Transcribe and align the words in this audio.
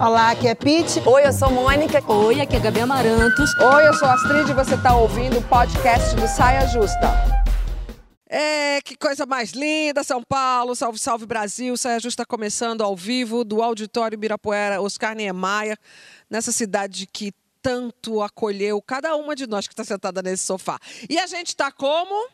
Olá, 0.00 0.30
aqui 0.32 0.48
é 0.48 0.54
Pete. 0.54 1.00
Oi, 1.06 1.26
eu 1.26 1.32
sou 1.32 1.50
Mônica. 1.50 2.02
Oi, 2.12 2.40
aqui 2.40 2.56
é 2.56 2.60
Gabi 2.60 2.80
Amarantos. 2.80 3.50
Oi, 3.58 3.88
eu 3.88 3.94
sou 3.94 4.08
Astrid 4.08 4.50
e 4.50 4.54
você 4.54 4.74
está 4.74 4.96
ouvindo 4.96 5.38
o 5.38 5.42
podcast 5.42 6.14
do 6.16 6.26
Saia 6.26 6.66
Justa. 6.66 7.34
É, 8.28 8.80
que 8.82 8.96
coisa 8.96 9.24
mais 9.24 9.52
linda, 9.52 10.02
São 10.02 10.22
Paulo, 10.22 10.74
salve, 10.74 10.98
salve 10.98 11.24
Brasil. 11.24 11.76
Saia 11.76 12.00
Justa 12.00 12.26
começando 12.26 12.82
ao 12.82 12.96
vivo 12.96 13.44
do 13.44 13.62
Auditório 13.62 14.18
Birapuera 14.18 14.82
Oscar 14.82 15.14
Niemeyer, 15.14 15.78
nessa 16.28 16.50
cidade 16.50 17.06
que 17.06 17.32
tanto 17.62 18.20
acolheu 18.20 18.82
cada 18.82 19.16
uma 19.16 19.34
de 19.34 19.46
nós 19.46 19.66
que 19.66 19.72
está 19.72 19.84
sentada 19.84 20.20
nesse 20.20 20.42
sofá. 20.42 20.78
E 21.08 21.18
a 21.18 21.26
gente 21.26 21.48
está 21.48 21.72
como? 21.72 22.28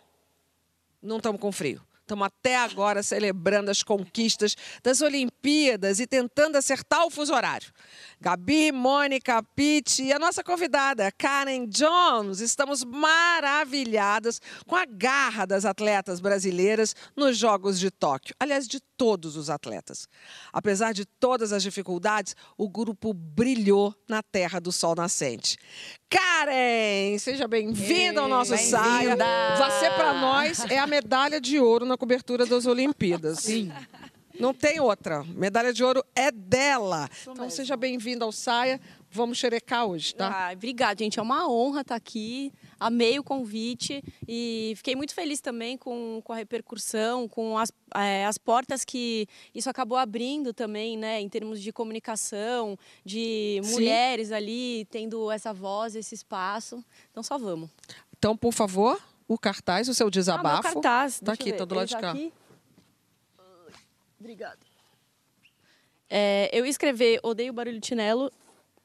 Não 1.03 1.19
estamos 1.19 1.41
com 1.41 1.53
frio. 1.53 1.81
Estamos 2.11 2.27
até 2.27 2.57
agora 2.57 3.05
celebrando 3.05 3.71
as 3.71 3.85
conquistas 3.85 4.57
das 4.83 5.01
Olimpíadas 5.01 6.01
e 6.01 6.09
tentando 6.09 6.57
acertar 6.57 7.07
o 7.07 7.11
fuso 7.11 7.33
horário. 7.33 7.73
Gabi, 8.21 8.73
Mônica, 8.73 9.41
Pete 9.55 10.03
e 10.03 10.13
a 10.13 10.19
nossa 10.19 10.43
convidada, 10.43 11.13
Karen 11.13 11.69
Jones. 11.69 12.41
Estamos 12.41 12.83
maravilhadas 12.83 14.41
com 14.67 14.75
a 14.75 14.85
garra 14.85 15.47
das 15.47 15.65
atletas 15.65 16.19
brasileiras 16.19 16.97
nos 17.15 17.39
Jogos 17.39 17.79
de 17.79 17.93
Tóquio. 17.93 18.35
Aliás, 18.41 18.67
de 18.67 18.81
todos 18.97 19.37
os 19.37 19.49
atletas. 19.49 20.09
Apesar 20.53 20.93
de 20.93 21.07
todas 21.07 21.53
as 21.53 21.63
dificuldades, 21.63 22.35
o 22.59 22.69
grupo 22.69 23.15
brilhou 23.15 23.95
na 24.09 24.21
terra 24.21 24.61
do 24.61 24.73
sol 24.73 24.97
nascente. 24.97 25.57
Karen, 26.11 27.17
seja 27.19 27.47
bem-vinda 27.47 28.21
ao 28.21 28.29
nosso 28.29 28.57
bem 28.57 28.65
saia. 28.65 29.17
Você, 29.57 29.89
para 29.91 30.13
nós, 30.21 30.65
é 30.69 30.77
a 30.77 30.87
medalha 30.87 31.41
de 31.41 31.61
ouro 31.61 31.87
na 31.87 31.97
cobertura 31.97 32.45
das 32.45 32.67
Olimpíadas. 32.67 33.39
Sim. 33.39 33.73
Não 34.41 34.53
tem 34.53 34.81
outra. 34.81 35.23
Medalha 35.23 35.73
de 35.73 35.85
ouro 35.85 36.05
é 36.15 36.33
dela. 36.33 37.09
então 37.23 37.49
seja 37.49 37.77
bem-vinda 37.77 38.25
ao 38.25 38.33
Saia. 38.33 38.81
Vamos 39.13 39.39
xerecar 39.39 39.87
hoje, 39.87 40.15
tá? 40.15 40.49
Ah, 40.49 40.53
obrigada, 40.53 41.03
gente. 41.03 41.19
É 41.19 41.23
uma 41.23 41.51
honra 41.51 41.81
estar 41.81 41.97
aqui. 41.97 42.53
Amei 42.79 43.19
o 43.19 43.25
convite 43.25 44.05
e 44.27 44.73
fiquei 44.77 44.95
muito 44.95 45.13
feliz 45.13 45.41
também 45.41 45.77
com, 45.77 46.23
com 46.25 46.33
a 46.33 46.37
repercussão, 46.37 47.27
com 47.29 47.59
as, 47.59 47.73
é, 47.95 48.25
as 48.25 48.39
portas 48.39 48.85
que 48.85 49.27
isso 49.53 49.69
acabou 49.69 49.99
abrindo 49.99 50.55
também, 50.55 50.97
né? 50.97 51.21
Em 51.21 51.29
termos 51.29 51.61
de 51.61 51.73
comunicação, 51.73 52.79
de 53.05 53.61
Sim. 53.65 53.73
mulheres 53.73 54.31
ali 54.31 54.87
tendo 54.93 55.29
essa 55.31 55.53
voz, 55.53 55.97
esse 55.97 56.15
espaço. 56.15 56.83
Então 57.11 57.23
só 57.23 57.37
vamos. 57.37 57.69
Então, 58.17 58.37
por 58.37 58.53
favor, 58.53 59.01
o 59.27 59.37
cartaz, 59.37 59.89
o 59.89 59.95
seu 59.95 60.07
Ah, 60.07 60.11
desabafo. 60.11 60.63
meu 60.63 60.75
cartaz. 60.75 61.19
Tá 61.19 61.33
deixa 61.33 61.43
aqui, 61.43 61.53
tá 61.53 61.65
do 61.65 61.75
lado 61.75 61.89
de 61.89 61.97
cá. 61.97 62.13
aqui? 62.13 62.33
Obrigada. 64.21 64.59
É, 66.09 66.49
eu 66.53 66.65
ia 66.65 66.71
escrever 66.71 67.19
Odeio 67.23 67.53
barulho 67.53 67.81
de 67.81 67.87
chinelo, 67.87 68.31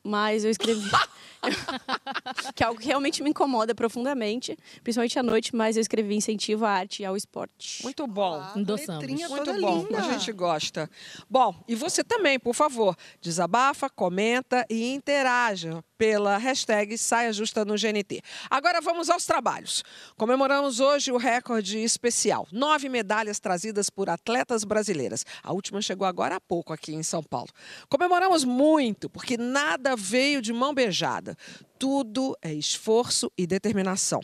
mas 0.05 0.45
eu 0.45 0.51
escrevi. 0.51 0.89
que 2.55 2.63
é 2.63 2.65
algo 2.65 2.79
que 2.79 2.87
realmente 2.87 3.23
me 3.23 3.29
incomoda 3.29 3.73
profundamente, 3.75 4.57
principalmente 4.83 5.19
à 5.19 5.23
noite, 5.23 5.55
mas 5.55 5.75
eu 5.75 5.81
escrevi 5.81 6.15
incentivo 6.15 6.65
à 6.65 6.71
arte 6.71 7.01
e 7.01 7.05
ao 7.05 7.15
esporte. 7.15 7.83
Muito 7.83 8.05
bom. 8.07 8.43
Endossamos. 8.55 9.01
letrinha 9.01 9.29
Muito 9.29 9.53
bom, 9.59 9.83
linda. 9.83 9.99
a 9.99 10.13
gente 10.13 10.31
gosta. 10.31 10.89
Bom, 11.29 11.55
e 11.67 11.75
você 11.75 12.03
também, 12.03 12.39
por 12.39 12.53
favor, 12.53 12.95
desabafa, 13.21 13.89
comenta 13.89 14.65
e 14.69 14.93
interaja 14.93 15.83
pela 15.97 16.37
hashtag 16.37 16.97
Saia 16.97 17.31
Justa 17.31 17.63
no 17.63 17.75
GNT. 17.75 18.21
Agora 18.49 18.81
vamos 18.81 19.09
aos 19.09 19.25
trabalhos. 19.25 19.83
Comemoramos 20.17 20.79
hoje 20.79 21.11
o 21.11 21.17
recorde 21.17 21.79
especial. 21.79 22.47
Nove 22.51 22.89
medalhas 22.89 23.39
trazidas 23.39 23.89
por 23.89 24.09
atletas 24.09 24.63
brasileiras. 24.63 25.25
A 25.41 25.53
última 25.53 25.81
chegou 25.81 26.05
agora 26.05 26.35
há 26.35 26.41
pouco 26.41 26.73
aqui 26.73 26.93
em 26.93 27.03
São 27.03 27.23
Paulo. 27.23 27.49
Comemoramos 27.89 28.43
muito, 28.43 29.09
porque 29.09 29.37
nada 29.37 29.95
veio 29.95 30.41
de 30.41 30.51
mão 30.51 30.73
beijada. 30.73 31.34
Tudo 31.77 32.37
é 32.41 32.53
esforço 32.53 33.31
e 33.37 33.45
determinação. 33.45 34.21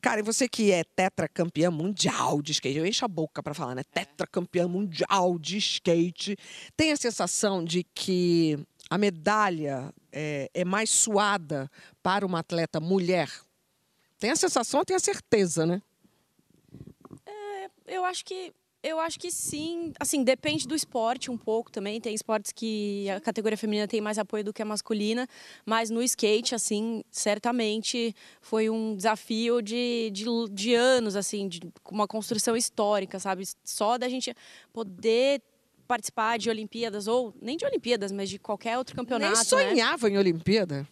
Cara, 0.00 0.20
e 0.20 0.22
você 0.22 0.48
que 0.48 0.70
é 0.72 0.84
tetracampeã 0.84 1.70
mundial 1.70 2.40
de 2.42 2.52
skate, 2.52 2.78
eu 2.78 2.86
encho 2.86 3.04
a 3.04 3.08
boca 3.08 3.42
para 3.42 3.54
falar, 3.54 3.74
né? 3.74 3.82
Tetracampeã 3.84 4.68
mundial 4.68 5.38
de 5.38 5.58
skate, 5.58 6.36
tem 6.76 6.92
a 6.92 6.96
sensação 6.96 7.64
de 7.64 7.84
que 7.94 8.58
a 8.88 8.96
medalha 8.96 9.92
é, 10.12 10.50
é 10.54 10.64
mais 10.64 10.90
suada 10.90 11.70
para 12.02 12.24
uma 12.24 12.40
atleta 12.40 12.80
mulher? 12.80 13.30
Tem 14.18 14.30
a 14.30 14.36
sensação, 14.36 14.84
tem 14.84 14.96
a 14.96 15.00
certeza, 15.00 15.66
né? 15.66 15.82
Eu 17.86 18.04
acho 18.04 18.24
que 18.24 18.52
eu 18.82 19.00
acho 19.00 19.18
que 19.18 19.30
sim. 19.30 19.92
Assim, 19.98 20.22
depende 20.22 20.66
do 20.66 20.74
esporte 20.74 21.30
um 21.30 21.36
pouco 21.36 21.70
também. 21.70 22.00
Tem 22.00 22.14
esportes 22.14 22.52
que 22.52 23.08
a 23.10 23.20
categoria 23.20 23.58
feminina 23.58 23.88
tem 23.88 24.00
mais 24.00 24.18
apoio 24.18 24.44
do 24.44 24.52
que 24.52 24.62
a 24.62 24.64
masculina, 24.64 25.28
mas 25.64 25.90
no 25.90 26.02
skate, 26.02 26.54
assim, 26.54 27.02
certamente 27.10 28.14
foi 28.40 28.70
um 28.70 28.94
desafio 28.94 29.60
de, 29.60 30.10
de, 30.12 30.24
de 30.52 30.74
anos, 30.74 31.16
assim, 31.16 31.48
de 31.48 31.60
uma 31.90 32.06
construção 32.06 32.56
histórica, 32.56 33.18
sabe? 33.18 33.44
Só 33.64 33.98
da 33.98 34.08
gente 34.08 34.34
poder 34.72 35.42
participar 35.86 36.38
de 36.38 36.50
Olimpíadas, 36.50 37.06
ou 37.06 37.34
nem 37.40 37.56
de 37.56 37.64
Olimpíadas, 37.64 38.12
mas 38.12 38.28
de 38.28 38.38
qualquer 38.38 38.76
outro 38.76 38.94
campeonato. 38.94 39.32
Nem 39.32 39.38
né? 39.38 39.74
sonhava 39.74 40.08
em 40.08 40.18
Olimpíada. 40.18 40.86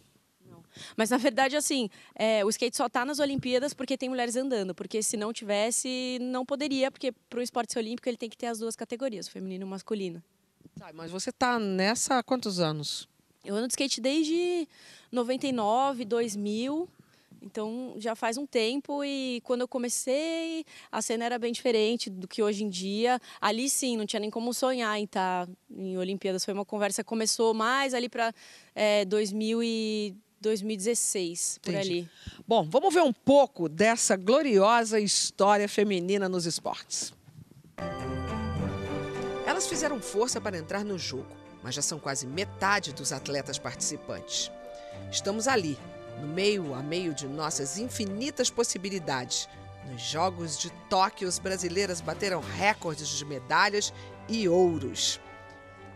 Mas 0.96 1.10
na 1.10 1.16
verdade, 1.16 1.56
assim, 1.56 1.88
é, 2.14 2.44
o 2.44 2.48
skate 2.50 2.76
só 2.76 2.86
está 2.86 3.04
nas 3.04 3.18
Olimpíadas 3.18 3.74
porque 3.74 3.96
tem 3.96 4.08
mulheres 4.08 4.36
andando. 4.36 4.74
Porque 4.74 5.02
se 5.02 5.16
não 5.16 5.32
tivesse, 5.32 6.18
não 6.20 6.44
poderia, 6.44 6.90
porque 6.90 7.12
para 7.12 7.38
o 7.38 7.42
esporte 7.42 7.72
ser 7.72 7.78
olímpico 7.78 8.08
ele 8.08 8.16
tem 8.16 8.30
que 8.30 8.36
ter 8.36 8.46
as 8.46 8.58
duas 8.58 8.76
categorias, 8.76 9.28
feminino 9.28 9.66
e 9.66 9.68
masculino. 9.68 10.22
Tá, 10.78 10.90
mas 10.92 11.10
você 11.10 11.30
tá 11.30 11.58
nessa 11.58 12.18
há 12.18 12.22
quantos 12.22 12.58
anos? 12.58 13.08
Eu 13.44 13.54
ando 13.54 13.68
de 13.68 13.72
skate 13.72 14.00
desde 14.00 14.66
99, 15.12 16.04
2000. 16.04 16.88
Então 17.44 17.94
já 17.98 18.16
faz 18.16 18.38
um 18.38 18.46
tempo 18.46 19.04
e 19.04 19.42
quando 19.44 19.60
eu 19.60 19.68
comecei 19.68 20.64
a 20.90 21.02
cena 21.02 21.26
era 21.26 21.38
bem 21.38 21.52
diferente 21.52 22.08
do 22.08 22.26
que 22.26 22.42
hoje 22.42 22.64
em 22.64 22.70
dia. 22.70 23.20
Ali 23.38 23.68
sim, 23.68 23.98
não 23.98 24.06
tinha 24.06 24.20
nem 24.20 24.30
como 24.30 24.54
sonhar 24.54 24.98
em 24.98 25.04
estar 25.04 25.46
em 25.70 25.98
Olimpíadas. 25.98 26.44
Foi 26.44 26.54
uma 26.54 26.64
conversa 26.64 27.04
que 27.04 27.08
começou 27.08 27.52
mais 27.52 27.92
ali 27.92 28.08
para 28.08 28.32
é, 28.74 29.04
2000 29.04 29.62
e 29.62 30.16
2016, 30.44 31.58
por 31.62 31.70
Entendi. 31.72 31.90
ali. 31.90 32.10
Bom, 32.46 32.68
vamos 32.68 32.92
ver 32.92 33.00
um 33.00 33.12
pouco 33.12 33.66
dessa 33.66 34.14
gloriosa 34.14 35.00
história 35.00 35.66
feminina 35.66 36.28
nos 36.28 36.44
esportes. 36.44 37.14
Elas 39.46 39.66
fizeram 39.66 40.00
força 40.00 40.40
para 40.40 40.58
entrar 40.58 40.84
no 40.84 40.98
jogo, 40.98 41.34
mas 41.62 41.74
já 41.74 41.80
são 41.82 41.98
quase 41.98 42.26
metade 42.26 42.92
dos 42.92 43.10
atletas 43.12 43.58
participantes. 43.58 44.50
Estamos 45.10 45.48
ali, 45.48 45.78
no 46.20 46.28
meio 46.28 46.74
a 46.74 46.82
meio 46.82 47.14
de 47.14 47.26
nossas 47.26 47.78
infinitas 47.78 48.50
possibilidades. 48.50 49.48
Nos 49.90 50.02
Jogos 50.02 50.58
de 50.58 50.70
Tóquio, 50.90 51.26
as 51.26 51.38
brasileiras 51.38 52.00
bateram 52.00 52.40
recordes 52.40 53.08
de 53.08 53.24
medalhas 53.24 53.92
e 54.28 54.48
ouros. 54.48 55.20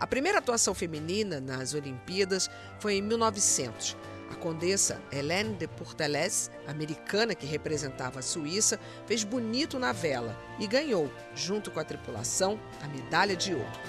A 0.01 0.07
primeira 0.07 0.39
atuação 0.39 0.75
feminina 0.75 1.41
nas 1.41 1.75
Olimpíadas 1.75 2.49
foi 2.79 2.95
em 2.95 3.03
1900. 3.03 3.97
A 4.31 4.35
condessa 4.35 5.01
Hélène 5.11 5.57
de 5.57 5.67
Pourtalès, 5.67 6.51
americana 6.67 7.35
que 7.35 7.47
representava 7.47 8.21
a 8.21 8.23
Suíça, 8.23 8.79
fez 9.07 9.25
bonito 9.25 9.79
na 9.79 9.93
vela 9.93 10.37
e 10.59 10.67
ganhou, 10.67 11.11
junto 11.35 11.71
com 11.71 11.81
a 11.81 11.85
tripulação, 11.85 12.59
a 12.83 12.89
medalha 12.89 13.35
de 13.35 13.55
ouro. 13.55 13.81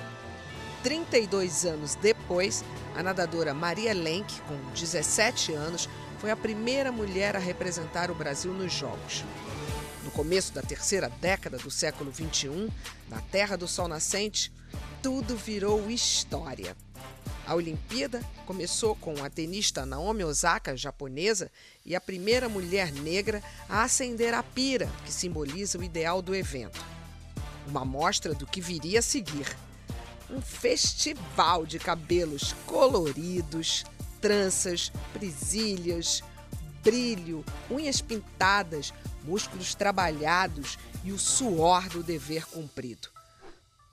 32 0.83 1.65
anos 1.65 1.95
depois, 1.95 2.63
a 2.95 3.03
nadadora 3.03 3.53
Maria 3.53 3.93
Lenk, 3.93 4.41
com 4.41 4.55
17 4.71 5.53
anos, 5.53 5.89
foi 6.19 6.31
a 6.31 6.37
primeira 6.37 6.91
mulher 6.91 7.35
a 7.35 7.39
representar 7.39 8.09
o 8.09 8.15
Brasil 8.15 8.53
nos 8.53 8.71
Jogos. 8.71 9.23
No 10.03 10.11
começo 10.11 10.53
da 10.53 10.61
terceira 10.61 11.09
década 11.21 11.57
do 11.57 11.69
século 11.69 12.11
XXI, 12.13 12.69
na 13.09 13.21
Terra 13.21 13.57
do 13.57 13.67
Sol 13.67 13.87
Nascente, 13.87 14.51
tudo 15.01 15.35
virou 15.35 15.89
história. 15.89 16.75
A 17.45 17.55
Olimpíada 17.55 18.23
começou 18.45 18.95
com 18.95 19.23
a 19.23 19.29
tenista 19.29 19.85
Naomi 19.85 20.23
Osaka, 20.23 20.77
japonesa, 20.77 21.51
e 21.85 21.95
a 21.95 22.01
primeira 22.01 22.47
mulher 22.47 22.91
negra 22.91 23.41
a 23.67 23.83
acender 23.83 24.33
a 24.33 24.43
pira, 24.43 24.89
que 25.05 25.11
simboliza 25.11 25.77
o 25.77 25.83
ideal 25.83 26.21
do 26.21 26.35
evento. 26.35 26.79
Uma 27.67 27.81
amostra 27.81 28.33
do 28.33 28.45
que 28.45 28.61
viria 28.61 28.99
a 28.99 29.01
seguir. 29.01 29.47
Um 30.29 30.41
festival 30.41 31.65
de 31.65 31.79
cabelos 31.79 32.53
coloridos, 32.65 33.83
tranças, 34.21 34.91
presilhas, 35.13 36.23
brilho, 36.83 37.43
unhas 37.69 38.01
pintadas, 38.01 38.93
músculos 39.23 39.75
trabalhados 39.75 40.77
e 41.03 41.11
o 41.11 41.19
suor 41.19 41.89
do 41.89 42.03
dever 42.03 42.45
cumprido. 42.45 43.09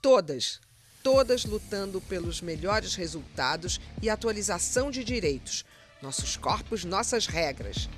Todas, 0.01 0.59
todas 1.07 1.45
lutando 1.45 2.01
pelos 2.01 2.41
melhores 2.41 2.93
resultados 2.93 3.79
e 4.01 4.09
atualização 4.09 4.91
de 4.91 5.05
direitos. 5.05 5.63
Nossos 6.01 6.35
corpos, 6.35 6.83
nossas 6.83 7.27
regras. 7.27 7.89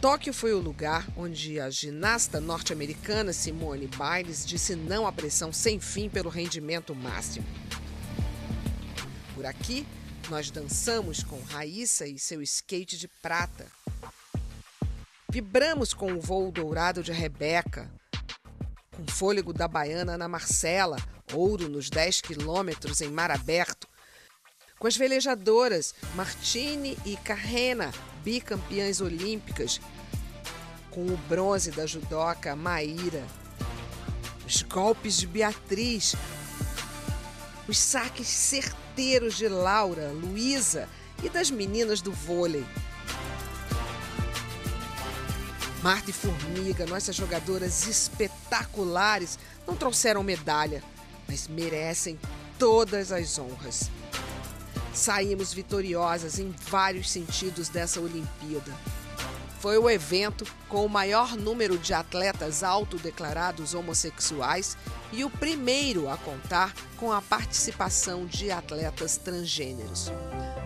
Tóquio 0.00 0.34
foi 0.34 0.52
o 0.52 0.58
lugar 0.58 1.06
onde 1.16 1.60
a 1.60 1.70
ginasta 1.70 2.40
norte-americana 2.40 3.32
Simone 3.32 3.86
Biles 3.86 4.44
disse 4.44 4.74
não 4.74 5.06
à 5.06 5.12
pressão 5.12 5.52
sem 5.52 5.78
fim 5.78 6.08
pelo 6.08 6.28
rendimento 6.28 6.92
máximo. 6.92 7.46
Por 9.32 9.46
aqui, 9.46 9.86
nós 10.28 10.50
dançamos 10.50 11.22
com 11.22 11.40
Raíssa 11.40 12.04
e 12.04 12.18
seu 12.18 12.42
skate 12.42 12.98
de 12.98 13.06
prata. 13.06 13.64
Vibramos 15.30 15.94
com 15.94 16.14
o 16.14 16.20
voo 16.20 16.50
dourado 16.50 17.00
de 17.00 17.12
Rebeca, 17.12 17.88
com 18.96 19.06
fôlego 19.06 19.52
da 19.52 19.68
baiana 19.68 20.16
na 20.16 20.26
Marcela, 20.26 20.96
ouro 21.32 21.68
nos 21.68 21.90
10 21.90 22.22
quilômetros 22.22 23.02
em 23.02 23.08
mar 23.08 23.30
aberto, 23.30 23.86
com 24.78 24.86
as 24.86 24.96
velejadoras 24.96 25.94
Martine 26.14 26.96
e 27.04 27.16
Carrena, 27.18 27.92
bicampeãs 28.24 29.00
olímpicas, 29.00 29.80
com 30.90 31.06
o 31.06 31.16
bronze 31.28 31.70
da 31.70 31.86
judoca 31.86 32.56
Maíra, 32.56 33.22
os 34.46 34.62
golpes 34.62 35.18
de 35.18 35.26
Beatriz, 35.26 36.14
os 37.68 37.78
saques 37.78 38.28
certeiros 38.28 39.36
de 39.36 39.48
Laura, 39.48 40.10
Luísa 40.12 40.88
e 41.22 41.28
das 41.28 41.50
meninas 41.50 42.00
do 42.00 42.12
vôlei. 42.12 42.64
Marta 45.82 46.10
e 46.10 46.12
Formiga, 46.12 46.86
nossas 46.86 47.14
jogadoras 47.14 47.86
espetaculares, 47.86 48.35
não 49.66 49.76
trouxeram 49.76 50.22
medalha, 50.22 50.82
mas 51.28 51.48
merecem 51.48 52.18
todas 52.58 53.12
as 53.12 53.38
honras. 53.38 53.90
Saímos 54.92 55.52
vitoriosas 55.52 56.38
em 56.38 56.54
vários 56.68 57.10
sentidos 57.10 57.68
dessa 57.68 58.00
Olimpíada. 58.00 58.72
Foi 59.60 59.78
o 59.78 59.90
evento 59.90 60.46
com 60.68 60.84
o 60.84 60.88
maior 60.88 61.34
número 61.34 61.76
de 61.76 61.92
atletas 61.92 62.62
autodeclarados 62.62 63.74
homossexuais 63.74 64.76
e 65.12 65.24
o 65.24 65.30
primeiro 65.30 66.08
a 66.08 66.16
contar 66.16 66.72
com 66.96 67.12
a 67.12 67.20
participação 67.20 68.26
de 68.26 68.50
atletas 68.50 69.16
transgêneros. 69.16 70.12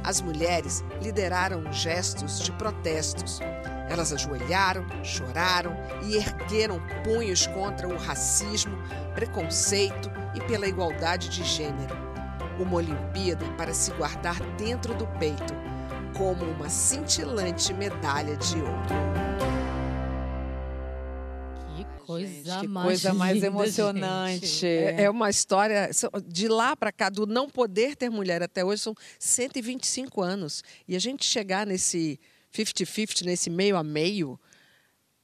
As 0.05 0.21
mulheres 0.21 0.85
lideraram 1.03 1.73
gestos 1.73 2.41
de 2.41 2.53
protestos. 2.53 3.41
Elas 3.91 4.13
ajoelharam, 4.13 4.87
choraram 5.03 5.77
e 6.05 6.17
ergueram 6.17 6.81
punhos 7.03 7.49
contra 7.49 7.89
o 7.89 7.99
racismo, 7.99 8.79
preconceito 9.17 10.09
e 10.33 10.41
pela 10.43 10.69
igualdade 10.69 11.29
de 11.29 11.43
gênero. 11.43 11.99
Uma 12.57 12.77
Olimpíada 12.77 13.45
para 13.57 13.75
se 13.75 13.91
guardar 13.95 14.39
dentro 14.57 14.95
do 14.95 15.09
peito, 15.19 15.53
como 16.17 16.45
uma 16.45 16.69
cintilante 16.69 17.75
medalha 17.75 18.37
de 18.37 18.59
ouro. 18.59 18.71
Que 21.75 21.85
coisa 22.07 22.61
que 22.61 22.69
mais 22.69 22.87
coisa 22.87 23.13
mais 23.13 23.35
linda, 23.35 23.47
emocionante. 23.49 24.47
gente. 24.47 24.67
É 24.67 25.03
é 25.03 25.11
uma 25.11 25.29
história 25.31 25.91
de 26.29 26.47
lá 26.47 26.77
para 26.77 26.93
cá, 26.93 27.09
do 27.09 27.27
não 27.27 27.51
poder 27.51 27.97
ter 27.97 28.09
mulher 28.09 28.41
até 28.41 28.65
hoje, 28.65 28.83
são 28.83 28.95
125 29.19 30.23
anos. 30.23 30.63
E 30.87 30.95
a 30.95 31.01
gente 31.01 31.25
chegar 31.25 31.67
nesse 31.67 32.21
50-50, 32.53 33.25
nesse 33.25 33.49
meio 33.51 33.77
a 33.77 33.83
meio, 33.83 34.39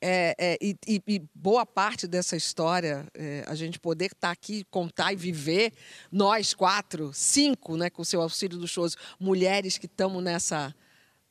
é, 0.00 0.34
é, 0.38 0.58
e, 0.60 0.76
e- 0.86 1.22
boa 1.34 1.64
parte 1.64 2.06
dessa 2.06 2.36
história, 2.36 3.06
é, 3.14 3.44
a 3.46 3.54
gente 3.54 3.78
poder 3.80 4.06
estar 4.12 4.30
aqui, 4.30 4.64
contar 4.70 5.12
e 5.12 5.16
viver, 5.16 5.72
nós 6.12 6.54
quatro, 6.54 7.10
cinco, 7.14 7.76
né, 7.76 7.88
com 7.90 8.02
o 8.02 8.04
seu 8.04 8.20
auxílio 8.20 8.58
do 8.58 8.68
shows, 8.68 8.96
mulheres 9.18 9.78
que 9.78 9.86
estamos 9.86 10.22
nessa, 10.22 10.74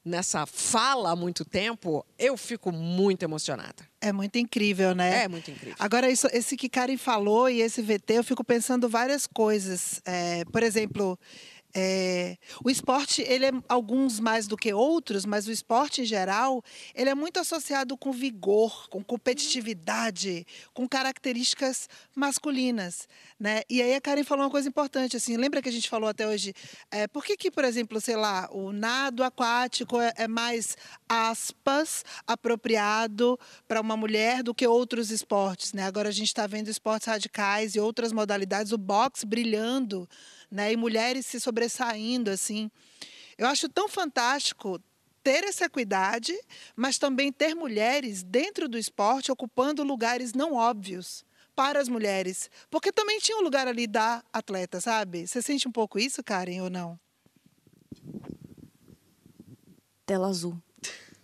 nessa 0.03 0.45
fala 0.45 1.11
há 1.11 1.15
muito 1.15 1.45
tempo, 1.45 2.03
eu 2.17 2.35
fico 2.35 2.71
muito 2.71 3.23
emocionada. 3.23 3.87
É 4.01 4.11
muito 4.11 4.37
incrível, 4.37 4.93
né? 4.93 5.23
É 5.23 5.27
muito 5.27 5.49
incrível. 5.49 5.75
Agora, 5.79 6.09
isso- 6.09 6.27
esse 6.33 6.57
que 6.57 6.67
Karen 6.69 6.97
falou 6.97 7.49
e 7.49 7.61
esse 7.61 7.81
VT, 7.81 8.13
eu 8.15 8.23
fico 8.23 8.43
pensando 8.43 8.89
várias 8.89 9.25
coisas. 9.27 10.01
É, 10.05 10.43
por 10.45 10.61
exemplo, 10.63 11.17
é, 11.77 12.37
o 12.63 12.69
esporte, 12.69 13.21
ele 13.21 13.47
é 13.47 13.51
alguns 13.67 14.17
mais 14.17 14.47
do 14.47 14.55
que 14.55 14.73
outros, 14.73 15.25
mas 15.25 15.45
o 15.45 15.51
esporte 15.51 16.01
em 16.01 16.05
geral, 16.05 16.63
ele 16.93 17.09
é 17.09 17.15
muito 17.15 17.37
associado 17.37 17.97
com 17.97 18.13
vigor, 18.13 18.87
com 18.87 19.03
competitividade, 19.03 20.47
com 20.73 20.87
características 20.87 21.89
masculinas, 22.15 23.09
né? 23.37 23.63
E 23.69 23.81
aí 23.81 23.93
a 23.93 23.99
Karen 23.99 24.23
falou 24.23 24.45
uma 24.45 24.49
coisa 24.49 24.69
importante, 24.69 25.17
assim, 25.17 25.35
lembra 25.35 25.61
que 25.61 25.67
a 25.67 25.71
gente 25.71 25.89
falou 25.89 26.07
até 26.07 26.25
hoje, 26.25 26.53
é, 26.89 27.07
por 27.09 27.25
que 27.25 27.35
que, 27.35 27.51
por 27.51 27.65
exemplo, 27.65 27.99
sei 27.99 28.15
lá, 28.15 28.47
o 28.53 28.71
nado 28.71 29.21
aquático 29.21 29.99
é, 29.99 30.13
é 30.15 30.27
mais, 30.29 30.77
aspas, 31.09 32.05
apropriado 32.25 33.37
para 33.67 33.81
uma 33.81 33.97
mulher 33.97 34.41
do 34.43 34.55
que 34.55 34.65
outros 34.65 35.11
esportes, 35.11 35.73
né? 35.73 35.83
Agora 35.83 36.07
a 36.07 36.13
gente 36.13 36.27
está 36.27 36.47
vendo 36.47 36.69
esportes 36.69 37.09
radicais 37.09 37.75
e 37.75 37.81
outras 37.81 38.13
modalidades, 38.13 38.71
o 38.71 38.77
boxe 38.77 39.25
brilhando, 39.25 40.07
né? 40.55 40.71
E 40.71 40.77
mulheres 40.77 41.25
se 41.25 41.39
sobressaindo, 41.39 42.31
assim. 42.31 42.71
Eu 43.37 43.47
acho 43.47 43.67
tão 43.69 43.87
fantástico 43.87 44.79
ter 45.23 45.43
essa 45.43 45.65
equidade, 45.65 46.33
mas 46.75 46.97
também 46.97 47.31
ter 47.31 47.53
mulheres 47.55 48.23
dentro 48.23 48.69
do 48.69 48.77
esporte 48.77 49.31
ocupando 49.31 49.83
lugares 49.83 50.33
não 50.33 50.53
óbvios 50.53 51.25
para 51.55 51.79
as 51.79 51.87
mulheres, 51.87 52.49
porque 52.69 52.91
também 52.91 53.17
tinha 53.19 53.37
um 53.37 53.41
lugar 53.41 53.67
ali 53.67 53.87
da 53.87 54.21
atleta, 54.31 54.81
sabe? 54.81 55.25
Você 55.25 55.41
sente 55.41 55.67
um 55.67 55.71
pouco 55.71 55.97
isso, 55.97 56.21
Karen, 56.23 56.61
ou 56.61 56.69
não? 56.69 56.99
Tela 60.05 60.27
azul. 60.27 60.61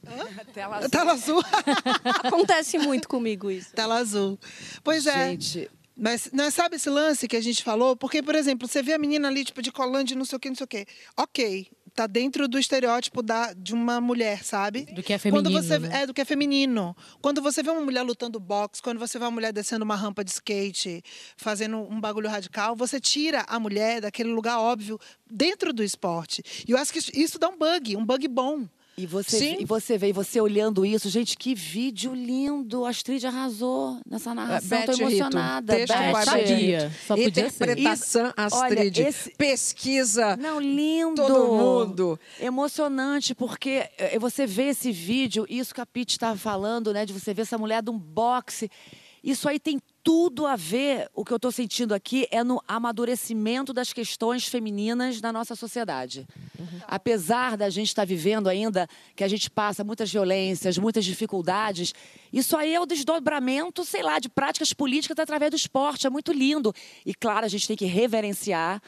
Tela 0.53 0.89
Tela 0.89 1.11
azul, 1.11 1.43
Acontece 2.23 2.79
muito 2.79 3.07
comigo 3.07 3.51
isso. 3.51 3.71
tela 3.73 3.97
azul. 3.97 4.39
Pois 4.83 5.05
é. 5.05 5.29
Gente, 5.29 5.69
Mas 5.95 6.29
não 6.31 6.49
sabe 6.49 6.77
esse 6.77 6.89
lance 6.89 7.27
que 7.27 7.35
a 7.35 7.41
gente 7.41 7.63
falou? 7.63 7.95
Porque, 7.95 8.21
por 8.23 8.35
exemplo, 8.35 8.67
você 8.67 8.81
vê 8.81 8.93
a 8.93 8.97
menina 8.97 9.27
ali, 9.27 9.43
tipo, 9.43 9.61
de 9.61 9.71
colante, 9.71 10.15
não 10.15 10.25
sei 10.25 10.37
o 10.37 10.39
quê, 10.39 10.49
não 10.49 10.55
sei 10.55 10.63
o 10.63 10.67
quê. 10.67 10.85
Ok, 11.17 11.67
tá 11.93 12.07
dentro 12.07 12.47
do 12.47 12.57
estereótipo 12.57 13.21
da, 13.21 13.53
de 13.53 13.73
uma 13.73 13.99
mulher, 13.99 14.43
sabe? 14.43 14.85
Do 14.93 15.03
que 15.03 15.13
é 15.13 15.19
Quando 15.19 15.49
feminino, 15.49 15.61
você, 15.61 15.79
né? 15.79 16.01
É, 16.01 16.07
do 16.07 16.13
que 16.13 16.21
é 16.21 16.25
feminino. 16.25 16.95
Quando 17.21 17.41
você 17.41 17.61
vê 17.61 17.69
uma 17.69 17.81
mulher 17.81 18.03
lutando 18.03 18.39
boxe, 18.39 18.81
quando 18.81 18.99
você 18.99 19.19
vê 19.19 19.25
uma 19.25 19.31
mulher 19.31 19.51
descendo 19.51 19.83
uma 19.83 19.95
rampa 19.95 20.23
de 20.23 20.31
skate, 20.31 21.03
fazendo 21.35 21.77
um 21.77 21.99
bagulho 21.99 22.29
radical, 22.29 22.75
você 22.75 22.99
tira 22.99 23.43
a 23.47 23.59
mulher 23.59 24.01
daquele 24.01 24.29
lugar 24.29 24.59
óbvio 24.59 24.99
dentro 25.29 25.73
do 25.73 25.83
esporte. 25.83 26.41
E 26.67 26.71
eu 26.71 26.77
acho 26.77 26.91
que 26.91 26.99
isso, 26.99 27.11
isso 27.13 27.39
dá 27.39 27.49
um 27.49 27.57
bug, 27.57 27.95
um 27.97 28.05
bug 28.05 28.27
bom. 28.27 28.67
E 29.01 29.07
você, 29.07 29.39
Sim. 29.39 29.57
e 29.59 29.65
você 29.65 29.97
vê, 29.97 30.09
e 30.09 30.13
você 30.13 30.39
olhando 30.39 30.85
isso, 30.85 31.09
gente, 31.09 31.35
que 31.35 31.55
vídeo 31.55 32.13
lindo. 32.13 32.85
A 32.85 32.89
Astrid 32.89 33.25
arrasou 33.25 33.99
nessa 34.07 34.35
narração. 34.35 34.69
Beth 34.77 34.85
Tô 34.85 34.91
Rito, 34.91 35.01
emocionada. 35.03 35.75
texto 35.75 35.93
Beth. 35.97 36.23
sabia. 36.25 36.91
Só 37.07 37.15
podia 37.15 37.49
ser. 37.49 37.63
interpretação, 37.63 38.33
Astrid, 38.37 38.97
Olha, 38.99 39.09
esse- 39.09 39.31
pesquisa, 39.31 40.37
Não, 40.37 40.59
lindo. 40.59 41.25
todo 41.25 41.53
mundo. 41.53 42.19
Emocionante, 42.39 43.33
porque 43.33 43.89
eh, 43.97 44.19
você 44.19 44.45
vê 44.45 44.65
esse 44.69 44.91
vídeo, 44.91 45.47
isso 45.49 45.73
que 45.73 45.81
a 45.81 45.85
Pete 45.85 46.11
estava 46.11 46.37
falando, 46.37 46.93
né? 46.93 47.03
De 47.03 47.11
você 47.11 47.33
ver 47.33 47.41
essa 47.41 47.57
mulher 47.57 47.81
de 47.81 47.89
um 47.89 47.97
boxe. 47.97 48.69
Isso 49.23 49.49
aí 49.49 49.59
tem 49.59 49.79
tudo 50.03 50.45
a 50.47 50.55
ver, 50.55 51.09
o 51.13 51.23
que 51.23 51.31
eu 51.31 51.35
estou 51.35 51.51
sentindo 51.51 51.93
aqui 51.93 52.27
é 52.31 52.43
no 52.43 52.61
amadurecimento 52.67 53.71
das 53.71 53.93
questões 53.93 54.47
femininas 54.47 55.21
na 55.21 55.31
nossa 55.31 55.55
sociedade. 55.55 56.27
Apesar 56.87 57.55
da 57.55 57.69
gente 57.69 57.89
estar 57.89 58.05
vivendo 58.05 58.47
ainda, 58.47 58.87
que 59.15 59.23
a 59.23 59.27
gente 59.27 59.49
passa 59.49 59.83
muitas 59.83 60.11
violências, 60.11 60.77
muitas 60.77 61.05
dificuldades, 61.05 61.93
isso 62.33 62.57
aí 62.57 62.73
é 62.73 62.79
o 62.79 62.85
desdobramento, 62.85 63.85
sei 63.85 64.01
lá, 64.01 64.19
de 64.19 64.29
práticas 64.29 64.73
políticas 64.73 65.17
através 65.19 65.51
do 65.51 65.57
esporte. 65.57 66.07
É 66.07 66.09
muito 66.09 66.31
lindo. 66.31 66.73
E, 67.05 67.13
claro, 67.13 67.45
a 67.45 67.49
gente 67.49 67.67
tem 67.67 67.77
que 67.77 67.85
reverenciar 67.85 68.81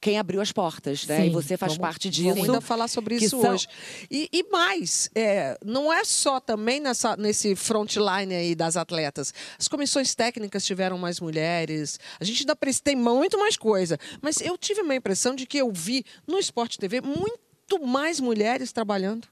quem 0.00 0.18
abriu 0.18 0.40
as 0.40 0.52
portas, 0.52 1.06
né? 1.06 1.22
Sim, 1.22 1.26
e 1.26 1.30
você 1.30 1.56
faz 1.56 1.72
vamos- 1.72 1.80
parte 1.80 2.08
disso. 2.08 2.28
Vamos 2.28 2.44
ainda 2.48 2.60
falar 2.60 2.88
sobre 2.88 3.16
isso 3.16 3.40
são- 3.40 3.52
hoje. 3.52 3.66
E, 4.10 4.28
e 4.32 4.44
mais, 4.50 5.10
é, 5.14 5.58
não 5.64 5.92
é 5.92 6.04
só 6.04 6.38
também 6.40 6.80
nessa, 6.80 7.16
nesse 7.16 7.56
frontline 7.56 8.34
aí 8.34 8.54
das 8.54 8.76
atletas. 8.76 9.34
As 9.58 9.66
comissões 9.68 10.14
técnicas 10.14 10.64
tiveram 10.64 10.98
mais 10.98 11.20
mulheres. 11.20 11.98
A 12.20 12.24
gente 12.24 12.42
ainda 12.42 12.56
tem 12.82 12.94
muito 12.96 13.38
mais 13.38 13.56
coisa. 13.56 13.98
Mas 14.22 14.40
eu 14.40 14.56
tive 14.56 14.82
uma 14.82 14.94
impressão 14.94 15.34
de 15.34 15.46
que 15.46 15.58
eu 15.58 15.70
vi 15.72 16.04
no 16.26 16.38
Esporte 16.38 16.78
TV 16.78 17.00
muito 17.00 17.84
mais 17.84 18.20
mulheres 18.20 18.72
trabalhando. 18.72 19.26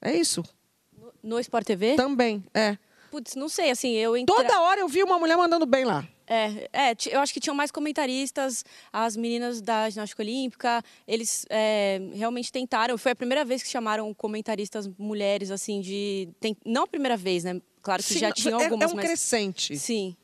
É 0.00 0.14
isso. 0.14 0.42
No 1.22 1.38
Sport 1.40 1.64
TV? 1.66 1.94
Também, 1.96 2.44
é. 2.52 2.76
Putz, 3.10 3.34
não 3.34 3.48
sei, 3.48 3.70
assim, 3.70 3.92
eu 3.92 4.16
entra... 4.16 4.34
Toda 4.34 4.60
hora 4.60 4.80
eu 4.80 4.88
vi 4.88 5.02
uma 5.02 5.18
mulher 5.18 5.36
mandando 5.36 5.64
bem 5.64 5.84
lá. 5.84 6.06
É, 6.26 6.68
é, 6.72 6.96
eu 7.10 7.20
acho 7.20 7.32
que 7.34 7.40
tinham 7.40 7.54
mais 7.54 7.70
comentaristas, 7.70 8.64
as 8.92 9.16
meninas 9.16 9.60
da 9.60 9.88
ginástica 9.90 10.22
olímpica, 10.22 10.82
eles 11.06 11.44
é, 11.50 12.00
realmente 12.14 12.50
tentaram. 12.50 12.96
Foi 12.96 13.12
a 13.12 13.16
primeira 13.16 13.44
vez 13.44 13.62
que 13.62 13.68
chamaram 13.68 14.12
comentaristas 14.14 14.88
mulheres, 14.98 15.50
assim, 15.50 15.80
de. 15.80 16.28
tem- 16.40 16.56
não 16.64 16.84
a 16.84 16.86
primeira 16.86 17.16
vez, 17.16 17.44
né? 17.44 17.60
Claro 17.82 18.02
que 18.02 18.14
Sim, 18.14 18.20
já 18.20 18.28
é- 18.28 18.32
tinham 18.32 18.60
é, 18.60 18.64
algumas, 18.64 18.92
um 18.92 18.96
mas. 18.96 19.04
crescente. 19.04 19.76
Sim, 19.78 20.16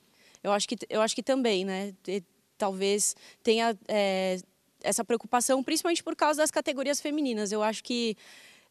eu 0.42 0.52
acho 0.52 0.66
que, 0.66 0.76
eu 0.88 1.02
acho 1.02 1.14
que 1.14 1.22
também, 1.22 1.64
né? 1.64 1.92
E 2.08 2.22
talvez 2.56 3.14
tenha 3.42 3.76
é, 3.86 4.38
essa 4.82 5.04
preocupação, 5.04 5.62
principalmente 5.62 6.02
por 6.02 6.16
causa 6.16 6.40
das 6.40 6.50
categorias 6.50 7.00
femininas. 7.00 7.52
Eu 7.52 7.62
acho 7.62 7.84
que 7.84 8.16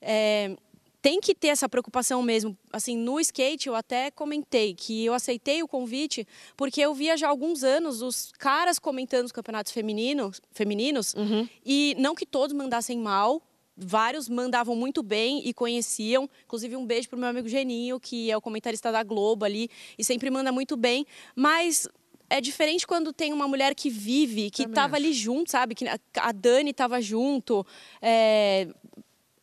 é, 0.01 0.55
tem 1.01 1.21
que 1.21 1.33
ter 1.33 1.47
essa 1.47 1.69
preocupação 1.69 2.21
mesmo. 2.21 2.57
Assim, 2.73 2.97
no 2.97 3.19
skate 3.19 3.67
eu 3.67 3.75
até 3.75 4.11
comentei 4.11 4.73
que 4.73 5.05
eu 5.05 5.13
aceitei 5.13 5.63
o 5.63 5.67
convite 5.67 6.27
porque 6.57 6.81
eu 6.81 6.93
via 6.93 7.15
já 7.15 7.27
há 7.27 7.29
alguns 7.29 7.63
anos 7.63 8.01
os 8.01 8.31
caras 8.37 8.77
comentando 8.79 9.25
os 9.25 9.31
campeonatos 9.31 9.71
femininos, 9.71 10.41
femininos 10.51 11.13
Uhum. 11.15 11.47
e 11.65 11.95
não 11.97 12.13
que 12.15 12.25
todos 12.25 12.53
mandassem 12.53 12.97
mal, 12.97 13.41
vários 13.77 14.27
mandavam 14.27 14.75
muito 14.75 15.01
bem 15.01 15.41
e 15.47 15.53
conheciam. 15.53 16.29
Inclusive 16.43 16.75
um 16.75 16.85
beijo 16.85 17.07
pro 17.07 17.17
meu 17.17 17.29
amigo 17.29 17.47
Geninho, 17.47 17.97
que 17.97 18.29
é 18.29 18.35
o 18.35 18.41
comentarista 18.41 18.91
da 18.91 19.01
Globo 19.01 19.45
ali 19.45 19.69
e 19.97 20.03
sempre 20.03 20.29
manda 20.29 20.51
muito 20.51 20.75
bem, 20.75 21.05
mas 21.33 21.87
é 22.29 22.41
diferente 22.41 22.85
quando 22.85 23.13
tem 23.13 23.31
uma 23.31 23.47
mulher 23.47 23.73
que 23.73 23.89
vive, 23.89 24.51
que 24.51 24.63
estava 24.63 24.97
ali 24.97 25.13
junto, 25.13 25.49
sabe? 25.49 25.73
Que 25.73 25.87
a- 25.87 25.97
a 26.17 26.31
Dani 26.33 26.71
estava 26.71 27.01
junto. 27.01 27.65
é, 28.01 28.67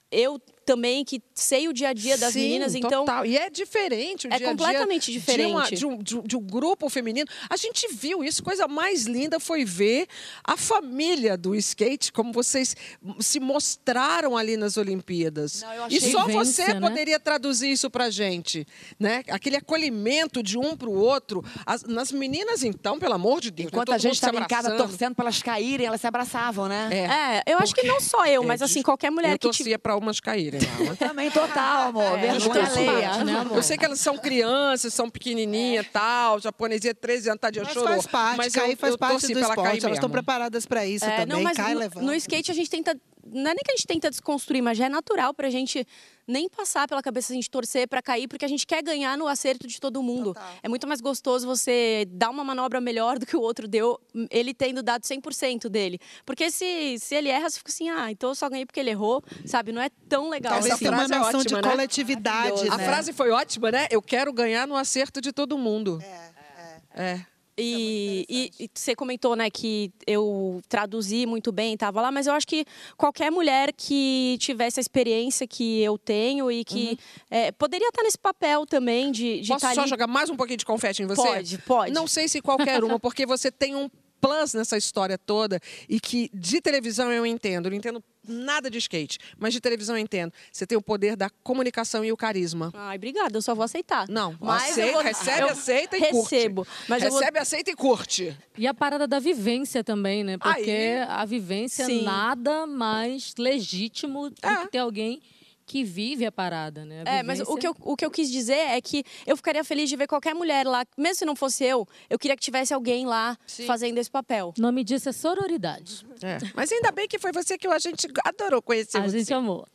Eu 0.09 0.41
também, 0.67 1.05
que 1.05 1.23
sei 1.35 1.69
o 1.69 1.73
dia 1.73 1.91
a 1.91 1.93
dia 1.93 2.19
das 2.19 2.33
Sim, 2.35 2.41
meninas, 2.41 2.75
então. 2.75 3.05
total. 3.07 3.25
E 3.25 3.39
é 3.39 3.49
diferente 3.49 4.27
o 4.27 4.29
É 4.29 4.37
dia 4.37 4.37
a 4.37 4.39
dia 4.39 4.49
completamente 4.49 5.13
de 5.13 5.19
diferente. 5.19 5.51
uma- 5.51 5.71
De, 5.71 5.87
um, 5.87 5.97
de 6.03 6.19
um- 6.19 6.23
de 6.23 6.37
um 6.37 6.41
grupo 6.41 6.89
feminino. 6.91 7.27
A 7.49 7.57
gente 7.57 7.87
viu 7.95 8.25
isso, 8.25 8.43
coisa 8.43 8.67
mais 8.67 9.07
linda 9.07 9.39
foi 9.39 9.65
ver 9.65 10.09
a 10.45 10.57
família 10.57 11.37
do 11.37 11.55
skate, 11.55 12.13
como 12.13 12.33
vocês 12.33 12.75
se 13.21 13.39
mostraram 13.39 14.37
ali 14.37 14.57
nas 14.57 14.77
Olimpíadas. 14.77 15.63
Não, 15.63 15.73
eu 15.73 15.87
e 15.89 16.01
só 16.01 16.25
vivência, 16.27 16.67
você 16.67 16.75
né? 16.75 16.81
poderia 16.81 17.21
traduzir 17.21 17.71
isso 17.71 17.89
pra 17.89 18.11
gente, 18.11 18.67
né? 18.99 19.23
Aquele 19.29 19.57
acolhimento 19.57 20.43
de 20.43 20.59
um 20.59 20.77
pro 20.77 20.91
outro. 20.93 21.45
As- 21.65 21.85
nas 21.85 22.11
meninas, 22.11 22.65
então, 22.65 22.99
pelo 22.99 23.15
amor 23.15 23.41
de 23.41 23.51
Deus. 23.51 23.67
né? 23.67 23.71
Enquanto 23.73 23.87
Todo 23.87 23.95
a 23.95 23.99
gente 23.99 24.15
estava 24.15 24.39
em 24.39 24.47
casa 24.47 24.77
torcendo 24.77 25.15
para 25.15 25.25
elas 25.27 25.43
caírem, 25.43 25.87
elas 25.87 26.01
se 26.01 26.07
abraçavam, 26.07 26.67
né? 26.69 26.89
É. 26.93 27.51
É, 27.51 27.53
eu 27.55 27.59
acho 27.59 27.75
que 27.75 27.83
não 27.85 28.01
só 28.01 28.27
eu, 28.27 28.43
mas 28.43 28.61
É, 28.61 28.65
assim, 28.65 28.75
des- 28.75 28.83
qualquer 28.85 29.11
mulher 29.11 29.33
eu 29.33 29.39
que 29.39 29.49
tiver. 29.51 29.57
torcia 29.71 29.79
para 29.79 29.97
umas 29.97 30.19
caírem. 30.21 30.56
Eu 30.87 30.97
também, 30.97 31.31
total, 31.31 31.89
amor. 31.89 32.19
Vergonha 32.19 32.35
Desculpa. 32.35 32.91
alheia. 32.91 33.25
né, 33.25 33.39
amor? 33.41 33.57
Eu 33.57 33.63
sei 33.63 33.77
que 33.77 33.85
elas 33.85 34.01
são 34.01 34.17
crianças, 34.19 34.93
são 34.95 35.09
pequenininhas 35.11 35.87
tal, 35.93 36.39
japonesia 36.41 36.95
13 36.95 37.29
anos, 37.31 37.41
tadinha, 37.41 37.65
Mas 37.65 37.73
chorou. 37.75 37.89
faz 37.89 38.07
parte, 38.07 38.37
mas 38.39 38.53
cair 38.55 38.71
eu, 38.73 38.77
faz 38.77 38.93
eu 38.93 38.99
parte 38.99 39.27
do 39.33 39.39
esporte. 39.41 39.85
Elas 39.85 39.97
estão 39.99 40.11
preparadas 40.11 40.67
para 40.67 40.85
isso 40.87 41.05
É, 41.05 41.11
também. 41.21 41.27
não, 41.27 41.43
mas 41.43 41.57
Cai 41.57 41.75
no, 41.75 41.81
levando. 41.81 42.05
no 42.05 42.15
skate 42.15 42.51
a 42.51 42.55
gente 42.55 42.71
tenta. 42.71 42.97
Não 43.33 43.51
é 43.51 43.55
nem 43.55 43.63
que 43.65 43.73
a 43.73 43.77
gente 43.77 43.87
tenta 43.87 44.11
desconstruir, 44.11 44.63
mas 44.63 44.79
já 44.79 44.87
é 44.87 44.89
natural 44.89 45.35
pra 45.35 45.51
gente 45.51 45.87
nem 46.29 46.49
passar 46.49 46.89
pela 46.89 47.03
cabeça 47.03 47.33
a 47.33 47.37
gente 47.37 47.49
torcer 47.49 47.87
pra 47.87 48.03
cair, 48.03 48.27
porque 48.27 48.45
a 48.45 48.49
gente 48.49 48.67
quer 48.67 48.83
ganhar 48.83 49.17
no 49.17 49.29
acerto 49.29 49.67
de 49.67 49.81
todo 49.81 50.03
mundo. 50.03 50.35
Total. 50.35 50.51
É 50.63 50.69
muito 50.69 50.87
mais 50.87 51.01
gostoso 51.01 51.47
você 51.47 52.05
dar 52.11 52.31
uma 52.31 52.43
manobra 52.43 52.81
melhor 52.81 53.19
do 53.19 53.27
que 53.27 53.37
o 53.37 53.41
outro 53.41 53.69
deu, 53.69 54.01
ele 54.31 54.53
tendo 54.53 54.83
dado 54.83 55.03
100% 55.03 55.69
dele. 55.69 55.99
Porque 56.25 56.51
se, 56.51 56.99
se 56.99 57.15
ele 57.15 57.29
erra, 57.29 57.49
você 57.49 57.59
fica 57.59 57.71
assim, 57.71 57.89
ah, 57.89 58.11
então 58.11 58.31
eu 58.31 58.35
só 58.35 58.49
ganhei 58.49 58.67
porque 58.67 58.81
ele 58.81 58.91
errou, 58.91 59.23
sabe? 59.45 59.71
Não 59.71 59.81
é 59.81 59.89
tão 60.09 60.29
legal 60.29 60.55
Talvez 60.55 60.71
Talvez 60.71 60.75
assim. 60.75 60.85
tenha 60.85 60.93
uma 60.93 60.99
frase 60.99 61.13
é 61.13 61.19
noção 61.19 61.41
ótima, 61.41 61.61
de 61.61 61.67
né? 61.67 61.71
coletividade, 61.73 62.69
A 62.69 62.77
né? 62.77 62.85
frase 62.85 63.13
foi 63.13 63.31
ótima, 63.31 63.71
né? 63.71 63.87
Eu 63.91 64.03
quero 64.03 64.33
ganhar 64.33 64.67
no 64.67 64.77
acerto 64.77 65.21
de 65.21 65.33
todo 65.33 65.57
mundo. 65.57 66.03
É. 66.03 67.03
é. 67.03 67.27
E, 67.59 68.27
e- 68.29 68.65
e 68.65 68.71
você 68.75 68.95
comentou, 68.95 69.35
né, 69.35 69.49
que 69.51 69.91
eu 70.07 70.61
traduzi 70.69 71.25
muito 71.25 71.51
bem, 71.51 71.73
estava 71.75 72.01
lá, 72.03 72.11
mas 72.13 72.27
eu 72.27 72.35
acho 72.35 72.47
que 72.47 72.67
qualquer 72.97 73.31
mulher 73.31 73.73
que 73.73 74.37
tivesse 74.39 74.79
a 74.79 74.83
experiência 74.83 75.47
que 75.47 75.81
eu 75.81 75.97
tenho 75.97 76.51
e 76.53 76.65
que 76.65 76.99
é, 77.31 77.51
poderia 77.53 77.89
estar 77.89 78.03
nesse 78.03 78.19
papel 78.19 78.67
também 78.67 79.11
de, 79.11 79.41
de 79.41 79.49
Posso 79.49 79.65
estar 79.65 79.75
só 79.75 79.81
ali. 79.83 79.91
jogar 79.91 80.07
mais 80.07 80.29
um 80.29 80.37
pouquinho 80.37 80.59
de 80.59 80.67
confete 80.67 81.03
em 81.03 81.07
você? 81.07 81.23
Pode, 81.23 81.59
pode. 81.59 81.93
Não 81.93 82.07
sei 82.07 82.29
se 82.29 82.43
qualquer 82.43 82.85
uma, 82.85 83.01
porque 83.01 83.25
você 83.25 83.51
tem 83.51 83.75
um 83.75 83.89
plus 84.21 84.55
nessa 84.55 84.77
história 84.77 85.17
toda 85.19 85.61
e 85.89 86.01
que 86.01 86.31
de 86.33 86.61
televisão 86.61 87.11
eu 87.13 87.25
entendo. 87.27 87.67
Eu 87.67 87.71
não 87.71 87.77
entendo 87.79 88.03
nada 88.29 88.69
de 88.69 88.79
skate, 88.79 89.19
mas 89.39 89.53
de 89.53 89.61
televisão 89.61 89.97
eu 89.97 90.01
entendo. 90.03 90.33
Você 90.51 90.67
tem 90.67 90.77
o 90.77 90.83
poder 90.83 91.15
da 91.17 91.31
comunicação 91.45 92.05
e 92.05 92.11
o 92.11 92.17
carisma. 92.17 92.73
Ai, 92.75 92.97
obrigada, 92.97 93.37
eu 93.39 93.43
só 93.43 93.55
vou 93.55 93.65
aceitar. 93.65 94.09
Não, 94.09 94.37
mas 94.41 94.71
aceita, 94.73 94.81
eu 94.89 94.93
vou- 94.95 95.03
recebe, 95.03 95.41
eu 95.43 95.49
aceita 95.49 95.97
e 95.97 96.01
recebo, 96.01 96.65
curte. 96.65 96.85
Mas 96.89 97.03
eu 97.05 97.11
vou- 97.11 97.21
recebe, 97.21 97.39
aceita 97.39 97.71
e 97.71 97.75
curte. 97.77 98.37
E 98.59 98.67
a 98.67 98.75
parada 98.75 99.07
da 99.07 99.19
vivência 99.21 99.85
também, 99.85 100.25
né? 100.25 100.39
Porque 100.39 100.71
Aí. 100.71 100.99
a 101.09 101.25
vivência 101.25 101.87
Sim. 101.87 102.03
nada 102.03 102.67
mais 102.67 103.33
legítimo 103.39 104.31
do 104.31 104.37
É. 104.43 104.57
que 104.65 104.69
ter 104.73 104.79
alguém 104.79 105.21
que 105.67 105.83
vive 105.83 106.25
a 106.25 106.31
parada, 106.33 106.85
né? 106.85 107.03
A 107.05 107.17
É, 107.17 107.23
mas 107.23 107.41
o 107.41 107.57
que, 107.57 107.67
eu, 107.67 107.75
o 107.81 107.97
que 107.97 108.05
eu 108.05 108.11
quis 108.11 108.31
dizer 108.31 108.55
é 108.55 108.81
que 108.81 109.05
eu 109.27 109.37
ficaria 109.37 109.65
feliz 109.65 109.89
de 109.91 109.97
ver 109.97 110.07
qualquer 110.07 110.35
mulher 110.35 110.65
lá, 110.65 110.87
mesmo 110.97 111.17
se 111.17 111.25
não 111.25 111.35
fosse 111.35 111.65
eu, 111.65 111.87
eu 112.09 112.19
queria 112.19 112.37
que 112.37 112.43
tivesse 112.43 112.73
alguém 112.73 113.05
lá 113.05 113.37
Sim. 113.47 113.67
fazendo 113.67 113.99
esse 113.99 114.11
papel. 114.11 114.55
O 114.57 114.61
nome 114.61 114.85
disso 114.85 115.09
é 115.09 115.13
sororidade. 115.13 116.07
É. 116.23 116.39
Mas 116.55 116.71
ainda 116.71 116.93
bem 116.93 117.09
que 117.09 117.19
foi 117.19 117.33
você 117.33 117.59
que 117.59 117.67
a 117.67 117.79
gente 117.81 118.07
adorou 118.25 118.63
conhecer 118.63 118.99
A 118.99 119.03
você. 119.03 119.19
gente 119.19 119.35
amou. 119.35 119.67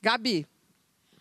Gabi, 0.00 0.46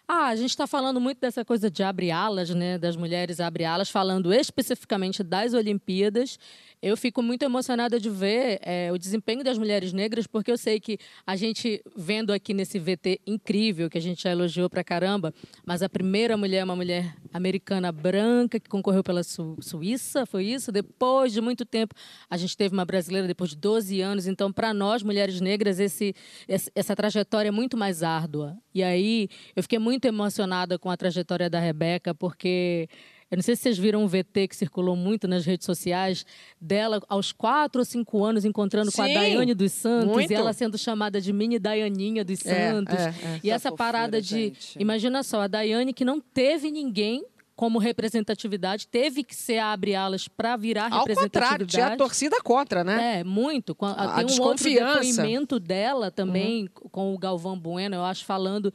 Ah, 0.10 0.28
a 0.28 0.36
gente 0.38 0.52
está 0.52 0.66
falando 0.66 1.02
muito 1.02 1.20
dessa 1.20 1.44
coisa 1.44 1.70
de 1.70 1.84
abre 1.84 2.12
alas, 2.12 2.50
né? 2.52 2.78
Das 2.78 2.96
mulheres 2.96 3.42
abre 3.42 3.66
alas, 3.66 3.90
falando 3.90 4.32
especificamente 4.34 5.22
das 5.22 5.54
Olimpíadas. 5.54 6.40
Eu 6.82 6.96
fico 6.96 7.22
muito 7.22 7.44
emocionada 7.44 8.00
de 8.00 8.10
ver 8.10 8.58
eh, 8.64 8.90
o 8.94 8.98
desempenho 8.98 9.44
das 9.44 9.58
mulheres 9.58 9.92
negras, 9.92 10.26
porque 10.26 10.50
eu 10.50 10.58
sei 10.58 10.80
que 10.80 10.98
a 11.26 11.36
gente, 11.36 11.82
vendo 11.94 12.32
aqui 12.32 12.54
nesse 12.54 12.80
VT 12.80 13.20
incrível, 13.28 13.90
que 13.90 13.98
a 13.98 14.02
gente 14.02 14.24
já 14.24 14.32
elogiou 14.32 14.70
pra 14.70 14.82
caramba, 14.82 15.34
mas 15.66 15.82
a 15.82 15.90
primeira 15.90 16.38
mulher 16.38 16.60
é 16.60 16.64
uma 16.64 16.76
mulher 16.76 17.14
americana 17.34 17.92
branca 17.92 18.62
que 18.62 18.70
concorreu 18.70 19.04
pela 19.04 19.24
Su- 19.24 19.58
Suíça, 19.60 20.26
foi 20.26 20.46
isso? 20.46 20.72
Depois 20.72 21.34
de 21.34 21.42
muito 21.42 21.66
tempo, 21.66 21.94
a 22.30 22.38
gente 22.38 22.56
teve 22.56 22.74
uma 22.74 22.86
brasileira 22.86 23.28
depois 23.28 23.50
de 23.50 23.58
12 23.58 24.00
anos. 24.00 24.26
Então, 24.26 24.54
para 24.54 24.74
nós, 24.74 25.04
mulheres 25.04 25.42
negras, 25.42 25.80
esse- 25.82 26.16
essa 26.48 26.96
trajetória 26.96 27.50
é 27.50 27.52
muito 27.52 27.76
mais 27.76 28.04
árdua. 28.04 28.56
E 28.74 28.84
aí, 28.84 29.28
eu 29.56 29.64
fiquei 29.64 29.80
muito 29.80 29.97
emocionada 30.06 30.78
com 30.78 30.90
a 30.90 30.98
trajetória 30.98 31.50
da 31.50 31.60
Rebeca, 31.60 32.14
porque 32.14 32.88
eu 33.32 33.36
não 33.38 33.42
sei 33.44 33.56
se 33.56 33.64
vocês 33.64 33.78
viram 33.78 34.04
um 34.04 34.08
VT 34.08 34.48
que 34.48 34.56
circulou 34.56 34.96
muito 34.96 35.28
nas 35.28 35.46
redes 35.46 35.66
sociais 35.66 36.26
dela 36.62 37.02
aos 37.10 37.32
quatro 37.32 37.80
ou 37.82 37.86
cinco 37.86 38.24
anos 38.24 38.46
encontrando 38.46 38.92
com 38.92 39.02
a 39.02 39.06
Sim, 39.08 39.14
Daiane 39.14 39.54
dos 39.54 39.72
Santos 39.74 40.08
muito. 40.08 40.32
e 40.32 40.34
ela 40.36 40.54
sendo 40.54 40.78
chamada 40.78 41.20
de 41.20 41.34
mini 41.34 41.60
Daianinha 41.60 42.24
dos 42.24 42.46
É, 42.46 42.72
Santos. 42.72 42.96
é, 42.96 43.08
é. 43.10 43.40
E 43.44 43.50
essa 43.52 43.70
fofura, 43.70 43.78
parada 43.92 44.22
de. 44.22 44.28
gente. 44.30 44.80
Imagina 44.80 45.24
só, 45.24 45.42
a 45.42 45.48
Daiane 45.48 45.94
que 45.94 46.06
não 46.06 46.20
teve 46.22 46.72
ninguém 46.72 47.26
como 47.56 47.80
representatividade, 47.80 48.88
teve 48.88 49.24
que 49.24 49.36
ser 49.36 49.58
a 49.58 49.72
abre 49.74 49.96
alas 49.96 50.28
para 50.28 50.56
virar 50.56 50.94
ao 50.94 51.00
contrário, 51.08 51.24
representatividade. 51.24 51.72
tinha 51.72 51.88
a 51.88 51.98
torcida 51.98 52.40
contra, 52.44 52.84
né? 52.84 53.22
É, 53.22 53.24
muito. 53.24 53.74
Quan- 53.74 53.94
A 53.98 54.24
Tem 54.24 54.26
um 54.38 54.42
outro 54.44 54.64
desconfiança. 54.64 55.00
Uhum. 55.02 55.10
depoimento 55.12 55.60
dela 55.60 56.12
também 56.12 56.68
com 56.92 57.16
o 57.16 57.18
Galvão 57.18 57.58
Bueno, 57.60 57.96
eu 57.96 58.04
acho, 58.06 58.24
falando. 58.26 58.72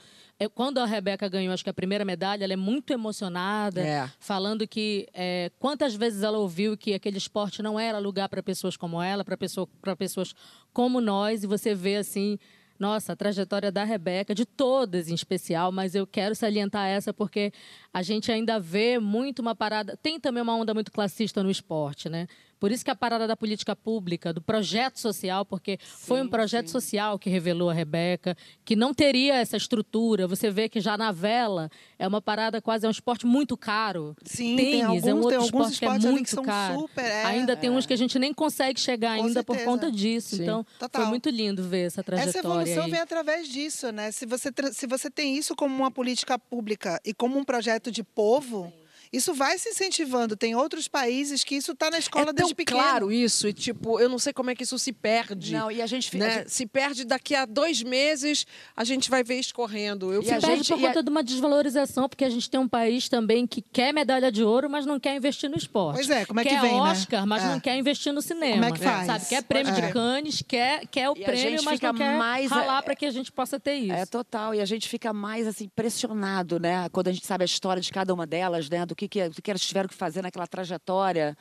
Quando 0.49 0.79
a 0.79 0.85
Rebeca 0.87 1.29
ganhou, 1.29 1.53
acho 1.53 1.65
que 1.65 1.71
a 1.71 1.75
primeira 1.75 2.05
medalha, 2.05 2.45
ela 2.45 2.53
é 2.53 2.57
muito 2.57 2.93
emocionada, 2.93 3.81
É. 3.81 4.11
falando 4.19 4.67
que 4.67 5.07
é, 5.15 5.51
quantas 5.59 5.95
vezes 5.95 6.23
ela 6.23 6.39
ouviu 6.39 6.77
que 6.77 6.95
aquele 6.95 7.19
esporte 7.19 7.63
não 7.63 7.79
era 7.79 7.99
lugar 7.99 8.29
para 8.29 8.43
pessoas 8.43 8.77
como 8.77 9.01
ela, 9.03 9.25
para 9.25 9.37
pessoa, 9.37 9.69
pra 9.81 9.95
pessoas 9.97 10.35
como 10.73 11.01
nós, 11.01 11.45
e 11.45 11.47
você 11.47 11.75
vê 11.75 11.97
assim. 11.97 12.39
Nossa, 12.79 13.13
a 13.13 13.17
trajetória 13.17 13.71
da 13.71 13.85
Rebeca, 13.85 14.35
de 14.35 14.45
todas 14.45 15.09
em 15.09 15.15
especial, 15.15 15.71
mas 15.71 15.95
eu 15.95 16.05
quero 16.05 16.35
salientar 16.35 16.89
essa 16.89 17.15
porque 17.15 17.53
a 17.95 18.03
gente 18.03 18.33
ainda 18.33 18.59
vê 18.59 18.99
muito 18.99 19.39
uma 19.39 19.55
parada. 19.55 19.97
Tem 20.03 20.19
também 20.19 20.43
uma 20.43 20.57
onda 20.57 20.75
muito 20.75 20.91
classista 20.91 21.45
no 21.45 21.51
esporte, 21.51 22.09
né? 22.09 22.27
Por 22.63 22.71
isso 22.71 22.85
que 22.85 22.93
a 22.93 22.95
parada 22.95 23.27
da 23.27 23.37
política 23.37 23.75
pública, 23.75 24.33
do 24.33 24.41
projeto 24.41 24.97
social, 25.01 25.45
porque 25.45 25.81
foi 25.83 26.23
um 26.23 26.29
projeto 26.29 26.71
social 26.71 27.19
que 27.19 27.29
revelou 27.29 27.69
a 27.69 27.73
Rebeca, 27.75 28.37
que 28.65 28.77
não 28.77 28.95
teria 28.95 29.35
essa 29.35 29.57
estrutura. 29.57 30.29
Você 30.29 30.49
vê 30.49 30.69
que 30.69 30.81
já 30.81 30.97
na 30.97 31.11
vela 31.11 31.69
é 31.99 32.07
uma 32.07 32.23
parada 32.23 32.63
quase, 32.63 32.87
é 32.87 32.89
um 32.89 32.93
esporte 32.93 33.27
muito 33.27 33.57
caro. 33.57 34.15
Sim, 34.25 34.55
Tênis 34.55 34.71
tem 34.71 34.83
alguns, 34.85 35.07
é 35.09 35.13
um 35.13 35.19
outro 35.19 35.43
esporte 35.43 35.79
que 35.81 35.85
é 35.85 35.99
muito 35.99 36.23
que 36.23 36.31
são 36.31 36.45
caro. 36.45 36.83
super. 36.83 37.05
é, 37.05 37.25
ainda 37.25 37.57
tem 37.57 37.69
uns 37.69 37.85
que 37.85 37.95
a 37.95 37.99
gente 37.99 38.17
nem 38.17 38.33
consegue 38.33 38.79
chegar 38.79 39.19
Com 39.19 39.25
ainda 39.25 39.43
por 39.43 39.57
certeza. 39.57 39.69
conta 39.69 39.91
disso. 39.91 40.37
Sim. 40.37 40.43
Então, 40.45 40.65
Total. 40.79 41.03
foi 41.03 41.11
muito 41.11 41.31
lindo 41.31 41.65
ver 41.65 41.89
essa 41.89 42.05
trajetória. 42.05 42.31
Essa 42.31 42.47
evolução 42.47 42.85
aí. 42.85 42.91
vem 42.93 43.01
através 43.01 43.49
disso, 43.49 43.91
né? 43.91 44.13
Se 44.13 44.25
você, 44.25 44.51
se 44.73 44.87
você 44.87 45.11
tem 45.11 45.37
isso 45.37 45.57
como 45.57 45.75
uma 45.75 45.91
política 45.91 46.39
pública 46.39 47.01
e 47.05 47.13
como 47.13 47.37
um 47.37 47.45
projeto 47.45 47.91
de 47.91 48.05
povo, 48.05 48.73
isso 49.13 49.35
vai 49.35 49.59
se 49.59 49.69
incentivando. 49.69 50.37
Tem 50.37 50.55
outros 50.55 50.89
países 50.89 51.45
que 51.45 51.55
isso 51.57 51.73
está 51.73 51.91
na 51.91 51.99
escola 51.99 52.25
é 52.25 52.27
tão 52.27 52.35
desde 52.35 52.55
pequeno. 52.55 52.81
claro 52.81 53.13
isso, 53.13 53.47
e 53.49 53.53
tipo, 53.53 54.01
eu 54.01 54.09
não 54.09 54.19
sei 54.19 54.33
como 54.33 54.51
é 54.51 54.55
que 54.55 54.63
isso 54.63 54.79
se 54.79 54.93
perde. 54.93 55.53
Não, 55.53 55.71
e 55.71 55.83
a 55.83 55.87
gente... 55.87 56.17
né? 56.17 56.27
a 56.27 56.39
gente- 56.39 56.51
Se 56.53 56.67
perde 56.67 57.05
daqui 57.05 57.35
a 57.35 57.45
dois 57.45 57.83
meses, 57.83 58.47
a 58.77 58.85
gente 58.85 59.11
vai 59.11 59.23
ver 59.23 59.39
escorrendo. 59.39 60.13
Eu 60.13 60.23
E 60.23 60.25
Se 60.25 60.31
perde 60.31 60.47
gente- 60.47 60.69
por 60.73 60.81
e 60.81 60.85
a- 60.85 60.89
conta 60.89 61.03
de 61.03 61.11
uma 61.11 61.23
desvalorização, 61.23 62.09
porque 62.09 62.25
a 62.25 62.31
gente 62.31 62.49
tem 62.49 62.59
um 62.59 62.69
país 62.69 63.09
também 63.09 63.47
que 63.47 63.61
quer 63.61 63.93
medalha 63.93 64.31
de 64.33 64.43
ouro, 64.43 64.71
mas 64.71 64.87
não 64.87 64.99
quer 64.99 65.15
investir 65.17 65.51
no 65.51 65.57
esporte. 65.57 65.97
Pois 65.97 66.11
é, 66.11 66.25
como 66.25 66.41
é 66.41 66.45
que 66.45 66.49
quer 66.51 66.61
vem, 66.61 66.73
né? 66.73 66.81
Oscar, 66.81 67.27
mas 67.27 67.43
É. 67.43 67.47
não 67.49 67.61
quer 67.61 67.77
investir 67.77 68.13
no 68.13 68.23
cinema. 68.23 68.55
Como 68.55 68.65
é 68.65 68.73
que 68.73 68.79
faz? 68.79 69.07
Sabe? 69.07 69.27
Quer 69.27 69.43
prêmio 69.43 69.73
É. 69.75 69.81
de 69.81 69.93
Cannes, 69.93 70.43
quer, 70.47 70.87
quer 70.87 71.11
o 71.11 71.15
E 71.17 71.23
prêmio, 71.25 71.63
mas 71.65 71.75
fica 71.75 71.93
não 71.93 71.99
quer 71.99 72.17
mais, 72.17 72.51
ralar 72.51 72.79
é, 72.79 72.83
para 72.83 72.95
que 72.97 73.05
a 73.07 73.11
gente 73.11 73.31
possa 73.31 73.61
ter 73.61 73.75
isso. 73.75 73.93
É 73.93 74.07
total, 74.07 74.55
e 74.55 74.61
a 74.61 74.65
gente 74.65 74.89
fica 74.89 75.13
mais 75.13 75.47
assim 75.47 75.69
pressionado, 75.75 76.59
né? 76.59 76.89
Quando 76.91 77.09
a 77.09 77.13
gente 77.13 77.27
sabe 77.27 77.43
a 77.43 77.47
história 77.47 77.81
de 77.83 77.91
cada 77.93 78.13
uma 78.15 78.27
delas, 78.27 78.69
né? 78.71 78.87
Do 78.87 78.95
que, 78.95 79.02
que, 79.09 79.29
do 79.29 79.43
que 79.43 79.51
elas 79.51 79.63
tiveram 79.63 79.89
que 79.89 79.95
fazer 79.95 80.23
naquela 80.23 80.47
trajetória. 80.47 81.37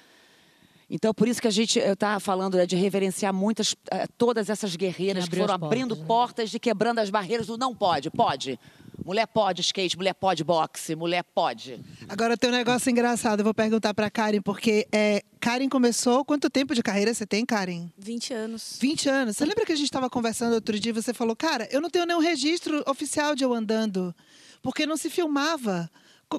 Então, 0.93 1.13
por 1.13 1.25
isso 1.25 1.41
que 1.41 1.47
a 1.47 1.51
gente 1.51 1.79
está 1.79 2.19
falando 2.19 2.57
né, 2.57 2.65
de 2.65 2.75
reverenciar 2.75 3.33
muitas, 3.33 3.73
eh, 3.89 4.05
todas 4.17 4.49
essas 4.49 4.75
guerreiras 4.75 5.23
Que 5.23 5.29
que 5.29 5.37
foram 5.37 5.53
abrindo 5.53 5.95
portas, 5.95 5.99
né? 5.99 6.05
portas 6.05 6.53
e 6.53 6.59
quebrando 6.59 6.99
as 6.99 7.09
barreiras 7.09 7.47
do 7.47 7.57
não 7.57 7.73
pode, 7.73 8.11
pode. 8.11 8.59
Mulher 9.05 9.25
pode 9.25 9.61
skate, 9.61 9.97
mulher 9.97 10.13
pode 10.13 10.43
boxe, 10.43 10.93
mulher 10.93 11.23
pode. 11.23 11.79
Agora 12.09 12.37
tem 12.37 12.49
um 12.49 12.53
negócio 12.53 12.89
engraçado, 12.89 13.39
eu 13.39 13.43
vou 13.43 13.53
perguntar 13.53 13.93
para 13.93 14.09
Karen, 14.09 14.41
porque 14.41 14.85
é, 14.91 15.23
Karen 15.39 15.69
começou. 15.69 16.23
Quanto 16.25 16.49
tempo 16.49 16.75
de 16.75 16.83
carreira 16.83 17.13
você 17.13 17.25
tem, 17.25 17.45
Karen? 17.45 17.89
20 17.97 18.33
anos. 18.33 18.77
20 18.79 19.09
anos. 19.09 19.37
Você 19.37 19.45
lembra 19.45 19.65
que 19.65 19.71
a 19.71 19.75
gente 19.75 19.85
estava 19.85 20.09
conversando 20.09 20.53
outro 20.53 20.77
dia 20.79 20.91
e 20.91 20.93
você 20.93 21.13
falou, 21.13 21.35
cara, 21.35 21.67
eu 21.71 21.81
não 21.81 21.89
tenho 21.89 22.05
nenhum 22.05 22.19
registro 22.19 22.83
oficial 22.85 23.33
de 23.33 23.43
eu 23.43 23.53
andando, 23.53 24.13
porque 24.61 24.85
não 24.85 24.97
se 24.97 25.09
filmava. 25.09 25.89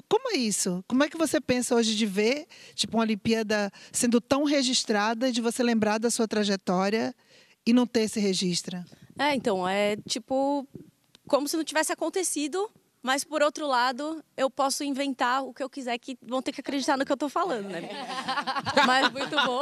Como 0.01 0.31
é 0.31 0.37
isso? 0.37 0.83
Como 0.87 1.03
é 1.03 1.09
que 1.09 1.17
você 1.17 1.39
pensa 1.39 1.75
hoje 1.75 1.95
de 1.95 2.05
ver, 2.05 2.47
tipo, 2.73 2.97
uma 2.97 3.03
Olimpíada 3.03 3.71
sendo 3.91 4.19
tão 4.19 4.43
registrada, 4.43 5.31
de 5.31 5.41
você 5.41 5.61
lembrar 5.61 5.99
da 5.99 6.09
sua 6.09 6.27
trajetória 6.27 7.13
e 7.65 7.73
não 7.73 7.85
ter 7.85 8.01
esse 8.01 8.19
registro? 8.19 8.83
É, 9.17 9.35
então, 9.35 9.67
é 9.67 9.95
tipo 10.07 10.67
como 11.27 11.47
se 11.47 11.55
não 11.55 11.63
tivesse 11.63 11.91
acontecido, 11.91 12.69
mas 13.01 13.23
por 13.23 13.41
outro 13.41 13.67
lado, 13.67 14.23
eu 14.35 14.49
posso 14.49 14.83
inventar 14.83 15.43
o 15.43 15.53
que 15.53 15.63
eu 15.63 15.69
quiser, 15.69 15.97
que 15.97 16.17
vão 16.21 16.41
ter 16.41 16.51
que 16.51 16.61
acreditar 16.61 16.97
no 16.97 17.05
que 17.05 17.11
eu 17.11 17.15
estou 17.15 17.29
falando, 17.29 17.69
né? 17.69 17.81
mas 18.85 19.11
muito 19.11 19.35
bom. 19.45 19.61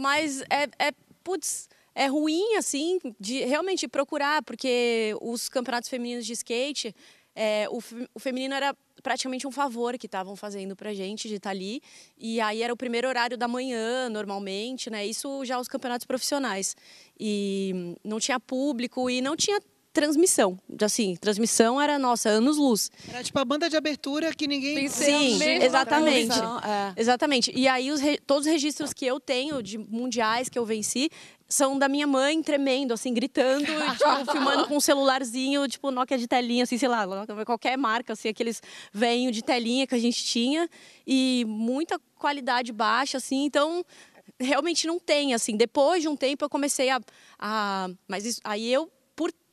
Mas 0.00 0.42
é, 0.42 0.68
é 0.78 0.92
putz, 1.22 1.68
é 1.94 2.06
ruim 2.06 2.56
assim 2.56 2.98
de 3.18 3.44
realmente 3.44 3.86
procurar, 3.88 4.42
porque 4.42 5.14
os 5.20 5.48
campeonatos 5.48 5.88
femininos 5.88 6.26
de 6.26 6.32
skate, 6.32 6.94
é, 7.34 7.66
o, 7.70 7.82
o 8.14 8.18
feminino 8.18 8.54
era 8.54 8.74
praticamente 9.04 9.46
um 9.46 9.52
favor 9.52 9.98
que 9.98 10.06
estavam 10.06 10.34
fazendo 10.34 10.74
pra 10.74 10.94
gente 10.94 11.28
de 11.28 11.34
estar 11.34 11.50
tá 11.50 11.54
ali. 11.54 11.82
E 12.18 12.40
aí 12.40 12.62
era 12.62 12.72
o 12.72 12.76
primeiro 12.76 13.06
horário 13.06 13.36
da 13.36 13.46
manhã, 13.46 14.08
normalmente, 14.08 14.88
né? 14.88 15.06
Isso 15.06 15.44
já 15.44 15.60
os 15.60 15.68
campeonatos 15.68 16.06
profissionais. 16.06 16.74
E 17.20 17.94
não 18.02 18.18
tinha 18.18 18.40
público 18.40 19.10
e 19.10 19.20
não 19.20 19.36
tinha 19.36 19.60
transmissão. 19.94 20.58
Assim, 20.82 21.14
transmissão 21.14 21.80
era, 21.80 21.98
nossa, 21.98 22.28
anos-luz. 22.28 22.90
Era 23.08 23.22
tipo 23.22 23.38
a 23.38 23.44
banda 23.44 23.70
de 23.70 23.76
abertura 23.76 24.34
que 24.34 24.48
ninguém... 24.48 24.88
Sim, 24.88 25.40
exatamente. 25.62 26.36
É. 26.36 27.00
Exatamente. 27.00 27.52
E 27.54 27.68
aí, 27.68 27.92
os, 27.92 28.00
todos 28.26 28.44
os 28.44 28.52
registros 28.52 28.92
que 28.92 29.06
eu 29.06 29.20
tenho 29.20 29.62
de 29.62 29.78
mundiais 29.78 30.48
que 30.48 30.58
eu 30.58 30.66
venci 30.66 31.08
são 31.48 31.78
da 31.78 31.88
minha 31.88 32.08
mãe 32.08 32.42
tremendo, 32.42 32.92
assim, 32.92 33.14
gritando, 33.14 33.64
tipo, 33.64 34.32
filmando 34.32 34.66
com 34.66 34.76
um 34.76 34.80
celularzinho, 34.80 35.68
tipo, 35.68 35.92
Nokia 35.92 36.18
de 36.18 36.26
telinha, 36.26 36.64
assim, 36.64 36.76
sei 36.76 36.88
lá, 36.88 37.06
qualquer 37.46 37.78
marca, 37.78 38.14
assim, 38.14 38.28
aqueles 38.28 38.60
venho 38.92 39.30
de 39.30 39.42
telinha 39.42 39.86
que 39.86 39.94
a 39.94 39.98
gente 39.98 40.24
tinha. 40.24 40.68
E 41.06 41.44
muita 41.46 42.00
qualidade 42.16 42.72
baixa, 42.72 43.18
assim, 43.18 43.44
então 43.44 43.84
realmente 44.40 44.88
não 44.88 44.98
tem, 44.98 45.34
assim. 45.34 45.56
Depois 45.56 46.02
de 46.02 46.08
um 46.08 46.16
tempo 46.16 46.44
eu 46.44 46.50
comecei 46.50 46.90
a... 46.90 47.00
a 47.38 47.88
mas 48.08 48.24
isso, 48.26 48.40
aí 48.42 48.72
eu 48.72 48.90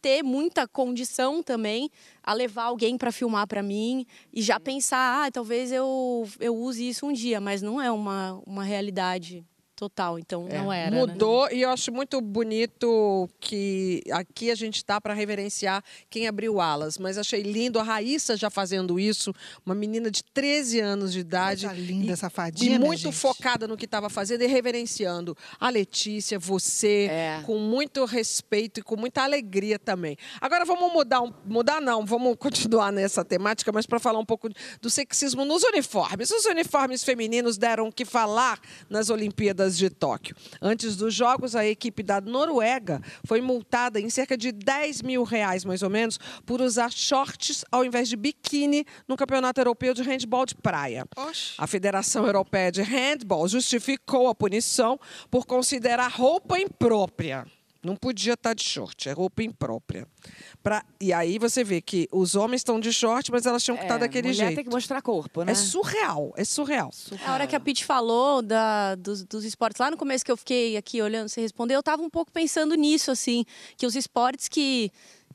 ter 0.01 0.23
muita 0.23 0.67
condição 0.67 1.43
também 1.43 1.89
a 2.23 2.33
levar 2.33 2.63
alguém 2.63 2.97
para 2.97 3.11
filmar 3.11 3.47
para 3.47 3.61
mim 3.61 4.05
e 4.33 4.41
já 4.41 4.59
pensar, 4.59 5.25
ah, 5.25 5.31
talvez 5.31 5.71
eu, 5.71 6.27
eu 6.39 6.55
use 6.55 6.87
isso 6.87 7.05
um 7.05 7.13
dia, 7.13 7.39
mas 7.39 7.61
não 7.61 7.81
é 7.81 7.91
uma, 7.91 8.41
uma 8.45 8.63
realidade 8.63 9.45
total, 9.81 10.19
então 10.19 10.45
é, 10.47 10.59
não 10.59 10.71
era. 10.71 10.91
Né? 10.91 10.99
Mudou 10.99 11.47
né? 11.47 11.55
e 11.55 11.61
eu 11.63 11.69
acho 11.71 11.91
muito 11.91 12.21
bonito 12.21 13.27
que 13.39 14.03
aqui 14.11 14.51
a 14.51 14.55
gente 14.55 14.75
está 14.75 15.01
para 15.01 15.11
reverenciar 15.11 15.83
quem 16.07 16.27
abriu 16.27 16.61
alas, 16.61 16.99
mas 16.99 17.17
achei 17.17 17.41
lindo 17.41 17.79
a 17.79 17.83
Raíssa 17.83 18.37
já 18.37 18.51
fazendo 18.51 18.99
isso, 18.99 19.33
uma 19.65 19.73
menina 19.73 20.11
de 20.11 20.23
13 20.23 20.79
anos 20.81 21.11
de 21.11 21.21
idade. 21.21 21.65
Coisa 21.65 21.81
linda, 21.81 22.13
e, 22.13 22.15
safadinha. 22.15 22.75
E 22.75 22.79
muito 22.79 23.01
gente. 23.01 23.15
focada 23.15 23.67
no 23.67 23.75
que 23.75 23.85
estava 23.85 24.07
fazendo 24.07 24.43
e 24.43 24.47
reverenciando 24.47 25.35
a 25.59 25.67
Letícia, 25.71 26.37
você, 26.37 27.07
é. 27.09 27.41
com 27.43 27.57
muito 27.57 28.05
respeito 28.05 28.81
e 28.81 28.83
com 28.83 28.95
muita 28.95 29.23
alegria 29.23 29.79
também. 29.79 30.15
Agora 30.39 30.63
vamos 30.63 30.93
mudar, 30.93 31.23
mudar 31.43 31.81
não, 31.81 32.05
vamos 32.05 32.35
continuar 32.37 32.91
nessa 32.91 33.25
temática, 33.25 33.71
mas 33.71 33.87
para 33.87 33.99
falar 33.99 34.19
um 34.19 34.25
pouco 34.25 34.47
do 34.79 34.91
sexismo 34.91 35.43
nos 35.43 35.63
uniformes. 35.63 36.29
Os 36.29 36.45
uniformes 36.45 37.03
femininos 37.03 37.57
deram 37.57 37.87
o 37.87 37.91
que 37.91 38.05
falar 38.05 38.59
nas 38.87 39.09
Olimpíadas 39.09 39.70
Olimpíadas 39.71 39.77
de 39.77 39.89
Tóquio. 39.89 40.35
Antes 40.61 40.95
dos 40.95 41.13
Jogos, 41.13 41.55
a 41.55 41.65
equipe 41.65 42.03
da 42.03 42.19
Noruega 42.19 43.01
foi 43.25 43.41
multada 43.41 43.99
em 43.99 44.09
cerca 44.09 44.37
de 44.37 44.51
10 44.51 45.01
mil 45.01 45.23
reais, 45.23 45.63
mais 45.63 45.81
ou 45.81 45.89
menos, 45.89 46.19
por 46.45 46.61
usar 46.61 46.91
shorts 46.91 47.63
ao 47.71 47.85
invés 47.85 48.09
de 48.09 48.15
biquíni 48.15 48.85
no 49.07 49.15
Campeonato 49.15 49.59
Europeu 49.59 49.93
de 49.93 50.03
Handball 50.03 50.45
de 50.45 50.55
Praia. 50.55 51.05
Oxe. 51.15 51.53
A 51.57 51.67
Federação 51.67 52.25
Europeia 52.25 52.71
de 52.71 52.81
Handball 52.81 53.47
justificou 53.47 54.27
a 54.27 54.35
punição 54.35 54.99
por 55.29 55.45
considerar 55.45 56.11
roupa 56.11 56.59
imprópria. 56.59 57.45
Não 57.83 57.95
podia 57.95 58.33
estar 58.33 58.53
de 58.53 58.63
short, 58.63 59.09
é 59.09 59.11
roupa 59.11 59.41
imprópria. 59.41 60.07
Pra, 60.61 60.85
e 60.99 61.11
aí 61.11 61.39
você 61.39 61.63
vê 61.63 61.81
que 61.81 62.07
os 62.11 62.35
homens 62.35 62.61
estão 62.61 62.79
de 62.79 62.93
short, 62.93 63.31
mas 63.31 63.47
elas 63.47 63.63
tinham 63.63 63.75
que 63.75 63.81
é, 63.81 63.85
estar 63.85 63.97
daquele 63.97 64.27
mulher 64.27 64.45
jeito. 64.45 64.55
tem 64.55 64.63
que 64.63 64.69
mostrar 64.69 65.01
corpo, 65.01 65.43
né? 65.43 65.51
É 65.51 65.55
surreal, 65.55 66.31
é 66.37 66.43
surreal. 66.43 66.91
surreal. 66.91 67.29
A 67.29 67.33
hora 67.33 67.47
que 67.47 67.55
a 67.55 67.59
Pete 67.59 67.83
falou 67.83 68.43
da, 68.43 68.93
dos, 68.93 69.23
dos, 69.23 69.43
esportes, 69.43 69.79
lá 69.79 69.89
no 69.89 69.97
começo 69.97 70.23
que 70.23 70.31
eu 70.31 70.37
fiquei 70.37 70.77
aqui 70.77 71.01
olhando 71.01 71.27
você 71.27 71.41
responder, 71.41 71.73
eu 71.73 71.79
estava 71.79 72.03
um 72.03 72.09
pouco 72.09 72.31
pensando 72.31 72.75
nisso, 72.75 73.09
assim, 73.09 73.43
que 73.75 73.87
os 73.87 73.95
esportes 73.95 74.47
que, 74.47 74.91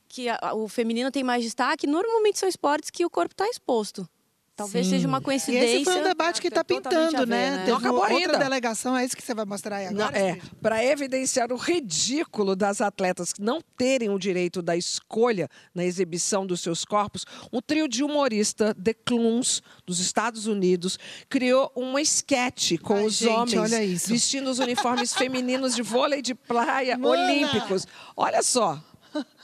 que 0.08 0.28
a, 0.28 0.54
o 0.54 0.68
feminino 0.68 1.10
tem 1.10 1.24
mais 1.24 1.42
destaque, 1.42 1.84
normalmente 1.86 2.38
são 2.38 2.48
esportes 2.48 2.90
que 2.90 3.04
o 3.04 3.10
corpo 3.10 3.32
está 3.32 3.48
exposto. 3.48 4.08
Talvez 4.56 4.86
Sim. 4.86 4.92
seja 4.92 5.06
uma 5.06 5.20
coincidência. 5.20 5.66
E 5.66 5.74
esse 5.82 5.84
foi 5.84 6.00
um 6.00 6.02
debate 6.02 6.40
que 6.40 6.48
está 6.48 6.64
pintando, 6.64 7.26
né? 7.26 7.58
né? 7.58 7.66
Não 7.68 7.76
acabou 7.76 8.00
outra 8.00 8.16
ainda. 8.16 8.38
delegação, 8.38 8.96
é 8.96 9.04
isso 9.04 9.14
que 9.14 9.22
você 9.22 9.34
vai 9.34 9.44
mostrar 9.44 9.76
aí 9.76 9.88
agora? 9.88 10.10
Não, 10.10 10.18
é, 10.18 10.38
para 10.62 10.82
evidenciar 10.82 11.52
o 11.52 11.56
ridículo 11.56 12.56
das 12.56 12.80
atletas 12.80 13.34
não 13.38 13.60
terem 13.76 14.08
o 14.08 14.18
direito 14.18 14.62
da 14.62 14.74
escolha 14.74 15.46
na 15.74 15.84
exibição 15.84 16.46
dos 16.46 16.62
seus 16.62 16.86
corpos, 16.86 17.26
um 17.52 17.60
trio 17.60 17.86
de 17.86 18.02
humorista, 18.02 18.74
The 18.82 18.94
Cluns, 18.94 19.60
dos 19.84 20.00
Estados 20.00 20.46
Unidos, 20.46 20.98
criou 21.28 21.70
um 21.76 21.98
esquete 21.98 22.78
com 22.78 22.94
Ai, 22.94 23.04
os 23.04 23.14
gente, 23.14 23.58
homens 23.58 24.08
vestindo 24.08 24.48
os 24.48 24.58
uniformes 24.58 25.12
femininos 25.14 25.74
de 25.74 25.82
vôlei 25.82 26.22
de 26.22 26.34
praia 26.34 26.96
Mana. 26.96 27.24
olímpicos. 27.24 27.86
Olha 28.16 28.42
só. 28.42 28.82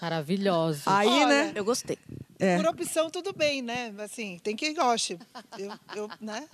Maravilhoso. 0.00 0.82
Aí, 0.87 1.08
Olha, 1.08 1.26
né? 1.26 1.52
Eu 1.54 1.64
gostei. 1.64 1.98
É. 2.38 2.56
Por 2.56 2.66
opção, 2.66 3.11
tudo 3.11 3.32
bem, 3.32 3.62
né? 3.62 3.94
Assim, 3.98 4.38
tem 4.42 4.56
quem 4.56 4.74
goste. 4.74 5.18
Eu, 5.58 5.72
eu, 5.94 6.11
né? 6.20 6.48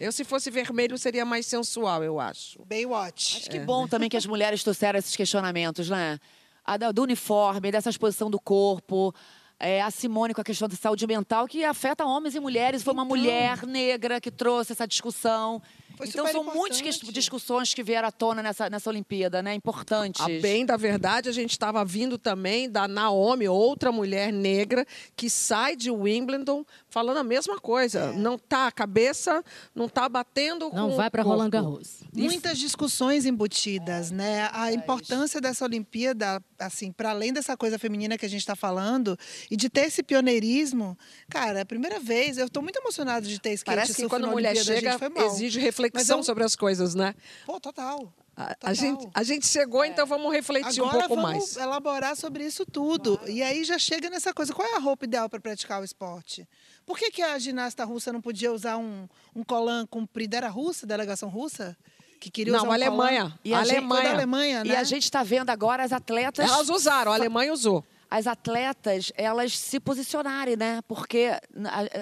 Eu, 0.00 0.10
se 0.10 0.24
fosse 0.24 0.50
vermelho, 0.50 0.98
seria 0.98 1.24
mais 1.24 1.46
sensual, 1.46 2.02
eu 2.02 2.18
acho. 2.18 2.58
Baywatch. 2.64 3.36
Acho 3.38 3.50
que 3.50 3.58
é. 3.58 3.64
bom 3.64 3.86
também 3.86 4.08
que 4.08 4.16
as 4.16 4.26
mulheres 4.26 4.62
trouxeram 4.62 4.98
esses 4.98 5.14
questionamentos, 5.14 5.88
né? 5.88 6.18
A 6.64 6.76
do 6.76 7.02
uniforme, 7.02 7.70
dessa 7.70 7.90
exposição 7.90 8.30
do 8.30 8.40
corpo. 8.40 9.14
É, 9.58 9.80
a 9.80 9.90
Simone 9.90 10.34
com 10.34 10.40
a 10.40 10.44
questão 10.44 10.68
da 10.68 10.76
saúde 10.76 11.06
mental, 11.06 11.46
que 11.46 11.64
afeta 11.64 12.04
homens 12.04 12.34
e 12.34 12.40
mulheres. 12.40 12.82
Foi 12.82 12.92
uma 12.92 13.04
então... 13.04 13.16
mulher 13.16 13.64
negra 13.66 14.20
que 14.20 14.30
trouxe 14.30 14.72
essa 14.72 14.86
discussão. 14.86 15.62
Foi 15.96 16.08
então 16.08 16.26
são 16.26 16.42
muitas 16.42 16.98
discussões 16.98 17.72
que 17.72 17.82
vieram 17.82 18.08
à 18.08 18.12
tona 18.12 18.42
nessa, 18.42 18.68
nessa 18.68 18.90
Olimpíada, 18.90 19.42
né? 19.42 19.54
Importantes. 19.54 20.20
A 20.20 20.28
bem 20.28 20.66
da 20.66 20.76
verdade, 20.76 21.28
a 21.28 21.32
gente 21.32 21.52
estava 21.52 21.84
vindo 21.84 22.18
também 22.18 22.68
da 22.68 22.88
Naomi, 22.88 23.48
outra 23.48 23.92
mulher 23.92 24.32
negra, 24.32 24.84
que 25.16 25.30
sai 25.30 25.76
de 25.76 25.90
Wimbledon 25.90 26.64
falando 26.88 27.18
a 27.18 27.24
mesma 27.24 27.58
coisa. 27.60 28.00
É. 28.00 28.12
Não 28.12 28.36
tá 28.36 28.66
a 28.66 28.72
cabeça, 28.72 29.42
não 29.74 29.88
tá 29.88 30.08
batendo 30.08 30.70
Não 30.72 30.90
com 30.90 30.96
vai 30.96 31.08
para 31.08 31.22
Roland 31.22 31.50
Garros. 31.50 32.00
Muitas 32.12 32.58
discussões 32.58 33.24
embutidas, 33.24 34.10
né? 34.10 34.48
A 34.52 34.72
importância 34.72 35.40
dessa 35.40 35.64
Olimpíada, 35.64 36.42
assim, 36.58 36.90
para 36.90 37.10
além 37.10 37.32
dessa 37.32 37.56
coisa 37.56 37.78
feminina 37.78 38.18
que 38.18 38.26
a 38.26 38.28
gente 38.28 38.40
está 38.40 38.56
falando, 38.56 39.16
e 39.50 39.56
de 39.56 39.68
ter 39.68 39.82
esse 39.82 40.02
pioneirismo, 40.02 40.98
cara, 41.28 41.60
é 41.60 41.62
a 41.62 41.66
primeira 41.66 42.00
vez, 42.00 42.36
eu 42.36 42.46
estou 42.46 42.62
muito 42.62 42.78
emocionada 42.78 43.26
de 43.26 43.38
ter 43.40 43.52
skate 43.52 43.76
Parece 43.76 43.94
que 43.94 44.08
quando 44.08 44.26
a 44.26 44.30
mulher 44.30 44.56
chega, 44.56 44.98
exige 45.26 45.60
reflexão 45.60 45.83
eu... 45.92 46.22
sobre 46.22 46.44
as 46.44 46.54
coisas, 46.54 46.94
né? 46.94 47.14
Pô, 47.46 47.60
total. 47.60 48.12
A, 48.36 48.56
a, 48.64 48.74
gente, 48.74 49.08
a 49.14 49.22
gente 49.22 49.46
chegou, 49.46 49.84
então 49.84 50.06
vamos 50.06 50.32
refletir 50.32 50.80
Agora 50.80 50.96
um 50.96 51.00
pouco 51.00 51.14
vamos 51.14 51.22
mais. 51.22 51.56
elaborar 51.56 52.16
sobre 52.16 52.44
isso 52.44 52.66
tudo. 52.66 53.16
Claro. 53.16 53.32
E 53.32 53.42
aí 53.42 53.62
já 53.62 53.78
chega 53.78 54.10
nessa 54.10 54.34
coisa. 54.34 54.52
Qual 54.52 54.66
é 54.66 54.74
a 54.74 54.80
roupa 54.80 55.04
ideal 55.04 55.28
para 55.28 55.40
praticar 55.40 55.80
o 55.80 55.84
esporte? 55.84 56.48
Por 56.84 56.98
que, 56.98 57.10
que 57.12 57.22
a 57.22 57.38
ginasta 57.38 57.84
russa 57.84 58.12
não 58.12 58.20
podia 58.20 58.52
usar 58.52 58.76
um, 58.76 59.08
um 59.36 59.44
colan 59.44 59.86
comprido? 59.86 60.34
Era 60.34 60.48
russa, 60.48 60.86
delegação 60.86 61.28
russa? 61.28 61.76
Que 62.18 62.28
queria 62.28 62.52
não, 62.52 62.60
usar 62.60 62.68
um 62.68 62.72
a 62.72 62.74
Alemanha. 62.74 63.38
E 63.44 63.54
a, 63.54 63.60
Alemanha. 63.60 64.10
Alemanha, 64.10 64.64
né? 64.64 64.72
E 64.72 64.76
a 64.76 64.82
gente 64.82 65.04
está 65.04 65.22
vendo 65.22 65.50
agora 65.50 65.84
as 65.84 65.92
atletas. 65.92 66.44
Elas 66.44 66.68
usaram, 66.68 67.12
a 67.12 67.14
Alemanha 67.14 67.52
usou 67.52 67.84
as 68.14 68.28
atletas 68.28 69.10
elas 69.16 69.58
se 69.58 69.80
posicionarem, 69.80 70.56
né? 70.56 70.80
Porque 70.86 71.32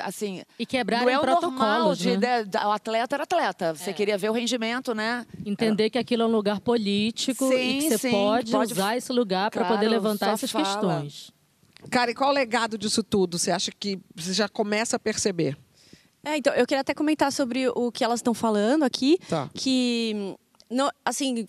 assim 0.05 0.43
e 0.59 0.67
quebrarem 0.67 1.07
não 1.07 1.13
é 1.13 1.19
o 1.19 1.23
protocolos, 1.23 1.59
normal 1.59 1.97
de, 1.97 2.17
né? 2.19 2.45
de, 2.45 2.59
o 2.59 2.71
atleta 2.71 3.17
era 3.17 3.23
atleta. 3.23 3.75
Você 3.75 3.91
é. 3.91 3.93
queria 3.95 4.19
ver 4.19 4.29
o 4.29 4.33
rendimento, 4.35 4.95
né? 4.95 5.25
Entender 5.45 5.89
que 5.89 5.97
aquilo 5.97 6.25
é 6.25 6.27
um 6.27 6.31
lugar 6.31 6.61
político 6.61 7.49
sim, 7.49 7.55
e 7.55 7.79
que 7.79 7.89
você 7.89 7.99
sim, 7.99 8.11
pode, 8.11 8.53
pode, 8.53 8.73
usar 8.75 8.95
esse 8.95 9.11
lugar 9.11 9.51
para 9.51 9.65
poder 9.65 9.89
levantar 9.89 10.35
essas 10.35 10.51
fala. 10.51 10.65
questões. 10.65 11.33
Cara, 11.91 12.11
e 12.11 12.15
qual 12.15 12.29
o 12.29 12.33
legado 12.35 12.77
disso 12.77 13.03
tudo? 13.03 13.39
Você 13.39 13.51
acha 13.51 13.73
que 13.73 13.99
você 14.15 14.35
já 14.35 14.51
começa 14.51 14.97
a 14.97 14.99
perceber? 14.99 15.57
É, 16.23 16.37
então, 16.37 16.53
eu 16.53 16.67
queria 16.67 16.83
até 16.83 16.93
comentar 16.93 17.33
sobre 17.33 17.69
o 17.71 17.91
que 17.91 18.05
elas 18.05 18.21
estão 18.21 18.35
falando 18.35 18.83
aqui, 18.83 19.19
tá. 19.31 19.49
que, 19.55 20.37
não, 20.71 20.91
assim, 21.05 21.47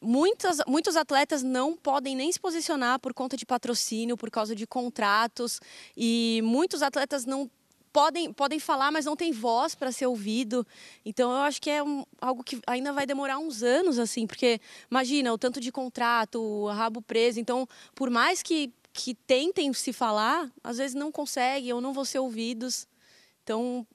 muitos, 0.00 0.58
muitos 0.66 0.96
atletas 0.96 1.42
não 1.42 1.76
podem 1.76 2.14
nem 2.14 2.30
se 2.30 2.38
posicionar 2.38 2.98
por 2.98 3.14
conta 3.14 3.36
de 3.36 3.46
patrocínio, 3.46 4.16
por 4.16 4.30
causa 4.30 4.54
de 4.54 4.66
contratos. 4.66 5.60
E 5.96 6.40
muitos 6.44 6.82
atletas 6.82 7.24
não 7.24 7.50
podem, 7.96 8.30
podem 8.30 8.58
falar, 8.58 8.92
mas 8.92 9.06
não 9.06 9.16
tem 9.16 9.32
voz 9.32 9.74
para 9.74 9.90
ser 9.90 10.06
ouvido. 10.06 10.66
Então 11.02 11.30
eu 11.30 11.38
acho 11.38 11.62
que 11.62 11.70
é 11.70 11.82
um, 11.82 12.04
algo 12.20 12.44
que 12.44 12.60
ainda 12.66 12.92
vai 12.92 13.06
demorar 13.06 13.38
uns 13.38 13.62
anos, 13.62 13.98
assim, 13.98 14.26
porque 14.26 14.60
imagina 14.90 15.32
o 15.32 15.38
tanto 15.38 15.60
de 15.60 15.72
contrato, 15.72 16.38
o 16.38 16.68
rabo 16.68 17.00
preso. 17.00 17.40
Então, 17.40 17.66
por 17.94 18.10
mais 18.10 18.42
que, 18.42 18.70
que 18.92 19.14
tentem 19.14 19.72
se 19.72 19.94
falar, 19.94 20.52
às 20.62 20.76
vezes 20.76 20.94
não 20.94 21.10
conseguem 21.10 21.72
ou 21.72 21.80
não 21.80 21.94
vão 21.94 22.04
ser 22.04 22.18
ouvidos. 22.18 22.86
Então, 23.42 23.86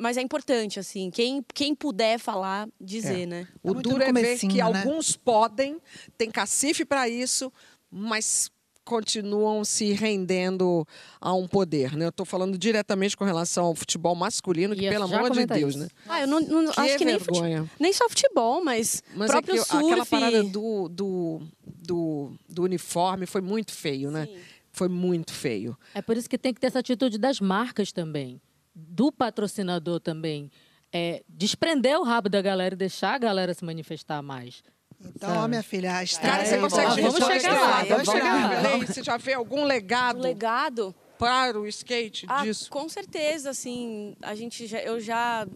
mas 0.00 0.16
é 0.16 0.20
importante, 0.22 0.78
assim, 0.78 1.10
quem, 1.10 1.44
quem 1.54 1.74
puder 1.74 2.18
falar, 2.18 2.68
dizer, 2.80 3.22
É. 3.22 3.26
né? 3.26 3.48
O 3.62 3.74
muito 3.74 3.88
duro 3.90 4.02
é 4.02 4.12
ver 4.12 4.38
que 4.38 4.46
né? 4.48 4.60
alguns 4.60 5.16
podem, 5.16 5.78
tem 6.16 6.30
cacife 6.30 6.84
para 6.84 7.08
isso, 7.08 7.52
mas 7.90 8.50
continuam 8.84 9.64
se 9.64 9.92
rendendo 9.92 10.86
a 11.18 11.32
um 11.32 11.48
poder. 11.48 11.96
Né? 11.96 12.04
Eu 12.04 12.10
estou 12.10 12.26
falando 12.26 12.58
diretamente 12.58 13.16
com 13.16 13.24
relação 13.24 13.64
ao 13.66 13.74
futebol 13.74 14.14
masculino, 14.14 14.74
que, 14.76 14.88
pelo 14.88 15.04
amor 15.04 15.30
de 15.30 15.46
Deus, 15.46 15.70
isso. 15.74 15.84
né? 15.84 15.88
Ah, 16.06 16.20
eu 16.20 16.26
não, 16.26 16.38
não- 16.40 16.70
Que 16.72 16.80
acho 16.80 16.98
que 16.98 17.04
nem, 17.06 17.18
fute- 17.18 17.40
vergonha. 17.40 17.70
nem 17.80 17.92
só 17.94 18.06
futebol, 18.10 18.62
mas, 18.62 19.02
Mas 19.16 19.30
é 19.30 19.32
próprio 19.32 19.54
que 19.54 19.60
surf. 19.68 19.86
aquela 19.86 20.04
parada 20.06 20.42
do, 20.44 20.88
do, 20.90 21.40
do, 21.64 22.32
do 22.46 22.62
uniforme 22.62 23.24
foi 23.24 23.40
muito 23.40 23.72
feio, 23.72 24.10
né? 24.10 24.26
Sim. 24.26 24.36
Foi 24.70 24.88
muito 24.88 25.32
feio. 25.32 25.74
É 25.94 26.02
por 26.02 26.16
isso 26.16 26.28
que 26.28 26.36
tem 26.36 26.52
que 26.52 26.60
ter 26.60 26.66
essa 26.66 26.80
atitude 26.80 27.16
das 27.16 27.40
marcas 27.40 27.90
também, 27.90 28.38
do 28.74 29.12
patrocinador 29.12 30.00
também. 30.00 30.50
É, 30.92 31.22
desprender 31.28 31.98
o 31.98 32.04
rabo 32.04 32.28
da 32.28 32.40
galera 32.40 32.74
e 32.74 32.78
deixar 32.78 33.14
a 33.14 33.18
galera 33.18 33.52
se 33.52 33.64
manifestar 33.64 34.22
mais. 34.22 34.62
Então, 35.00 35.28
Sabe? 35.28 35.40
ó, 35.42 35.48
minha 35.48 35.62
filha, 35.62 35.96
a 35.96 36.04
estrada 36.04 36.36
Cara, 36.36 36.46
você 36.46 36.54
é 36.54 36.60
consegue 36.60 37.02
vamos 37.02 37.18
vamos 37.18 37.26
chegar 37.42 37.60
lá, 37.60 37.84
vamos 37.84 38.08
chegar 38.08 38.62
lá. 38.62 38.76
Você 38.86 39.02
já 39.02 39.16
vê 39.16 39.32
algum 39.34 39.64
legado 39.64 40.18
O 40.18 40.22
legado. 40.22 40.94
para 41.18 41.58
o 41.58 41.66
skate 41.66 42.26
Ah, 42.28 42.42
disso? 42.44 42.70
com 42.70 42.88
certeza, 42.88 43.50
assim, 43.50 44.16
a 44.22 44.34
gente 44.34 44.66
já, 44.66 44.78
eu 44.80 45.00
já 45.00 45.46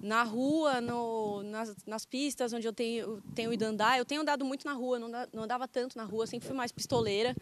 na 0.00 0.22
rua, 0.22 0.80
no, 0.80 1.42
nas, 1.42 1.74
nas 1.86 2.06
pistas 2.06 2.52
onde 2.52 2.66
eu 2.66 2.72
tenho, 2.72 3.22
tenho 3.34 3.52
ido 3.52 3.64
andar, 3.64 3.98
eu 3.98 4.04
tenho 4.04 4.22
andado 4.22 4.44
muito 4.44 4.64
na 4.64 4.72
rua, 4.72 4.98
não, 4.98 5.08
não 5.32 5.42
andava 5.42 5.68
tanto 5.68 5.96
na 5.96 6.04
rua, 6.04 6.26
sempre 6.26 6.48
fui 6.48 6.56
mais 6.56 6.72
pistoleira. 6.72 7.34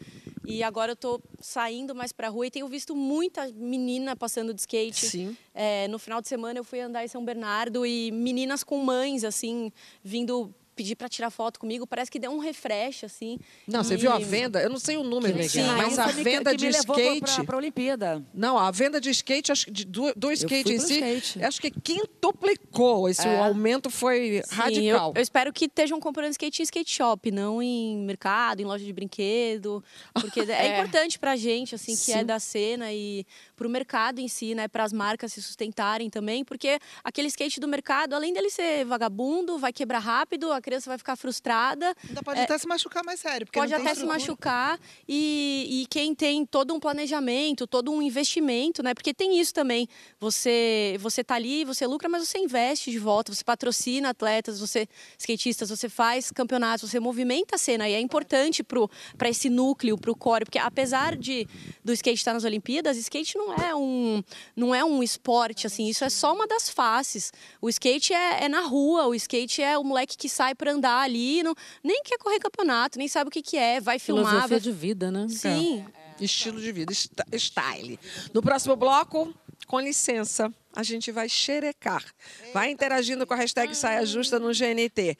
E 0.46 0.62
agora 0.62 0.92
eu 0.92 0.96
tô 0.96 1.20
saindo 1.40 1.94
mais 1.94 2.12
pra 2.12 2.28
rua 2.28 2.46
e 2.46 2.50
tenho 2.50 2.68
visto 2.68 2.94
muita 2.94 3.50
menina 3.52 4.14
passando 4.14 4.52
de 4.52 4.60
skate. 4.60 5.06
Sim. 5.06 5.36
É, 5.54 5.88
no 5.88 5.98
final 5.98 6.20
de 6.20 6.28
semana 6.28 6.58
eu 6.58 6.64
fui 6.64 6.80
andar 6.80 7.04
em 7.04 7.08
São 7.08 7.24
Bernardo 7.24 7.86
e 7.86 8.10
meninas 8.10 8.62
com 8.62 8.78
mães, 8.78 9.24
assim, 9.24 9.72
vindo 10.02 10.54
pedir 10.74 10.96
para 10.96 11.08
tirar 11.08 11.30
foto 11.30 11.58
comigo, 11.60 11.86
parece 11.86 12.10
que 12.10 12.18
deu 12.18 12.30
um 12.30 12.38
refresh, 12.38 13.04
assim. 13.04 13.38
Não, 13.66 13.82
você 13.84 13.94
E- 13.94 13.96
viu 13.96 14.12
a 14.12 14.18
venda? 14.18 14.60
Eu 14.60 14.68
não 14.70 14.78
sei 14.78 14.96
o 14.96 15.02
número, 15.02 15.38
Que 15.38 15.48
Sim, 15.48 15.62
mas 15.76 15.98
a 15.98 16.06
venda 16.08 16.50
que 16.50 16.56
de 16.56 16.66
me 16.66 16.72
levou 16.72 16.96
skate. 16.98 17.20
Pra, 17.20 17.34
pra, 17.34 17.44
pra 17.44 17.56
Olimpíada. 17.56 18.22
Não, 18.34 18.58
a 18.58 18.70
venda 18.70 19.00
de 19.00 19.10
skate, 19.10 19.52
acho 19.52 19.66
que 19.66 19.70
de- 19.72 19.84
do, 19.86 20.12
do 20.14 20.32
skate 20.32 20.72
em 20.72 20.78
si, 20.78 20.94
skate. 20.94 21.42
acho 21.44 21.60
que 21.60 21.70
quintuplicou. 21.70 23.08
Esse 23.08 23.26
É. 23.26 23.38
aumento 23.38 23.90
foi 23.90 24.42
Sim, 24.44 24.54
radical. 24.54 25.10
Eu, 25.10 25.14
eu 25.16 25.22
espero 25.22 25.52
que 25.52 25.66
estejam 25.66 26.00
comprando 26.00 26.30
skate 26.32 26.62
em 26.62 26.64
skate 26.64 26.90
shop, 26.90 27.30
não 27.30 27.62
em 27.62 27.98
mercado, 27.98 28.60
em 28.60 28.64
loja 28.64 28.84
de 28.84 28.92
brinquedo. 28.92 29.82
Porque 30.14 30.40
é, 30.50 30.66
É. 30.66 30.72
importante 30.80 31.18
pra 31.18 31.36
gente, 31.36 31.74
assim, 31.74 31.94
que 31.96 32.12
é 32.12 32.18
Sim. 32.18 32.24
da 32.24 32.38
cena 32.38 32.92
e 32.92 33.26
pro 33.56 33.68
mercado 33.68 34.20
em 34.20 34.28
si, 34.28 34.54
né? 34.54 34.68
Para 34.68 34.84
as 34.84 34.92
marcas 34.92 35.32
se 35.32 35.42
sustentarem 35.42 36.10
também. 36.10 36.44
Porque 36.44 36.78
aquele 37.02 37.28
skate 37.28 37.60
do 37.60 37.68
mercado, 37.68 38.14
além 38.14 38.32
dele 38.32 38.50
ser 38.50 38.84
vagabundo, 38.84 39.58
vai 39.58 39.72
quebrar 39.72 40.00
rápido, 40.00 40.52
a 40.52 40.60
criança 40.60 40.90
vai 40.90 40.98
ficar 40.98 41.16
frustrada. 41.16 41.94
Ainda 42.08 42.22
pode 42.22 42.40
até 42.40 42.58
se 42.58 42.66
machucar 42.66 43.04
mais 43.04 43.20
sério. 43.20 43.46
Porque 43.46 43.58
Pode 43.58 43.72
até 43.72 43.84
se 43.84 43.90
estrutura. 43.92 44.18
machucar 44.18 44.80
e, 45.08 45.82
e 45.82 45.86
quem 45.86 46.14
tem 46.14 46.44
todo 46.44 46.74
um 46.74 46.80
planejamento, 46.80 47.66
todo 47.66 47.90
um 47.90 48.02
investimento, 48.02 48.82
né? 48.82 48.94
Porque 48.94 49.14
tem 49.14 49.38
isso 49.38 49.52
também. 49.52 49.88
Você 50.20 50.96
você 50.98 51.22
tá 51.22 51.34
ali, 51.34 51.64
você 51.64 51.86
lucra, 51.86 52.08
mas 52.08 52.26
você 52.26 52.38
investe 52.38 52.90
de 52.90 52.98
volta, 52.98 53.32
você 53.32 53.44
patrocina 53.44 54.10
atletas, 54.10 54.60
você 54.60 54.88
skatistas, 55.18 55.70
você 55.70 55.88
faz 55.88 56.30
campeonatos, 56.30 56.90
você 56.90 57.00
movimenta 57.00 57.56
a 57.56 57.58
cena 57.58 57.88
e 57.88 57.94
é 57.94 58.00
importante 58.00 58.62
para 58.62 59.28
esse 59.28 59.48
núcleo, 59.48 59.98
para 59.98 60.10
o 60.10 60.16
core, 60.16 60.44
porque 60.44 60.58
apesar 60.58 61.16
de 61.16 61.46
do 61.84 61.92
skate 61.92 62.18
estar 62.18 62.32
nas 62.32 62.44
Olimpíadas, 62.44 62.96
skate 62.96 63.36
não 63.36 63.43
é 63.52 63.74
um 63.74 64.22
não 64.56 64.74
é 64.74 64.84
um 64.84 65.02
esporte 65.02 65.66
assim, 65.66 65.88
isso 65.88 66.04
é 66.04 66.10
só 66.10 66.32
uma 66.32 66.46
das 66.46 66.68
faces. 66.68 67.32
O 67.60 67.68
skate 67.68 68.12
é, 68.14 68.44
é 68.44 68.48
na 68.48 68.60
rua, 68.60 69.06
o 69.06 69.14
skate 69.14 69.62
é 69.62 69.76
o 69.78 69.84
moleque 69.84 70.16
que 70.16 70.28
sai 70.28 70.54
para 70.54 70.72
andar 70.72 71.00
ali, 71.00 71.42
não, 71.42 71.54
nem 71.82 72.02
quer 72.02 72.18
correr 72.18 72.38
campeonato, 72.38 72.98
nem 72.98 73.08
sabe 73.08 73.28
o 73.28 73.30
que 73.30 73.42
que 73.42 73.56
é, 73.56 73.80
vai 73.80 73.98
filmar, 73.98 74.24
Filosofia 74.24 74.48
vai... 74.48 74.60
de 74.60 74.72
vida, 74.72 75.10
né? 75.10 75.26
Sim. 75.28 75.84
Estilo 76.20 76.60
de 76.60 76.70
vida, 76.70 76.92
style. 77.36 77.98
No 78.32 78.40
próximo 78.40 78.76
bloco, 78.76 79.34
com 79.66 79.80
licença, 79.80 80.52
a 80.74 80.82
gente 80.82 81.10
vai 81.10 81.28
xerecar. 81.28 82.04
Vai 82.52 82.70
interagindo 82.70 83.26
com 83.26 83.34
a 83.34 83.36
hashtag 83.36 83.74
Saia 83.74 84.04
Justa 84.06 84.38
no 84.38 84.52
GNT. 84.52 85.16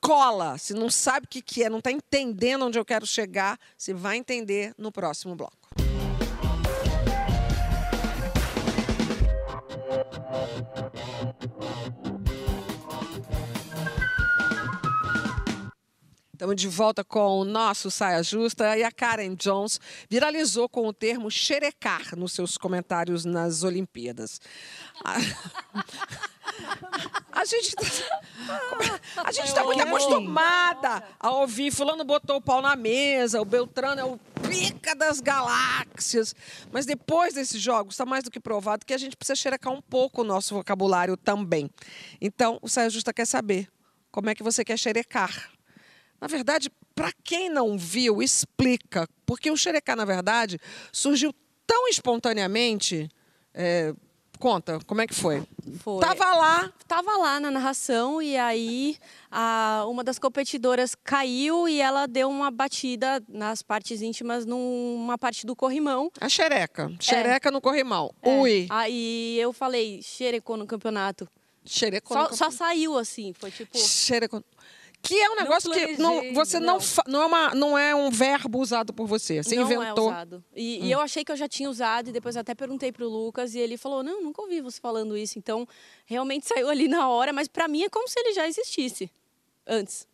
Cola, 0.00 0.56
se 0.56 0.72
não 0.72 0.88
sabe 0.88 1.26
o 1.26 1.28
que, 1.28 1.42
que 1.42 1.62
é, 1.62 1.68
não 1.68 1.78
está 1.78 1.90
entendendo 1.90 2.64
onde 2.64 2.78
eu 2.78 2.84
quero 2.84 3.06
chegar, 3.06 3.58
você 3.76 3.92
vai 3.92 4.16
entender 4.16 4.72
no 4.78 4.90
próximo 4.90 5.34
bloco. 5.34 5.79
Estamos 16.40 16.56
de 16.56 16.68
volta 16.68 17.04
com 17.04 17.40
o 17.40 17.44
nosso 17.44 17.90
Saia 17.90 18.22
Justa 18.22 18.74
e 18.78 18.82
a 18.82 18.90
Karen 18.90 19.34
Jones 19.34 19.78
viralizou 20.08 20.70
com 20.70 20.86
o 20.88 20.92
termo 20.92 21.30
xerecar 21.30 22.16
nos 22.16 22.32
seus 22.32 22.56
comentários 22.56 23.26
nas 23.26 23.62
Olimpíadas. 23.62 24.40
A, 25.04 25.16
a 27.40 27.44
gente 27.44 27.76
a 29.22 29.32
gente 29.32 29.48
está 29.48 29.62
muito 29.64 29.82
acostumada 29.82 31.04
a 31.20 31.30
ouvir 31.30 31.70
fulano 31.70 32.04
botou 32.04 32.36
o 32.36 32.40
pau 32.40 32.62
na 32.62 32.74
mesa, 32.74 33.38
o 33.38 33.44
Beltrano 33.44 34.00
é 34.00 34.04
o 34.04 34.18
pica 34.50 34.96
das 34.96 35.20
galáxias. 35.20 36.34
Mas 36.72 36.84
depois 36.84 37.34
desses 37.34 37.60
jogos 37.60 37.94
está 37.94 38.04
mais 38.04 38.24
do 38.24 38.30
que 38.30 38.40
provado 38.40 38.84
que 38.84 38.92
a 38.92 38.98
gente 38.98 39.16
precisa 39.16 39.36
xerecar 39.36 39.72
um 39.72 39.80
pouco 39.80 40.22
o 40.22 40.24
nosso 40.24 40.54
vocabulário 40.54 41.16
também. 41.16 41.70
Então, 42.20 42.58
o 42.60 42.68
Saia 42.68 42.90
Justa 42.90 43.12
quer 43.12 43.26
saber 43.26 43.68
como 44.10 44.28
é 44.28 44.34
que 44.34 44.42
você 44.42 44.64
quer 44.64 44.76
xerecar. 44.76 45.52
Na 46.20 46.26
verdade, 46.26 46.70
para 46.94 47.12
quem 47.22 47.48
não 47.48 47.78
viu, 47.78 48.20
explica. 48.20 49.08
Porque 49.24 49.50
o 49.50 49.56
xerecá, 49.56 49.94
na 49.94 50.04
verdade, 50.04 50.58
surgiu 50.92 51.32
tão 51.66 51.88
espontaneamente. 51.88 53.08
é, 53.54 53.94
conta, 54.40 54.80
como 54.86 55.00
é 55.02 55.06
que 55.06 55.14
foi? 55.14 55.42
Foi. 55.78 56.00
Tava 56.00 56.24
lá, 56.34 56.72
Tava 56.88 57.16
lá 57.18 57.38
na 57.38 57.50
narração 57.50 58.20
e 58.20 58.36
aí 58.36 58.96
a, 59.30 59.84
uma 59.86 60.02
das 60.02 60.18
competidoras 60.18 60.96
caiu 61.04 61.68
e 61.68 61.80
ela 61.80 62.08
deu 62.08 62.28
uma 62.28 62.50
batida 62.50 63.22
nas 63.28 63.62
partes 63.62 64.02
íntimas 64.02 64.44
numa 64.46 65.16
parte 65.18 65.46
do 65.46 65.54
corrimão. 65.54 66.10
a 66.20 66.28
xereca. 66.28 66.90
Xereca 66.98 67.50
no 67.50 67.60
corrimão. 67.60 68.12
É. 68.22 68.40
Ui, 68.40 68.66
Aí 68.70 69.38
eu 69.38 69.52
falei, 69.52 70.00
xerecou 70.02 70.56
no 70.56 70.66
campeonato. 70.66 71.28
xerecou 71.64 72.16
Só, 72.16 72.28
no 72.30 72.36
só 72.36 72.50
saiu 72.50 72.98
assim, 72.98 73.32
foi 73.38 73.50
tipo. 73.50 73.78
Xerecou. 73.78 74.42
Que 75.14 75.20
é 75.20 75.30
um 75.30 75.34
negócio 75.36 75.70
que 75.72 75.96
não, 75.98 76.10
planejei, 76.12 76.32
você 76.34 76.60
não, 76.60 76.74
não. 76.74 76.80
fa- 76.80 77.04
não, 77.06 77.22
é 77.22 77.26
uma, 77.26 77.54
não 77.54 77.78
é 77.78 77.94
um 77.94 78.10
verbo 78.10 78.58
usado 78.60 78.92
por 78.92 79.06
você. 79.06 79.42
Você 79.42 79.56
não 79.56 79.62
inventou. 79.64 80.08
Hum. 80.08 80.10
é 80.10 80.14
usado. 80.14 80.44
E, 80.54 80.86
e 80.86 80.90
eu 80.92 81.00
achei 81.00 81.24
que 81.24 81.32
eu 81.32 81.36
já 81.36 81.48
tinha 81.48 81.68
usado, 81.68 82.08
e 82.08 82.12
depois 82.12 82.36
até 82.36 82.54
perguntei 82.54 82.92
pro 82.92 83.08
Lucas, 83.08 83.54
e 83.54 83.58
ele 83.58 83.76
falou: 83.76 84.02
Não, 84.02 84.22
nunca 84.22 84.40
ouvi 84.42 84.60
você 84.60 84.80
falando 84.80 85.16
isso. 85.16 85.38
Então, 85.38 85.66
realmente 86.06 86.46
saiu 86.46 86.68
ali 86.68 86.88
na 86.88 87.08
hora, 87.08 87.32
mas 87.32 87.48
pra 87.48 87.66
mim 87.68 87.82
é 87.82 87.88
como 87.88 88.08
se 88.08 88.18
ele 88.20 88.32
já 88.32 88.46
existisse 88.48 89.10
antes. 89.66 90.08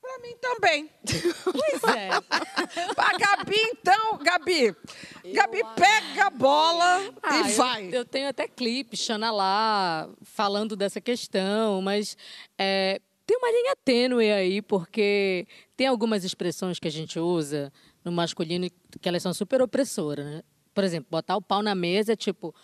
Pra 0.00 0.18
mim 0.18 0.34
também. 0.40 0.90
Pois 1.44 1.94
é. 1.96 2.08
A 2.96 3.18
Gabi, 3.18 3.56
então, 3.72 4.18
Gabi. 4.18 4.74
Gabi 5.32 5.58
pega 5.76 6.26
a 6.26 6.30
bola 6.30 7.00
Ah, 7.22 7.36
e 7.36 7.50
eu- 7.50 7.56
vai. 7.56 7.88
Eu, 7.92 8.04
tenho 8.04 8.28
até 8.28 8.48
clipe, 8.48 8.96
Xana 8.96 9.30
lá, 9.30 10.08
falando 10.22 10.74
dessa 10.76 11.00
questão, 11.00 11.80
mas 11.82 12.16
é, 12.58 13.00
tem 13.26 13.36
uma 13.36 13.50
linha 13.50 13.76
tênue 13.84 14.30
aí, 14.30 14.62
porque 14.62 15.46
tem 15.76 15.86
algumas 15.86 16.24
expressões 16.24 16.78
que 16.78 16.88
a 16.88 16.90
gente 16.90 17.18
usa 17.18 17.72
no 18.04 18.10
masculino 18.10 18.68
que 19.00 19.08
elas 19.08 19.22
são 19.22 19.32
super 19.32 19.62
opressoras, 19.62 20.24
né? 20.24 20.42
Por 20.74 20.84
exemplo, 20.84 21.08
botar 21.10 21.36
o 21.36 21.42
pau 21.42 21.62
na 21.62 21.74
mesa 21.74 22.12
é 22.12 22.16
tipo. 22.16 22.54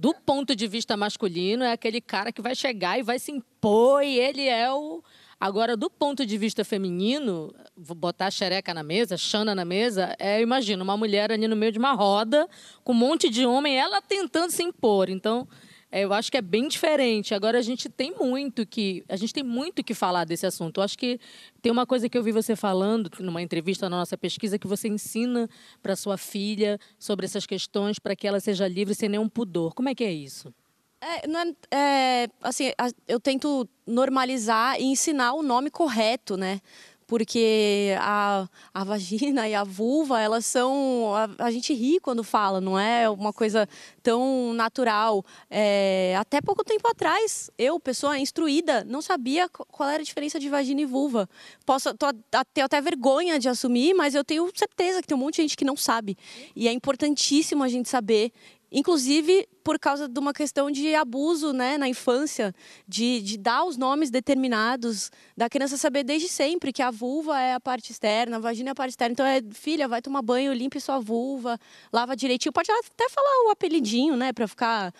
Do 0.00 0.14
ponto 0.14 0.54
de 0.54 0.68
vista 0.68 0.96
masculino, 0.96 1.64
é 1.64 1.72
aquele 1.72 2.00
cara 2.00 2.30
que 2.30 2.40
vai 2.40 2.54
chegar 2.54 3.00
e 3.00 3.02
vai 3.02 3.18
se 3.18 3.32
impor, 3.32 4.04
e 4.04 4.16
ele 4.16 4.46
é 4.46 4.72
o. 4.72 5.02
Agora, 5.40 5.76
do 5.76 5.90
ponto 5.90 6.24
de 6.24 6.38
vista 6.38 6.64
feminino, 6.64 7.52
botar 7.76 8.26
a 8.26 8.30
xereca 8.30 8.72
na 8.72 8.84
mesa, 8.84 9.16
Xana 9.16 9.56
na 9.56 9.64
mesa, 9.64 10.14
é, 10.18 10.40
imagina, 10.40 10.84
uma 10.84 10.96
mulher 10.96 11.32
ali 11.32 11.48
no 11.48 11.56
meio 11.56 11.72
de 11.72 11.80
uma 11.80 11.94
roda, 11.94 12.48
com 12.84 12.92
um 12.92 12.96
monte 12.96 13.28
de 13.28 13.44
homem, 13.44 13.76
ela 13.76 14.00
tentando 14.00 14.52
se 14.52 14.62
impor. 14.62 15.08
Então, 15.08 15.48
É, 15.90 16.04
eu 16.04 16.12
acho 16.12 16.30
que 16.30 16.36
é 16.36 16.42
bem 16.42 16.68
diferente. 16.68 17.34
Agora 17.34 17.58
a 17.58 17.62
gente 17.62 17.88
tem 17.88 18.14
muito 18.14 18.66
que 18.66 19.02
a 19.08 19.16
gente 19.16 19.32
tem 19.32 19.42
muito 19.42 19.82
que 19.82 19.94
falar 19.94 20.24
desse 20.24 20.46
assunto. 20.46 20.80
Eu 20.80 20.84
acho 20.84 20.98
que 20.98 21.18
tem 21.62 21.72
uma 21.72 21.86
coisa 21.86 22.08
que 22.08 22.18
eu 22.18 22.22
vi 22.22 22.30
você 22.30 22.54
falando 22.54 23.10
numa 23.20 23.40
entrevista 23.40 23.88
na 23.88 23.96
nossa 23.96 24.16
pesquisa 24.16 24.58
que 24.58 24.66
você 24.66 24.88
ensina 24.88 25.48
para 25.82 25.96
sua 25.96 26.18
filha 26.18 26.78
sobre 26.98 27.24
essas 27.24 27.46
questões 27.46 27.98
para 27.98 28.14
que 28.14 28.26
ela 28.26 28.38
seja 28.38 28.68
livre 28.68 28.94
sem 28.94 29.08
nenhum 29.08 29.28
pudor. 29.28 29.74
Como 29.74 29.88
é 29.88 29.94
que 29.94 30.04
é 30.04 30.12
isso? 30.12 30.52
É, 31.00 31.26
não 31.28 31.40
é, 31.40 31.54
é, 31.70 32.28
assim, 32.42 32.72
eu 33.06 33.20
tento 33.20 33.68
normalizar 33.86 34.80
e 34.80 34.84
ensinar 34.84 35.32
o 35.32 35.42
nome 35.42 35.70
correto, 35.70 36.36
né? 36.36 36.60
Porque 37.08 37.96
a, 37.98 38.46
a 38.72 38.84
vagina 38.84 39.48
e 39.48 39.54
a 39.54 39.64
vulva, 39.64 40.20
elas 40.20 40.44
são. 40.44 41.14
A, 41.16 41.46
a, 41.46 41.50
gente 41.50 41.72
ri 41.72 41.98
quando 41.98 42.22
fala, 42.22 42.60
não 42.60 42.78
é 42.78 43.08
uma 43.08 43.32
coisa 43.32 43.66
tão 44.02 44.52
natural. 44.52 45.24
É, 45.50 46.14
até 46.18 46.42
pouco 46.42 46.62
tempo 46.62 46.86
atrás, 46.86 47.50
eu, 47.56 47.80
pessoa 47.80 48.18
instruída, 48.18 48.84
não 48.84 49.00
sabia 49.00 49.48
qual 49.48 49.88
era 49.88 50.02
a 50.02 50.04
diferença 50.04 50.38
de 50.38 50.50
vagina 50.50 50.82
e 50.82 50.84
vulva. 50.84 51.26
Posso 51.64 51.94
tô, 51.96 52.06
ter 52.52 52.60
até 52.60 52.78
vergonha 52.78 53.38
de 53.38 53.48
assumir, 53.48 53.94
mas 53.94 54.14
eu 54.14 54.22
tenho 54.22 54.46
certeza 54.54 55.00
que 55.00 55.08
tem 55.08 55.16
um 55.16 55.20
monte 55.20 55.36
de 55.36 55.42
gente 55.42 55.56
que 55.56 55.64
não 55.64 55.78
sabe. 55.78 56.14
E 56.54 56.68
é 56.68 56.72
importantíssimo 56.72 57.64
a 57.64 57.68
gente 57.68 57.88
saber 57.88 58.32
inclusive 58.70 59.48
por 59.64 59.78
causa 59.78 60.08
de 60.08 60.18
uma 60.18 60.32
questão 60.32 60.70
de 60.70 60.94
abuso 60.94 61.52
né, 61.52 61.76
na 61.76 61.88
infância, 61.88 62.54
de, 62.86 63.20
de 63.20 63.36
dar 63.36 63.64
os 63.64 63.76
nomes 63.76 64.10
determinados, 64.10 65.10
da 65.36 65.48
criança 65.48 65.76
saber 65.76 66.04
desde 66.04 66.28
sempre 66.28 66.72
que 66.72 66.82
a 66.82 66.90
vulva 66.90 67.38
é 67.40 67.54
a 67.54 67.60
parte 67.60 67.92
externa, 67.92 68.36
a 68.36 68.40
vagina 68.40 68.70
é 68.70 68.72
a 68.72 68.74
parte 68.74 68.90
externa. 68.90 69.12
Então, 69.12 69.26
é, 69.26 69.42
filha, 69.52 69.88
vai 69.88 70.00
tomar 70.00 70.22
banho, 70.22 70.52
limpe 70.52 70.80
sua 70.80 70.98
vulva, 70.98 71.58
lava 71.92 72.16
direitinho. 72.16 72.52
Pode 72.52 72.70
até 72.70 73.08
falar 73.08 73.46
o 73.46 73.50
apelidinho, 73.50 74.16
né, 74.16 74.32
para 74.32 74.48
ficar 74.48 74.92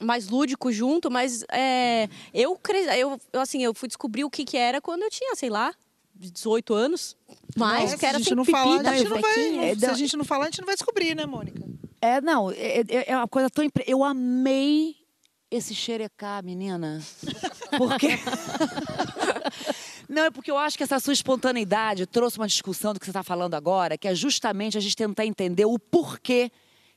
mais 0.00 0.28
lúdico 0.28 0.72
junto, 0.72 1.10
mas 1.10 1.44
é, 1.50 2.08
eu, 2.32 2.58
eu, 2.96 3.40
assim, 3.40 3.62
eu 3.62 3.72
fui 3.74 3.88
descobrir 3.88 4.24
o 4.24 4.30
que, 4.30 4.44
que 4.44 4.56
era 4.56 4.80
quando 4.80 5.02
eu 5.02 5.10
tinha, 5.10 5.34
sei 5.36 5.48
lá, 5.50 5.72
18 6.14 6.74
anos. 6.74 7.16
Mas 7.56 7.82
Nossa, 7.82 7.98
que 7.98 8.06
era 8.06 8.18
se 8.18 8.22
a 8.22 8.24
gente 8.24 8.34
não 8.34 8.44
pipi, 8.44 8.58
falar, 8.58 8.80
a 8.88 8.96
gente 8.96 9.08
não 9.08 9.20
vai, 9.20 9.58
É, 9.70 9.74
se 9.76 9.84
a 9.84 9.88
não. 9.88 9.94
gente 9.94 10.16
não 10.16 10.24
falar, 10.24 10.44
a 10.44 10.46
gente 10.46 10.60
não 10.60 10.66
vai 10.66 10.74
descobrir, 10.74 11.14
né, 11.14 11.26
Mônica? 11.26 11.62
É, 12.04 12.20
não, 12.20 12.50
é, 12.50 12.80
é- 12.88 13.04
é 13.12 13.16
uma 13.16 13.26
coisa 13.26 13.48
tão. 13.48 13.64
impre- 13.64 13.84
Eu 13.86 14.04
amei 14.04 14.94
esse 15.50 15.74
xerecá, 15.74 16.42
menina. 16.42 17.00
Porque. 17.78 18.08
Não, 20.06 20.24
é 20.24 20.30
porque 20.30 20.50
eu 20.50 20.58
acho 20.58 20.76
que 20.76 20.82
essa 20.82 21.00
sua 21.00 21.14
espontaneidade 21.14 22.04
trouxe 22.06 22.36
uma 22.36 22.46
discussão 22.46 22.92
do 22.92 23.00
que 23.00 23.06
você 23.06 23.10
está 23.10 23.22
falando 23.22 23.54
agora, 23.54 23.96
que 23.96 24.06
é 24.06 24.14
justamente 24.14 24.76
a 24.76 24.80
gente 24.80 24.94
tentar 24.94 25.24
entender 25.24 25.64
o 25.64 25.78
porquê 25.78 26.50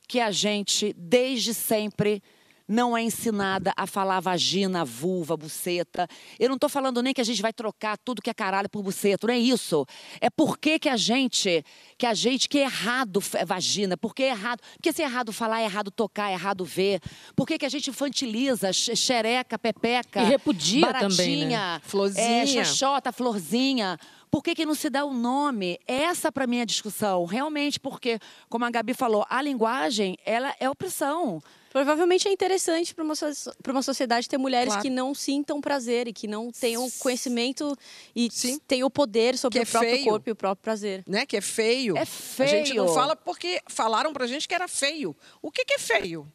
que 0.06 0.20
a 0.20 0.30
gente, 0.30 0.92
desde 0.96 1.54
sempre, 1.54 2.22
não 2.68 2.94
é 2.96 3.02
ensinada 3.02 3.72
a 3.76 3.86
falar 3.86 4.20
vagina, 4.20 4.84
vulva, 4.84 5.36
buceta. 5.36 6.06
Eu 6.38 6.48
não 6.48 6.56
estou 6.56 6.68
falando 6.68 7.02
nem 7.02 7.14
que 7.14 7.20
a 7.20 7.24
gente 7.24 7.40
vai 7.40 7.52
trocar 7.52 7.96
tudo 7.96 8.20
que 8.20 8.28
é 8.28 8.34
caralho 8.34 8.68
por 8.68 8.82
buceta, 8.82 9.26
não 9.26 9.32
é 9.34 9.38
isso. 9.38 9.86
É 10.20 10.28
porque 10.28 10.78
que 10.78 10.88
a 10.88 10.96
gente, 10.96 11.64
que 11.96 12.04
a 12.04 12.12
gente, 12.12 12.48
que 12.48 12.58
é 12.58 12.62
errado 12.62 13.22
é 13.34 13.44
vagina, 13.44 13.96
porque 13.96 14.22
é 14.24 14.28
errado, 14.28 14.60
porque 14.74 14.92
se 14.92 15.02
é 15.02 15.06
errado 15.06 15.32
falar, 15.32 15.60
é 15.62 15.64
errado 15.64 15.90
tocar, 15.90 16.30
é 16.30 16.34
errado 16.34 16.64
ver. 16.64 17.00
Por 17.34 17.46
que 17.46 17.56
que 17.58 17.64
a 17.64 17.68
gente 17.70 17.88
infantiliza 17.90 18.70
xe- 18.72 18.94
xereca, 18.94 19.58
pepeca, 19.58 20.20
E 20.22 20.24
repudia 20.26 20.82
também, 20.92 21.08
baratinha, 21.08 21.48
né? 21.74 21.80
Florzinha. 21.84 22.42
é, 22.42 22.46
xoxota, 22.64 23.10
florzinha. 23.12 23.98
Por 24.30 24.42
que, 24.42 24.54
que 24.54 24.66
não 24.66 24.74
se 24.74 24.90
dá 24.90 25.06
o 25.06 25.14
nome? 25.14 25.78
Essa, 25.86 26.30
para 26.30 26.46
mim, 26.46 26.58
é 26.58 26.62
a 26.62 26.66
discussão. 26.66 27.24
Realmente, 27.24 27.80
porque, 27.80 28.18
como 28.50 28.62
a 28.66 28.70
Gabi 28.70 28.92
falou, 28.92 29.24
a 29.30 29.40
linguagem, 29.40 30.18
ela 30.22 30.54
é 30.60 30.68
opressão. 30.68 31.40
Provavelmente 31.70 32.26
é 32.26 32.32
interessante 32.32 32.94
para 32.94 33.04
uma, 33.04 33.14
so- 33.14 33.26
uma 33.68 33.82
sociedade 33.82 34.28
ter 34.28 34.38
mulheres 34.38 34.68
Claro. 34.68 34.82
que 34.82 34.90
não 34.90 35.14
sintam 35.14 35.60
prazer 35.60 36.08
e 36.08 36.12
que 36.12 36.26
não 36.26 36.50
tenham 36.50 36.90
conhecimento 36.98 37.76
e 38.16 38.28
Sim. 38.32 38.58
tenham 38.66 38.86
o 38.86 38.90
poder 38.90 39.36
sobre 39.36 39.58
Que 39.58 39.64
é 39.64 39.68
o 39.68 39.70
próprio 39.70 39.90
feio. 39.92 40.04
corpo 40.04 40.28
e 40.30 40.32
o 40.32 40.36
próprio 40.36 40.62
prazer. 40.62 41.04
Né? 41.06 41.26
Que 41.26 41.36
é 41.36 41.40
feio. 41.40 41.96
É 41.96 42.02
A 42.02 42.46
gente 42.46 42.72
não 42.74 42.84
feio. 42.86 42.94
fala 42.94 43.14
porque 43.14 43.60
falaram 43.68 44.12
pra 44.12 44.26
gente 44.26 44.48
que 44.48 44.54
era 44.54 44.66
feio. 44.66 45.14
O 45.42 45.50
que, 45.50 45.64
que 45.64 45.74
é 45.74 45.78
feio? 45.78 46.26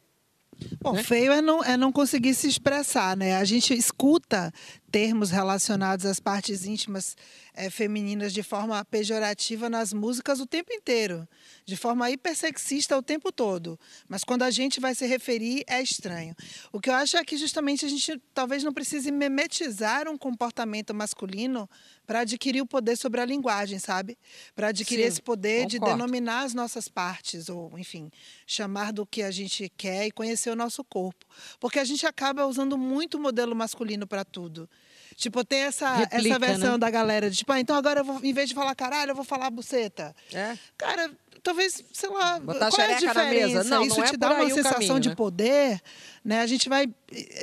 Bom, 0.80 0.94
feio 1.02 1.32
é 1.32 1.42
não, 1.42 1.64
é 1.64 1.76
não 1.76 1.90
conseguir 1.90 2.32
se 2.32 2.46
expressar, 2.46 3.16
né? 3.16 3.36
A 3.36 3.44
gente 3.44 3.74
escuta 3.74 4.52
termos 4.90 5.30
relacionados 5.30 6.06
às 6.06 6.20
partes 6.20 6.64
íntimas 6.64 7.16
eh, 7.54 7.70
femininas 7.70 8.32
de 8.32 8.42
forma 8.42 8.84
pejorativa 8.84 9.70
nas 9.70 9.92
músicas 9.92 10.40
o 10.40 10.46
tempo 10.46 10.72
inteiro, 10.72 11.26
de 11.64 11.76
forma 11.76 12.10
hipersexista 12.10 12.96
o 12.96 13.02
tempo 13.02 13.30
todo. 13.30 13.78
Mas 14.08 14.24
quando 14.24 14.42
a 14.42 14.50
gente 14.50 14.80
vai 14.80 14.94
se 14.94 15.06
referir, 15.06 15.64
é 15.66 15.80
estranho. 15.80 16.34
O 16.72 16.80
que 16.80 16.90
eu 16.90 16.94
acho 16.94 17.16
é 17.16 17.24
que 17.24 17.36
justamente 17.36 17.86
a 17.86 17.88
gente 17.88 18.20
talvez 18.34 18.64
não 18.64 18.72
precise 18.72 19.10
memetizar 19.12 20.08
um 20.08 20.18
comportamento 20.18 20.92
masculino 20.92 21.68
para 22.06 22.20
adquirir 22.20 22.60
o 22.60 22.66
poder 22.66 22.96
sobre 22.96 23.20
a 23.20 23.24
linguagem, 23.24 23.78
sabe? 23.78 24.18
Para 24.54 24.68
adquirir 24.68 25.02
Sim, 25.02 25.08
esse 25.08 25.22
poder 25.22 25.66
de 25.66 25.78
concordo. 25.78 25.98
denominar 25.98 26.42
as 26.42 26.54
nossas 26.54 26.88
partes, 26.88 27.48
ou, 27.48 27.78
enfim, 27.78 28.10
chamar 28.46 28.92
do 28.92 29.06
que 29.06 29.22
a 29.22 29.30
gente 29.30 29.72
quer 29.76 30.06
e 30.06 30.10
conhecer 30.10 30.50
o 30.50 30.56
nosso 30.56 30.84
corpo. 30.84 31.24
Porque 31.58 31.78
a 31.78 31.84
gente 31.84 32.06
acaba 32.06 32.46
usando 32.46 32.76
muito 32.76 33.16
o 33.16 33.20
modelo 33.20 33.54
masculino 33.54 34.06
para 34.06 34.24
tudo. 34.24 34.68
Tipo, 35.16 35.44
tem 35.44 35.60
essa, 35.60 35.94
Replica, 35.94 36.28
essa 36.28 36.38
versão 36.38 36.72
né? 36.72 36.78
da 36.78 36.90
galera 36.90 37.30
de, 37.30 37.36
tipo, 37.36 37.52
ah, 37.52 37.60
então 37.60 37.76
agora 37.76 38.00
eu 38.00 38.04
vou, 38.04 38.20
em 38.22 38.32
vez 38.32 38.48
de 38.48 38.54
falar 38.54 38.74
caralho, 38.74 39.12
eu 39.12 39.14
vou 39.14 39.24
falar 39.24 39.50
buceta. 39.50 40.14
É. 40.32 40.56
Cara, 40.76 41.10
talvez, 41.42 41.84
sei 41.92 42.08
lá, 42.08 42.40
Botar 42.40 42.70
qual 42.70 42.80
é 42.80 42.94
a 42.94 42.98
xereca 42.98 43.14
na 43.14 43.30
mesa. 43.30 43.46
diferença? 43.46 43.70
Não, 43.70 43.82
Isso 43.84 43.98
não 43.98 44.04
é 44.04 44.10
te 44.10 44.16
dá 44.16 44.32
uma 44.32 44.48
sensação 44.48 44.72
caminho, 44.72 45.00
de 45.00 45.08
né? 45.10 45.14
poder, 45.14 45.80
né? 46.24 46.40
A 46.40 46.46
gente 46.46 46.68
vai 46.68 46.88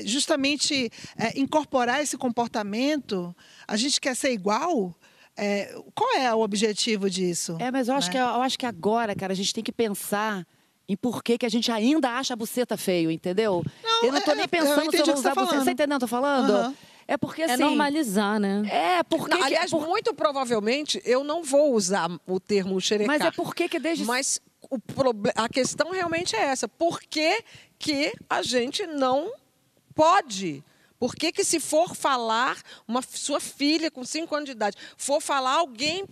justamente 0.03 0.91
eh, 1.17 1.39
incorporar 1.39 2.01
esse 2.01 2.17
comportamento. 2.17 3.33
A 3.67 3.77
gente 3.77 4.01
quer 4.01 4.15
ser 4.15 4.31
igual. 4.31 4.93
Eh, 5.37 5.73
qual 5.95 6.17
é 6.17 6.33
o 6.33 6.41
objetivo 6.41 7.09
disso? 7.09 7.55
É, 7.59 7.71
mas 7.71 7.87
eu 7.87 7.95
acho, 7.95 8.07
né? 8.07 8.13
que, 8.13 8.17
eu 8.17 8.41
acho 8.41 8.59
que 8.59 8.65
agora, 8.65 9.15
cara, 9.15 9.31
a 9.31 9.35
gente 9.35 9.53
tem 9.53 9.63
que 9.63 9.71
pensar 9.71 10.45
em 10.89 10.97
por 10.97 11.23
que, 11.23 11.37
que 11.37 11.45
a 11.45 11.49
gente 11.49 11.71
ainda 11.71 12.09
acha 12.09 12.33
a 12.33 12.35
buceta 12.35 12.75
feio, 12.75 13.09
entendeu? 13.09 13.63
Não, 13.81 14.03
eu 14.03 14.11
não 14.11 14.21
tô 14.21 14.31
é, 14.31 14.35
nem 14.35 14.47
pensando 14.47 14.91
se 14.91 14.97
eu 14.97 15.05
vou 15.05 15.05
que 15.05 15.05
você 15.05 15.11
usar 15.13 15.33
tá 15.33 15.41
buceta. 15.41 15.59
Você 15.59 15.65
tá 15.65 15.71
entendendo 15.71 15.95
o 15.95 15.99
que 15.99 16.03
eu 16.03 16.07
tô 16.09 16.15
falando? 16.15 16.51
Aham. 16.51 16.75
É 17.07 17.17
porque 17.17 17.41
É 17.41 17.45
assim. 17.53 17.63
normalizar, 17.63 18.39
né? 18.39 18.61
É, 18.69 19.03
porque. 19.03 19.33
Não, 19.35 19.43
aliás, 19.43 19.71
por- 19.71 19.85
muito 19.87 20.13
provavelmente 20.13 21.01
eu 21.05 21.23
não 21.23 21.43
vou 21.43 21.73
usar 21.73 22.09
o 22.25 22.39
termo 22.39 22.79
xerecar. 22.79 23.17
Mas 23.19 23.27
é 23.27 23.31
porque 23.31 23.67
que 23.67 23.79
desde. 23.79 24.05
Mas 24.05 24.39
o 24.69 24.79
proble- 24.79 25.31
a 25.35 25.49
questão 25.49 25.91
realmente 25.91 26.35
é 26.35 26.43
essa. 26.45 26.67
Por 26.67 27.01
que, 27.01 27.43
que 27.77 28.13
a 28.29 28.41
gente 28.41 28.85
não 28.87 29.31
pode? 29.93 30.63
Por 30.99 31.15
que, 31.15 31.31
que 31.31 31.43
se 31.43 31.59
for 31.59 31.95
falar, 31.95 32.57
uma 32.87 33.01
sua 33.01 33.39
filha 33.39 33.89
com 33.89 34.03
5 34.05 34.35
anos 34.35 34.45
de 34.45 34.51
idade, 34.51 34.77
for 34.95 35.19
falar 35.19 35.53
alguém. 35.55 36.05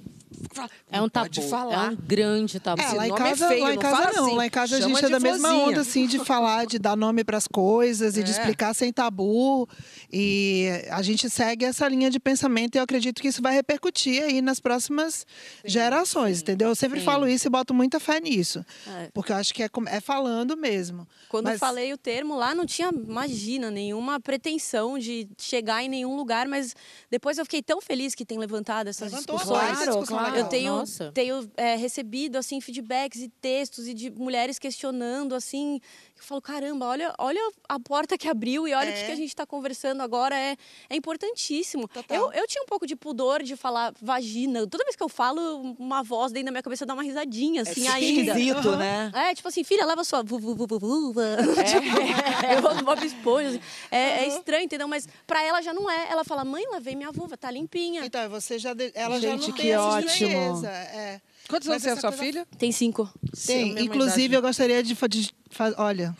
É 0.91 0.97
"Não 0.97 1.05
um 1.05 1.09
tabu. 1.09 1.25
Pode 1.27 1.39
É 1.41 1.47
falar. 1.49 1.91
um 1.91 1.95
grande 1.95 2.59
tabu. 2.59 2.81
É, 2.81 2.93
lá 2.93 3.07
em 3.07 3.11
é 3.11 3.15
casa, 3.15 3.47
feio, 3.47 3.63
lá 3.63 3.71
em 3.71 3.75
não 3.75 3.81
casa 3.81 4.11
não. 4.15 4.25
assim, 4.25 4.35
Lá 4.35 4.45
em 4.45 4.49
casa 4.49 4.77
a 4.77 4.81
gente 4.81 4.97
é 4.99 5.05
de 5.05 5.11
da 5.11 5.19
mesma 5.19 5.47
florzinha. 5.49 5.69
onda, 5.71 5.81
assim, 5.81 6.07
de 6.07 6.19
falar, 6.19 6.65
de 6.65 6.77
dar 6.79 6.95
nome 6.95 7.23
para 7.23 7.37
as 7.37 7.47
coisas 7.47 8.15
e 8.17 8.23
de 8.23 8.29
É. 8.31 8.33
explicar 8.33 8.73
sem 8.73 8.91
tabu. 8.93 9.67
E 10.11 10.67
a 10.91 11.01
gente 11.01 11.29
segue 11.29 11.65
essa 11.65 11.87
linha 11.87 12.09
de 12.09 12.19
pensamento 12.19 12.75
e 12.75 12.77
eu 12.79 12.83
acredito 12.83 13.21
que 13.21 13.27
isso 13.27 13.41
vai 13.41 13.53
repercutir 13.53 14.23
aí 14.23 14.41
nas 14.41 14.59
próximas 14.59 15.25
gerações, 15.65 16.41
entendeu? 16.41 16.69
Eu 16.69 16.75
sempre 16.75 16.99
sim. 16.99 17.05
falo 17.05 17.27
isso 17.27 17.47
e 17.47 17.49
boto 17.49 17.73
muita 17.73 17.99
fé 17.99 18.19
nisso. 18.19 18.65
É. 18.87 19.09
Porque 19.13 19.31
eu 19.31 19.35
acho 19.35 19.53
que 19.53 19.63
é, 19.63 19.69
é 19.87 19.99
falando 19.99 20.55
mesmo. 20.57 21.07
Quando 21.29 21.47
eu 21.47 21.51
Mas- 21.51 21.59
falei 21.59 21.93
o 21.93 21.97
termo 21.97 22.35
lá, 22.35 22.55
não 22.55 22.65
tinha, 22.65 22.89
imagina, 22.89 23.69
nenhuma 23.69 24.19
pretensão 24.19 24.97
de 24.97 25.27
chegar 25.37 25.83
em 25.83 25.89
nenhum 25.89 26.15
lugar, 26.15 26.47
mas 26.47 26.75
depois 27.09 27.37
eu 27.37 27.45
fiquei 27.45 27.61
tão 27.61 27.79
feliz 27.81 28.15
que 28.15 28.25
tem 28.25 28.37
levantado 28.37 28.87
essas 28.87 29.11
Levantou 29.11 29.37
discussões. 29.37 29.77
discussão 29.79 30.03
claro. 30.05 30.18
Legal. 30.23 30.39
Eu 30.39 30.49
tenho, 30.49 30.75
Nossa. 30.75 31.11
tenho 31.11 31.51
é, 31.57 31.75
recebido 31.75 32.37
assim 32.37 32.59
feedbacks 32.61 33.21
e 33.21 33.29
textos 33.41 33.87
e 33.87 33.93
de 33.93 34.09
mulheres 34.11 34.59
questionando 34.59 35.35
assim. 35.35 35.79
Eu 36.19 36.23
falo, 36.29 36.41
caramba, 36.41 36.85
olha, 36.85 37.13
olha 37.17 37.41
a 37.67 37.79
porta 37.79 38.17
que 38.17 38.27
abriu 38.27 38.67
e 38.67 38.73
olha 38.73 38.89
o 38.89 38.93
que 38.93 38.99
É. 38.99 39.05
que 39.05 39.11
a 39.11 39.15
gente 39.15 39.29
está 39.29 39.45
conversando 39.45 40.01
agora. 40.01 40.35
É, 40.37 40.55
é 40.89 40.95
importantíssimo. 40.95 41.87
Total. 41.87 42.15
Eu, 42.17 42.31
eu 42.33 42.47
tinha 42.47 42.61
um 42.61 42.65
pouco 42.65 42.85
de 42.85 42.95
pudor 42.95 43.41
de 43.41 43.55
falar 43.55 43.93
vagina. 44.01 44.67
Toda 44.67 44.83
vez 44.83 44.95
que 44.95 45.01
eu 45.03 45.09
falo, 45.09 45.75
uma 45.79 46.03
voz 46.03 46.31
dentro 46.31 46.47
da 46.47 46.51
minha 46.51 46.61
cabeça 46.63 46.85
dá 46.85 46.93
uma 46.93 47.03
risadinha, 47.03 47.61
assim, 47.63 47.87
ainda. 47.87 48.31
esquisito, 48.33 48.69
Aham. 48.69 48.77
né? 48.77 49.11
É, 49.15 49.33
tipo 49.33 49.47
assim, 49.47 49.63
filha, 49.63 49.85
lava 49.85 50.03
sua 50.03 50.21
vu- 50.21 50.39
vu- 50.39 50.55
vu- 50.55 50.67
vu- 50.67 50.79
vulva. 50.79 51.23
Tipo, 51.65 51.97
eu 52.53 52.61
vou 52.61 52.83
Bob 52.83 53.05
Esponja. 53.05 53.49
assim. 53.49 53.59
É, 53.89 54.23
é 54.23 54.27
estranho, 54.27 54.63
entendeu? 54.65 54.87
Mas 54.87 55.07
pra 55.25 55.41
ela 55.43 55.61
já 55.61 55.73
não 55.73 55.89
é. 55.89 56.09
Ela 56.11 56.23
fala, 56.23 56.43
mãe, 56.45 56.63
lavei 56.71 56.95
minha 56.95 57.11
vulva, 57.11 57.37
tá 57.37 57.49
limpinha. 57.49 58.05
Então, 58.05 58.29
você 58.29 58.59
já. 58.59 58.73
de- 58.73 58.91
Ela 58.93 59.19
já 59.19 59.29
Gente, 59.31 59.47
não 59.47 59.53
que 59.55 59.61
tem 59.61 59.75
ótimo. 59.77 60.09
estranheza, 60.11 60.67
É. 60.69 61.21
Quantos 61.47 61.67
anos 61.67 61.81
tem 61.81 61.91
a 61.91 61.95
sua 61.95 62.09
coisa- 62.11 62.23
filha? 62.23 62.47
Tem 62.59 62.71
cinco. 62.71 63.11
Tem. 63.47 63.71
Inclusive, 63.83 64.25
idade. 64.25 64.33
eu 64.35 64.41
gostaria 64.41 64.83
de, 64.83 64.93
de 65.07 65.33
fa- 65.49 65.73
Olha. 65.77 66.15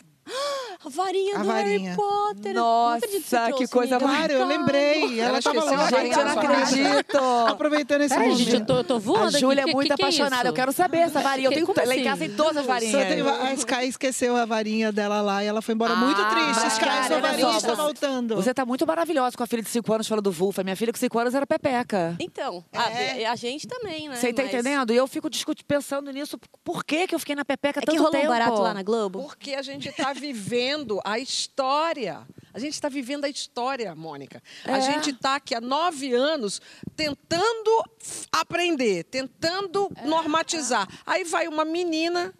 A 0.82 0.88
varinha 0.88 1.36
A 1.36 1.38
do 1.40 1.44
varinha. 1.44 1.90
Harry 1.90 1.96
Potter. 1.96 2.54
Nossa, 2.54 3.06
que 3.06 3.20
trouxe, 3.20 3.68
coisa. 3.68 3.98
Claro, 3.98 4.32
eu 4.32 4.46
lembrei. 4.46 5.20
Ela 5.20 5.38
estava 5.38 5.62
lá. 5.62 5.72
a 5.84 5.90
Gente, 5.90 6.18
eu 6.18 6.24
não 6.24 6.32
acredito. 6.38 7.18
Aproveitando 7.48 8.00
esse 8.00 8.14
Peraí, 8.14 8.30
momento. 8.30 8.44
gente, 8.50 8.60
eu 8.60 8.66
tô, 8.66 8.76
eu 8.78 8.84
tô 8.84 8.98
voando 8.98 9.36
A. 9.36 9.38
Júlia 9.40 9.60
é 9.60 9.64
Que- 9.64 9.74
muito 9.74 9.88
que 9.90 9.94
que 9.96 10.02
é 10.02 10.04
apaixonada. 10.06 10.36
isso? 10.36 10.46
eu 10.46 10.52
quero 10.54 10.72
saber 10.72 10.98
essa 10.98 11.20
varinha. 11.22 11.46
Eu 11.46 11.50
Que- 11.50 11.56
tenho 11.56 11.66
como 11.66 11.78
lá 11.78 11.84
em 11.94 11.98
assim? 11.98 12.04
casa 12.04 12.18
tem 12.20 12.30
todas 12.34 12.56
as 12.56 12.66
varinhas. 12.66 13.06
tem 13.08 13.20
a 13.20 13.52
Sky 13.60 13.84
esqueceu 13.88 14.34
a 14.36 14.46
varinha 14.46 14.90
dela 14.90 15.20
lá 15.20 15.44
e 15.44 15.46
ela 15.48 15.60
foi 15.60 15.74
embora 15.74 15.94
muito 15.94 16.18
Ah, 16.18 16.30
triste. 16.30 16.66
Sky, 16.68 16.80
cara, 16.86 17.06
sua 17.08 17.20
varinha 17.20 17.46
só, 17.50 17.56
está 17.58 17.68
você- 17.74 17.82
voltando. 17.82 18.36
Você 18.36 18.54
tá 18.54 18.64
muito 18.64 18.86
maravilhosa 18.86 19.36
com 19.36 19.42
a 19.42 19.46
filha 19.46 19.62
de 19.62 19.68
5 19.68 19.92
anos 19.92 20.08
falando 20.08 20.24
do 20.24 20.32
Vulfa. 20.32 20.64
Minha 20.64 20.76
filha 20.76 20.92
com 20.94 20.98
5 20.98 21.18
anos 21.18 21.34
era 21.34 21.46
Pepeca. 21.46 22.16
Então, 22.18 22.64
a, 22.72 22.90
É. 22.90 23.26
a 23.26 23.36
gente 23.36 23.68
também, 23.68 24.08
né? 24.08 24.16
Você 24.16 24.32
tá 24.32 24.42
Mas 24.44 24.54
entendendo? 24.54 24.94
E 24.94 24.96
eu 24.96 25.06
fico 25.06 25.28
discutindo, 25.28 25.66
pensando 25.66 26.10
nisso. 26.10 26.38
Por 26.64 26.82
que, 26.84 27.06
que 27.06 27.14
eu 27.14 27.18
fiquei 27.18 27.34
na 27.36 27.44
Pepeca 27.44 27.80
É 27.80 27.82
tanto 27.82 27.90
que 27.92 27.98
rolou 27.98 28.12
tempo? 28.12 28.24
um 28.26 28.28
barato 28.30 28.62
lá 28.62 28.72
na 28.72 28.82
Globo. 28.82 29.20
Porque 29.24 29.52
a 29.54 29.60
gente 29.62 29.86
está 29.90 30.14
vivendo 30.14 30.69
a 31.04 31.18
história. 31.18 32.26
A 32.52 32.58
gente 32.58 32.74
está 32.74 32.88
vivendo 32.88 33.24
a 33.24 33.28
história, 33.28 33.94
Mônica. 33.94 34.42
A 34.64 34.78
É. 34.78 34.80
gente 34.80 35.10
está 35.10 35.36
aqui 35.36 35.54
há 35.54 35.60
nove 35.60 36.12
anos 36.12 36.60
tentando 36.96 37.84
aprender, 38.32 39.04
tentando 39.04 39.88
É, 39.96 40.04
normatizar. 40.06 40.88
Aí 41.06 41.22
vai 41.24 41.46
uma 41.46 41.64
menina 41.64 42.34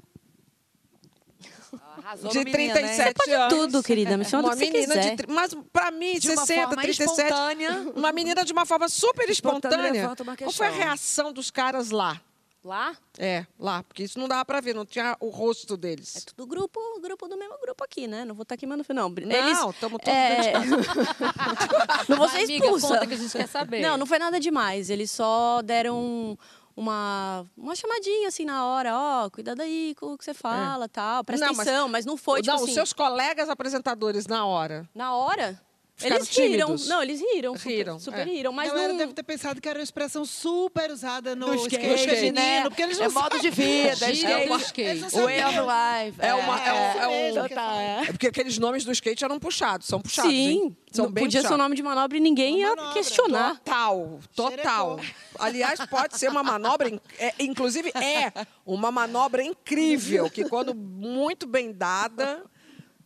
Arrasou 1.99 2.31
de 2.31 2.39
no 2.39 2.45
menino, 2.45 2.63
hein? 2.65 2.73
37 2.73 3.31
anos. 3.31 3.55
Tudo, 3.55 3.83
querida. 3.83 4.17
Me 4.17 4.25
chama 4.25 4.49
uma 4.49 4.57
que 4.57 4.61
menina 4.71 4.95
quiser. 4.95 5.15
de. 5.17 5.27
Mas 5.29 5.55
para 5.73 5.91
mim, 5.93 6.19
De 6.19 6.29
uma 6.31 6.45
60, 6.45 6.61
forma 6.69 6.83
37. 6.83 7.21
espontânea. 7.21 7.93
Uma 7.95 8.13
menina 8.13 8.45
de 8.45 8.53
uma 8.53 8.67
forma 8.67 8.89
super 8.89 9.29
Espontânea 9.31 10.11
Qual 10.39 10.51
foi 10.53 10.67
a 10.67 10.71
reação 10.71 11.33
dos 11.33 11.51
caras 11.51 11.91
lá? 11.91 12.21
Lá? 12.63 12.95
É, 13.19 13.47
lá, 13.59 13.83
porque 13.83 14.03
isso 14.03 14.19
não 14.19 14.29
dava 14.29 14.45
para 14.45 14.61
ver, 14.61 14.75
não 14.75 14.85
tinha 14.85 15.17
o 15.19 15.31
rosto 15.31 15.75
É 15.75 15.77
deles. 15.79 16.25
tudo 16.27 16.47
grupo, 16.47 16.79
grupo 17.01 17.27
do 17.27 17.37
mesmo 17.37 17.59
grupo 17.59 17.83
aqui, 17.83 18.07
né? 18.07 18.23
Não 18.27 18.35
vou 18.35 18.43
estar 18.43 18.55
queimando 18.57 18.85
fio, 18.85 18.95
não. 18.95 19.09
Não, 19.09 19.71
estamos 19.71 19.99
todos 19.99 20.07
é... 20.09 20.53
Não 22.09 22.19
vou 22.19 22.29
ser 22.29 22.45
amiga, 22.45 22.67
expulsa. 22.67 22.89
conta 22.89 23.07
que 23.07 23.15
a 23.15 23.17
gente 23.17 23.33
quer 23.33 23.49
saber. 23.49 23.81
Não, 23.81 23.97
não 23.97 24.05
foi 24.05 24.19
nada 24.19 24.39
demais. 24.39 24.91
Eles 24.91 25.11
só 25.11 25.63
deram 25.63 26.39
uma, 26.77 27.47
uma 27.57 27.75
chamadinha 27.75 28.29
assim 28.29 28.45
na 28.45 28.67
hora. 28.67 28.95
Ó, 28.95 29.31
cuidado 29.31 29.63
aí 29.63 29.95
com 29.99 30.13
o 30.13 30.19
que 30.19 30.25
você 30.25 30.35
fala, 30.35 30.87
tal. 30.87 31.25
Presta 31.25 31.47
É. 31.47 31.49
Não, 31.49 31.57
mas- 31.57 31.67
atenção, 31.67 31.89
mas, 31.89 32.05
não 32.05 32.17
foi, 32.19 32.43
tipo 32.43 32.49
não, 32.55 32.57
assim... 32.63 32.71
os 32.73 32.75
seus 32.75 32.93
colegas 32.93 33.49
apresentadores 33.49 34.27
na 34.27 34.45
hora. 34.45 34.87
Na 34.95 35.15
hora... 35.15 35.59
Eles 36.07 36.29
riram. 36.29 36.67
tímidos? 36.67 36.89
Não, 36.89 37.03
eles 37.03 37.21
riram. 37.21 37.57
super- 37.57 37.71
Riram, 37.71 37.99
Super, 38.01 38.21
é. 38.21 38.25
riram, 38.25 38.51
A 38.53 38.55
mas 38.55 38.69
galera 38.71 38.89
não... 38.93 38.99
deve 38.99 39.13
ter 39.13 39.23
pensado 39.23 39.61
que 39.61 39.69
era 39.69 39.79
uma 39.79 39.83
expressão 39.83 40.25
super 40.25 40.91
usada 40.91 41.35
no, 41.37 41.49
No 41.49 41.55
skate, 41.55 41.87
skate, 41.87 42.09
feminino, 42.11 42.35
né? 42.35 42.63
porque 42.63 42.83
eles 42.83 42.99
não 42.99 43.07
É 43.07 43.09
modo 43.09 43.39
de 43.41 43.51
vida, 43.51 43.95
Gíria 44.15 44.45
skate. 44.45 44.65
skate. 44.65 45.17
Não 45.17 45.25
Way 45.25 45.45
of 45.45 45.55
life. 45.55 46.17
É 46.21 46.35
uma- 46.35 46.61
é 46.61 46.73
um- 46.73 47.01
é 47.01 47.09
um- 47.31 47.35
Total, 47.35 47.49
fala. 47.49 47.83
é. 47.83 48.01
É 48.03 48.07
porque 48.07 48.27
aqueles 48.27 48.59
nomes 48.59 48.85
do 48.85 48.93
skate 48.93 49.25
eram 49.25 49.39
puxados, 49.39 49.87
são 49.87 50.01
puxados. 50.01 50.31
Sim, 50.31 50.37
hein? 50.49 50.77
São 50.91 51.05
não 51.07 51.13
bem 51.13 51.25
podia 51.25 51.41
ser 51.41 51.47
o 51.47 51.51
puxados. 51.51 51.65
nome 51.65 51.77
de 51.77 51.83
manobra 51.83 52.17
e 52.17 52.21
ninguém 52.21 52.55
Uma 52.55 52.61
ia 52.61 52.69
manobra. 52.77 52.93
questionar. 52.95 53.57
Total, 53.59 54.19
total. 54.35 54.99
Xerecou. 54.99 55.21
Aliás, 55.39 55.81
pode 55.87 56.19
ser 56.19 56.29
uma 56.29 56.43
manobra, 56.43 56.89
in- 56.89 57.01
é, 57.19 57.33
inclusive 57.39 57.91
é 57.95 58.33
uma 58.67 58.91
manobra 58.91 59.43
incrível, 59.43 60.29
que 60.29 60.45
quando 60.45 60.75
muito 60.75 61.47
bem 61.47 61.73
dada, 61.73 62.43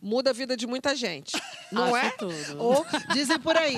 muda 0.05 0.29
a 0.29 0.33
vida 0.33 0.55
de 0.55 0.67
muita 0.67 0.95
gente. 0.95 1.33
Não 1.71 1.95
Acho 1.95 2.05
é? 2.05 2.09
tudo. 2.11 2.61
Ou 2.61 2.85
dizem 3.11 3.39
por 3.39 3.57
aí. 3.57 3.75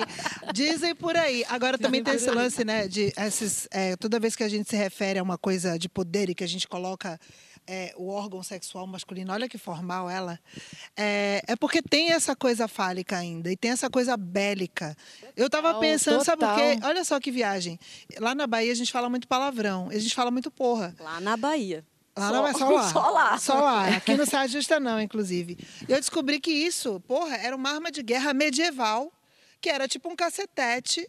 Dizem 0.52 0.94
por 0.94 1.16
aí. 1.16 1.42
Agora 1.48 1.78
também 1.78 2.04
tem 2.04 2.14
esse 2.14 2.30
lance, 2.30 2.64
né? 2.64 2.86
De 2.86 3.12
esses, 3.16 3.66
é, 3.70 3.96
toda 3.96 4.20
vez 4.20 4.36
que 4.36 4.44
a 4.44 4.48
gente 4.48 4.68
se 4.68 4.76
refere 4.76 5.18
a 5.18 5.22
uma 5.22 5.38
coisa 5.38 5.78
de 5.78 5.88
poder 5.88 6.28
e 6.28 6.34
que 6.34 6.44
a 6.44 6.46
gente 6.46 6.68
coloca 6.68 7.18
é, 7.66 7.94
o 7.96 8.08
órgão 8.08 8.42
sexual 8.42 8.86
masculino, 8.86 9.32
olha 9.32 9.48
que 9.48 9.56
formal 9.56 10.08
ela. 10.08 10.38
É, 10.96 11.42
é 11.46 11.56
porque 11.56 11.80
tem 11.80 12.12
essa 12.12 12.36
coisa 12.36 12.68
fálica 12.68 13.16
ainda 13.16 13.50
e 13.50 13.56
tem 13.56 13.70
essa 13.70 13.88
coisa 13.88 14.16
bélica. 14.16 14.96
Eu 15.36 15.48
tava 15.48 15.68
Total, 15.68 15.80
pensando, 15.80 16.24
sabe 16.24 16.44
o 16.44 16.54
quê? 16.54 16.74
total. 16.74 16.90
Olha 16.90 17.04
só 17.04 17.18
que 17.18 17.30
viagem. 17.30 17.78
Lá 18.18 18.34
na 18.34 18.46
Bahia 18.46 18.72
a 18.72 18.74
gente 18.74 18.92
fala 18.92 19.08
muito 19.08 19.26
palavrão, 19.26 19.88
a 19.90 19.98
gente 19.98 20.14
fala 20.14 20.30
muito 20.30 20.50
porra. 20.50 20.94
Lá 21.00 21.20
na 21.20 21.36
Bahia. 21.36 21.84
Lá 22.18 22.30
não 22.32 22.46
é 22.46 22.52
só 22.54 22.68
lá. 22.68 22.92
Só 22.92 23.10
lá. 23.10 23.38
Só 23.38 23.54
lá. 23.60 23.88
Aqui 23.96 24.14
não 24.14 24.26
sai 24.26 24.48
justa 24.48 24.80
não, 24.80 25.00
inclusive. 25.00 25.58
E 25.88 25.92
eu 25.92 25.98
descobri 25.98 26.40
que 26.40 26.50
isso, 26.50 27.00
porra, 27.00 27.36
era 27.36 27.54
uma 27.54 27.70
arma 27.70 27.90
de 27.90 28.02
guerra 28.02 28.34
medieval, 28.34 29.12
que 29.60 29.68
era 29.68 29.86
tipo 29.86 30.08
um 30.08 30.16
cacetete 30.16 31.08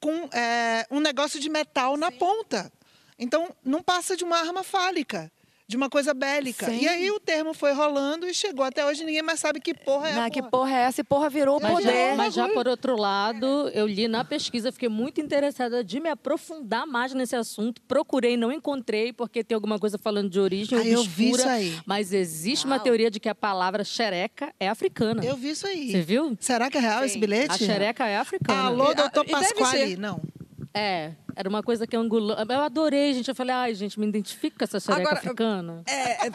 com 0.00 0.28
é, 0.32 0.86
um 0.90 1.00
negócio 1.00 1.40
de 1.40 1.48
metal 1.48 1.96
na 1.96 2.10
ponta. 2.10 2.72
Então, 3.18 3.54
não 3.64 3.82
passa 3.82 4.16
de 4.16 4.24
uma 4.24 4.38
arma 4.38 4.62
fálica, 4.62 5.30
de 5.68 5.76
uma 5.76 5.90
coisa 5.90 6.14
bélica. 6.14 6.64
Sim. 6.64 6.80
E 6.80 6.88
aí 6.88 7.10
o 7.10 7.20
termo 7.20 7.52
foi 7.52 7.74
rolando 7.74 8.26
e 8.26 8.32
chegou 8.32 8.64
até 8.64 8.86
hoje, 8.86 9.04
ninguém 9.04 9.20
mais 9.20 9.38
sabe 9.38 9.60
que 9.60 9.74
porra 9.74 10.08
é 10.08 10.14
Não, 10.14 10.22
a 10.22 10.30
que 10.30 10.42
porra. 10.42 10.70
é 10.74 10.80
essa? 10.84 11.02
E 11.02 11.04
porra 11.04 11.28
virou 11.28 11.60
Mas 11.60 11.72
poder. 11.72 12.10
já, 12.10 12.16
mas 12.16 12.34
já 12.34 12.48
por 12.48 12.66
outro 12.66 12.96
lado, 12.96 13.68
eu 13.74 13.86
li 13.86 14.08
na 14.08 14.24
pesquisa, 14.24 14.72
fiquei 14.72 14.88
muito 14.88 15.20
interessada 15.20 15.84
de 15.84 16.00
me 16.00 16.08
aprofundar 16.08 16.86
mais 16.86 17.12
nesse 17.12 17.36
assunto. 17.36 17.82
Procurei, 17.82 18.34
não 18.34 18.50
encontrei, 18.50 19.12
porque 19.12 19.44
tem 19.44 19.54
alguma 19.54 19.78
coisa 19.78 19.98
falando 19.98 20.30
de 20.30 20.40
origem 20.40 20.78
Ah, 20.78 20.82
eu 20.82 21.02
vi 21.04 21.26
obscura. 21.32 21.42
isso 21.42 21.48
aí. 21.50 21.78
Mas 21.84 22.14
existe 22.14 22.64
uma 22.64 22.76
Uau. 22.76 22.84
teoria 22.84 23.10
de 23.10 23.20
que 23.20 23.28
a 23.28 23.34
palavra 23.34 23.84
xereca 23.84 24.54
é 24.58 24.70
africana. 24.70 25.22
Eu 25.22 25.36
vi 25.36 25.50
isso 25.50 25.66
aí. 25.66 25.90
Você 25.90 26.00
viu? 26.00 26.34
Será 26.40 26.70
que 26.70 26.78
é 26.78 26.80
real 26.80 27.04
esse 27.04 27.18
bilhete? 27.18 27.52
A 27.52 27.58
xereca 27.58 28.06
é 28.06 28.16
africana. 28.16 28.68
Alô, 28.68 28.92
E- 28.92 28.94
doutor 28.94 29.26
Pasquale. 29.26 29.96
Não. 29.98 30.18
É, 30.74 31.12
era 31.34 31.48
uma 31.48 31.62
coisa 31.62 31.86
que 31.86 31.96
angulando. 31.96 32.52
Eu 32.52 32.60
adorei, 32.60 33.14
gente. 33.14 33.28
Eu 33.28 33.34
falei, 33.34 33.54
ai, 33.54 33.74
gente, 33.74 33.98
me 33.98 34.06
identifico 34.06 34.58
com 34.58 34.64
essa 34.64 34.78
xereca 34.78 35.00
Agora, 35.02 35.16
africana. 35.18 35.82
É, 35.86 36.26
é, 36.26 36.30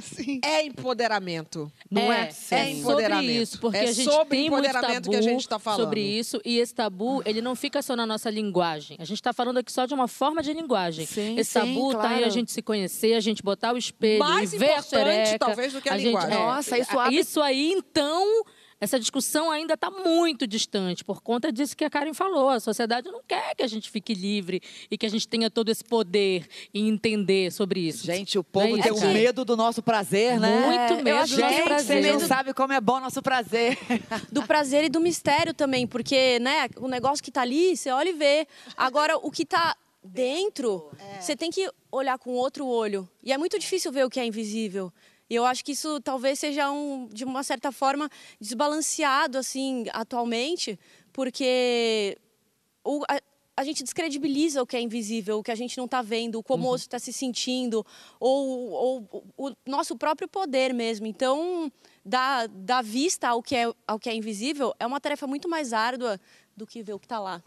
Sim. 0.00 0.40
é 0.44 0.64
empoderamento, 0.66 1.70
não 1.90 2.12
é? 2.12 2.28
É, 2.50 2.70
empoderamento. 2.70 3.20
sobre 3.22 3.32
isso, 3.42 3.60
porque 3.60 3.76
é 3.78 3.80
a 3.88 3.92
gente 3.92 4.04
sobre 4.10 4.28
tem 4.28 4.50
muito 4.50 4.64
empoderamento 4.66 4.94
tabu 5.04 5.10
que 5.10 5.16
a 5.16 5.22
gente 5.22 5.40
está 5.40 5.58
falando. 5.58 5.80
sobre 5.80 6.00
isso, 6.00 6.40
e 6.44 6.58
esse 6.58 6.74
tabu, 6.74 7.22
ele 7.24 7.40
não 7.40 7.56
fica 7.56 7.80
só 7.80 7.96
na 7.96 8.04
nossa 8.06 8.28
linguagem. 8.30 8.96
A 9.00 9.04
gente 9.04 9.18
está 9.18 9.32
falando 9.32 9.58
aqui 9.58 9.72
só 9.72 9.86
de 9.86 9.94
uma 9.94 10.06
forma 10.06 10.42
de 10.42 10.52
linguagem. 10.52 11.06
Sim, 11.06 11.38
esse 11.38 11.52
sim, 11.52 11.58
tabu 11.60 11.92
tá 11.92 12.02
aí 12.02 12.08
claro. 12.08 12.26
a 12.26 12.28
gente 12.28 12.52
se 12.52 12.60
conhecer, 12.62 13.14
a 13.14 13.20
gente 13.20 13.42
botar 13.42 13.72
o 13.72 13.78
espelho 13.78 14.18
Mais 14.18 14.52
e 14.52 14.58
ver 14.58 14.72
a 14.72 14.82
xereca. 14.82 15.38
talvez, 15.38 15.72
do 15.72 15.80
que 15.80 15.88
a 15.88 15.96
gente- 15.96 16.06
linguagem. 16.08 16.30
Nossa, 16.38 16.78
isso 16.78 16.98
abre- 16.98 17.16
Isso 17.16 17.40
aí, 17.40 17.72
então... 17.72 18.44
Essa 18.78 19.00
discussão 19.00 19.50
ainda 19.50 19.72
está 19.72 19.90
muito 19.90 20.46
distante, 20.46 21.02
por 21.02 21.22
conta 21.22 21.50
disso 21.50 21.74
que 21.74 21.84
a 21.84 21.88
Karen 21.88 22.12
falou. 22.12 22.50
A 22.50 22.60
sociedade 22.60 23.10
não 23.10 23.22
quer 23.26 23.54
que 23.54 23.62
a 23.62 23.66
gente 23.66 23.90
fique 23.90 24.12
livre 24.12 24.60
e 24.90 24.98
que 24.98 25.06
a 25.06 25.08
gente 25.08 25.26
tenha 25.26 25.50
todo 25.50 25.70
esse 25.70 25.82
poder 25.82 26.46
em 26.74 26.88
entender 26.88 27.50
sobre 27.50 27.80
isso. 27.80 28.04
Gente, 28.04 28.38
o 28.38 28.40
Não 28.40 28.44
povo 28.44 28.76
é 28.78 28.82
tem 28.82 28.92
um 28.92 29.12
medo 29.12 29.44
do 29.46 29.56
nosso 29.56 29.82
prazer, 29.82 30.38
né? 30.38 30.66
Muito 30.88 31.02
medo 31.02 31.16
do 31.16 31.20
nosso 31.20 31.36
Gente, 31.36 31.62
prazer. 31.64 32.02
vocês 32.02 32.20
não 32.20 32.28
sabem 32.28 32.52
como 32.52 32.72
é 32.74 32.80
bom 32.80 33.00
nosso 33.00 33.22
prazer. 33.22 33.78
do 34.30 34.42
prazer 34.42 34.84
e 34.84 34.88
do 34.90 35.00
mistério 35.00 35.54
também, 35.54 35.86
porque, 35.86 36.38
né, 36.38 36.68
o 36.76 36.86
negócio 36.86 37.24
que 37.24 37.30
tá 37.30 37.40
ali, 37.40 37.74
você 37.76 37.90
olha 37.90 38.10
e 38.10 38.12
vê. 38.12 38.46
Agora, 38.76 39.16
o 39.16 39.30
que 39.30 39.46
tá 39.46 39.74
dentro, 40.04 40.90
você 41.20 41.34
tem 41.34 41.50
que 41.50 41.68
olhar 41.90 42.18
com 42.18 42.30
outro 42.32 42.66
olho. 42.66 43.08
E 43.24 43.32
é 43.32 43.38
muito 43.38 43.58
difícil 43.58 43.90
ver 43.90 44.04
o 44.04 44.10
que 44.10 44.20
é 44.20 44.26
invisível. 44.26 44.92
E 45.28 45.34
eu 45.34 45.44
acho 45.44 45.64
que 45.64 45.72
isso 45.72 46.00
talvez 46.00 46.38
seja 46.38 46.70
um, 46.70 47.08
de 47.08 47.24
uma 47.24 47.42
certa 47.42 47.72
forma 47.72 48.08
desbalanceado 48.40 49.38
assim 49.38 49.84
atualmente, 49.92 50.78
porque 51.12 52.16
o- 52.84 53.02
a, 53.08 53.20
a 53.56 53.64
gente 53.64 53.82
descredibiliza 53.82 54.62
o 54.62 54.66
que 54.66 54.76
é 54.76 54.80
invisível, 54.80 55.38
o 55.38 55.42
que 55.42 55.50
a 55.50 55.54
gente 55.56 55.76
não 55.78 55.86
está 55.86 56.02
vendo, 56.02 56.42
como 56.42 56.64
o 56.64 56.66
outro 56.68 56.82
está 56.86 56.98
se 56.98 57.12
sentindo, 57.12 57.84
ou, 58.20 58.70
ou 58.70 59.24
o 59.36 59.52
nosso 59.66 59.96
próprio 59.96 60.28
poder 60.28 60.72
mesmo. 60.74 61.06
Então, 61.06 61.72
dar, 62.04 62.46
dar 62.48 62.82
vista 62.82 63.28
ao 63.28 63.42
que, 63.42 63.56
é, 63.56 63.72
ao 63.86 63.98
que 63.98 64.08
é 64.10 64.14
invisível 64.14 64.74
é 64.78 64.86
uma 64.86 65.00
tarefa 65.00 65.26
muito 65.26 65.48
mais 65.48 65.72
árdua 65.72 66.20
do 66.56 66.66
que 66.66 66.82
ver 66.82 66.94
o 66.94 66.98
que 66.98 67.04
está 67.06 67.18
lá. 67.18 67.42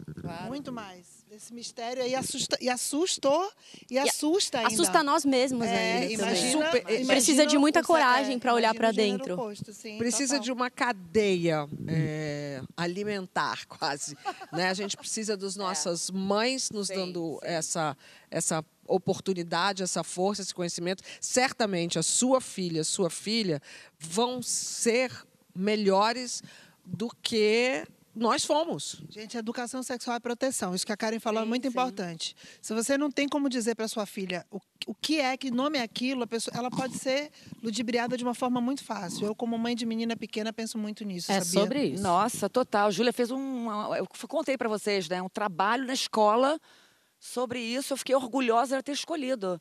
Muito 0.46 0.70
mais. 0.72 1.20
Esse 1.30 1.52
mistério 1.54 2.02
aí 2.02 2.14
assusta, 2.14 2.56
e 2.60 2.68
assustou 2.68 3.52
e 3.90 3.98
assusta 3.98 4.58
ainda. 4.58 4.72
Assusta 4.72 5.02
nós 5.02 5.24
mesmos 5.24 5.66
É, 5.66 5.98
ainda. 6.02 6.12
imagina, 6.12 6.52
também. 6.52 6.52
Super- 6.80 6.82
imagina 6.92 7.06
Precisa 7.06 7.46
de 7.46 7.58
muita 7.58 7.80
o- 7.80 7.84
coragem 7.84 8.36
é, 8.36 8.38
pra 8.38 8.52
olhar 8.54 8.74
gênero 8.74 8.92
dentro. 8.96 9.34
oposto, 9.34 9.72
sim, 9.72 9.96
Precisa 9.98 10.34
total. 10.34 10.44
de 10.44 10.52
uma 10.52 10.70
cadeia 10.70 11.68
é, 11.88 12.62
alimentar, 12.76 13.66
quase. 13.66 14.16
né? 14.52 14.68
A 14.70 14.74
gente 14.74 14.96
precisa 14.96 15.36
das 15.36 15.54
nossas 15.56 16.10
mães 16.10 16.70
nos 16.70 16.88
dando 16.88 17.38
Essa, 17.42 17.96
essa 18.30 18.64
oportunidade, 18.86 19.82
essa 19.84 20.02
força, 20.02 20.42
esse 20.42 20.54
conhecimento. 20.54 21.02
Certamente 21.20 21.98
a 21.98 22.02
sua 22.02 22.40
filha, 22.40 22.82
sua 22.84 23.08
filha 23.10 23.62
vão 23.98 24.42
ser 24.42 25.12
melhores 25.54 26.42
do 26.84 27.08
que 27.22 27.84
nós 28.14 28.44
fomos. 28.44 29.00
Gente, 29.08 29.36
educação 29.36 29.82
sexual 29.82 30.16
é 30.16 30.20
proteção. 30.20 30.74
Isso 30.74 30.84
que 30.84 30.92
a 30.92 30.96
Karen 30.96 31.20
falou 31.20 31.42
é 31.42 31.46
muito 31.46 31.68
importante. 31.68 32.34
Se 32.60 32.74
você 32.74 32.98
não 32.98 33.10
tem 33.10 33.28
como 33.28 33.48
dizer 33.48 33.76
para 33.76 33.86
sua 33.86 34.04
filha 34.04 34.44
o, 34.50 34.58
o 34.86 34.94
que 34.94 35.20
é, 35.20 35.36
que 35.36 35.50
nome 35.50 35.78
é 35.78 35.82
aquilo, 35.82 36.24
a 36.24 36.26
pessoa, 36.26 36.56
ela 36.56 36.70
pode 36.70 36.98
ser 36.98 37.30
ludibriada 37.62 38.16
de 38.16 38.24
uma 38.24 38.34
forma 38.34 38.60
muito 38.60 38.82
fácil. 38.82 39.26
Eu, 39.26 39.34
como 39.34 39.56
mãe 39.56 39.76
de 39.76 39.86
menina 39.86 40.16
pequena, 40.16 40.52
penso 40.52 40.76
muito 40.76 41.04
nisso. 41.04 41.30
É 41.30 41.40
sabia? 41.40 41.60
sobre 41.60 41.84
isso. 41.84 42.02
Nossa, 42.02 42.48
total. 42.48 42.90
Júlia 42.90 43.12
fez 43.12 43.30
um. 43.30 43.94
Eu 43.94 44.06
contei 44.28 44.58
para 44.58 44.68
vocês, 44.68 45.08
né? 45.08 45.22
Um 45.22 45.28
trabalho 45.28 45.86
na 45.86 45.94
escola 45.94 46.58
sobre 47.18 47.60
isso. 47.60 47.92
Eu 47.92 47.96
fiquei 47.96 48.14
orgulhosa 48.14 48.76
de 48.78 48.82
ter 48.82 48.92
escolhido. 48.92 49.60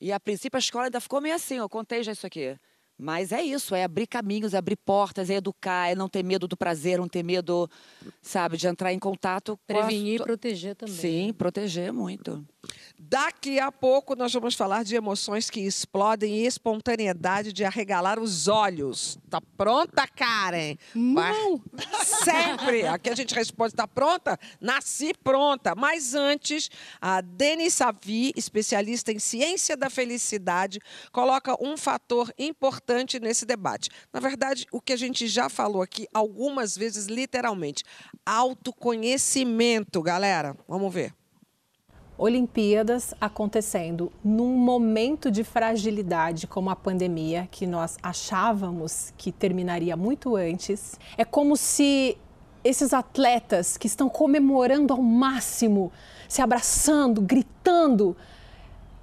E 0.00 0.12
a 0.12 0.18
princípio 0.18 0.56
a 0.56 0.60
escola 0.60 0.86
ainda 0.86 1.00
ficou 1.00 1.20
meio 1.20 1.36
assim. 1.36 1.56
Eu 1.56 1.68
contei 1.68 2.02
já 2.02 2.12
isso 2.12 2.26
aqui. 2.26 2.58
Mas 2.98 3.30
é 3.30 3.42
isso, 3.42 3.74
é 3.74 3.84
abrir 3.84 4.06
caminhos, 4.06 4.54
é 4.54 4.56
abrir 4.56 4.76
portas, 4.76 5.28
é 5.28 5.34
educar, 5.34 5.90
é 5.90 5.94
não 5.94 6.08
ter 6.08 6.22
medo 6.22 6.48
do 6.48 6.56
prazer, 6.56 6.98
não 6.98 7.08
ter 7.08 7.22
medo, 7.22 7.68
sabe, 8.22 8.56
de 8.56 8.66
entrar 8.66 8.90
em 8.92 8.98
contato. 8.98 9.58
Prevenir 9.66 10.20
e 10.20 10.24
proteger 10.24 10.74
também. 10.74 10.94
Sim, 10.94 11.32
proteger 11.34 11.92
muito. 11.92 12.42
Daqui 12.98 13.60
a 13.60 13.70
pouco 13.70 14.16
nós 14.16 14.32
vamos 14.32 14.54
falar 14.54 14.82
de 14.82 14.96
emoções 14.96 15.50
que 15.50 15.60
explodem 15.60 16.38
e 16.38 16.46
espontaneidade 16.46 17.52
de 17.52 17.64
arregalar 17.64 18.18
os 18.18 18.48
olhos. 18.48 19.18
Tá 19.28 19.40
pronta, 19.56 20.08
Karen? 20.08 20.76
Não! 20.94 21.62
Sempre! 22.02 22.86
Aqui 22.86 23.10
a 23.10 23.14
gente 23.14 23.34
responde, 23.34 23.74
tá 23.74 23.86
pronta? 23.86 24.38
Nasci 24.60 25.12
pronta. 25.22 25.74
Mas 25.76 26.14
antes, 26.14 26.70
a 27.00 27.20
Denis 27.20 27.74
Savi, 27.74 28.32
especialista 28.34 29.12
em 29.12 29.18
ciência 29.18 29.76
da 29.76 29.90
felicidade, 29.90 30.80
coloca 31.12 31.54
um 31.62 31.76
fator 31.76 32.32
importante 32.38 32.85
nesse 33.20 33.44
debate. 33.44 33.90
Na 34.12 34.20
verdade, 34.20 34.66
o 34.70 34.80
que 34.80 34.92
a 34.92 34.96
gente 34.96 35.26
já 35.26 35.48
falou 35.48 35.82
aqui 35.82 36.06
algumas 36.12 36.76
vezes, 36.76 37.06
literalmente. 37.06 37.84
Autoconhecimento, 38.24 40.00
galera. 40.02 40.56
Vamos 40.68 40.92
ver. 40.92 41.12
Olimpíadas 42.18 43.12
acontecendo 43.20 44.10
num 44.24 44.56
momento 44.56 45.30
de 45.30 45.44
fragilidade 45.44 46.46
como 46.46 46.70
a 46.70 46.76
pandemia, 46.76 47.46
que 47.50 47.66
nós 47.66 47.98
achávamos 48.02 49.12
que 49.18 49.30
terminaria 49.30 49.94
muito 49.96 50.34
antes. 50.34 50.98
É 51.18 51.24
como 51.26 51.56
se 51.56 52.16
esses 52.64 52.92
atletas 52.92 53.76
que 53.76 53.86
estão 53.86 54.08
comemorando 54.08 54.92
ao 54.94 55.02
máximo, 55.02 55.92
se 56.28 56.40
abraçando, 56.40 57.20
gritando, 57.20 58.16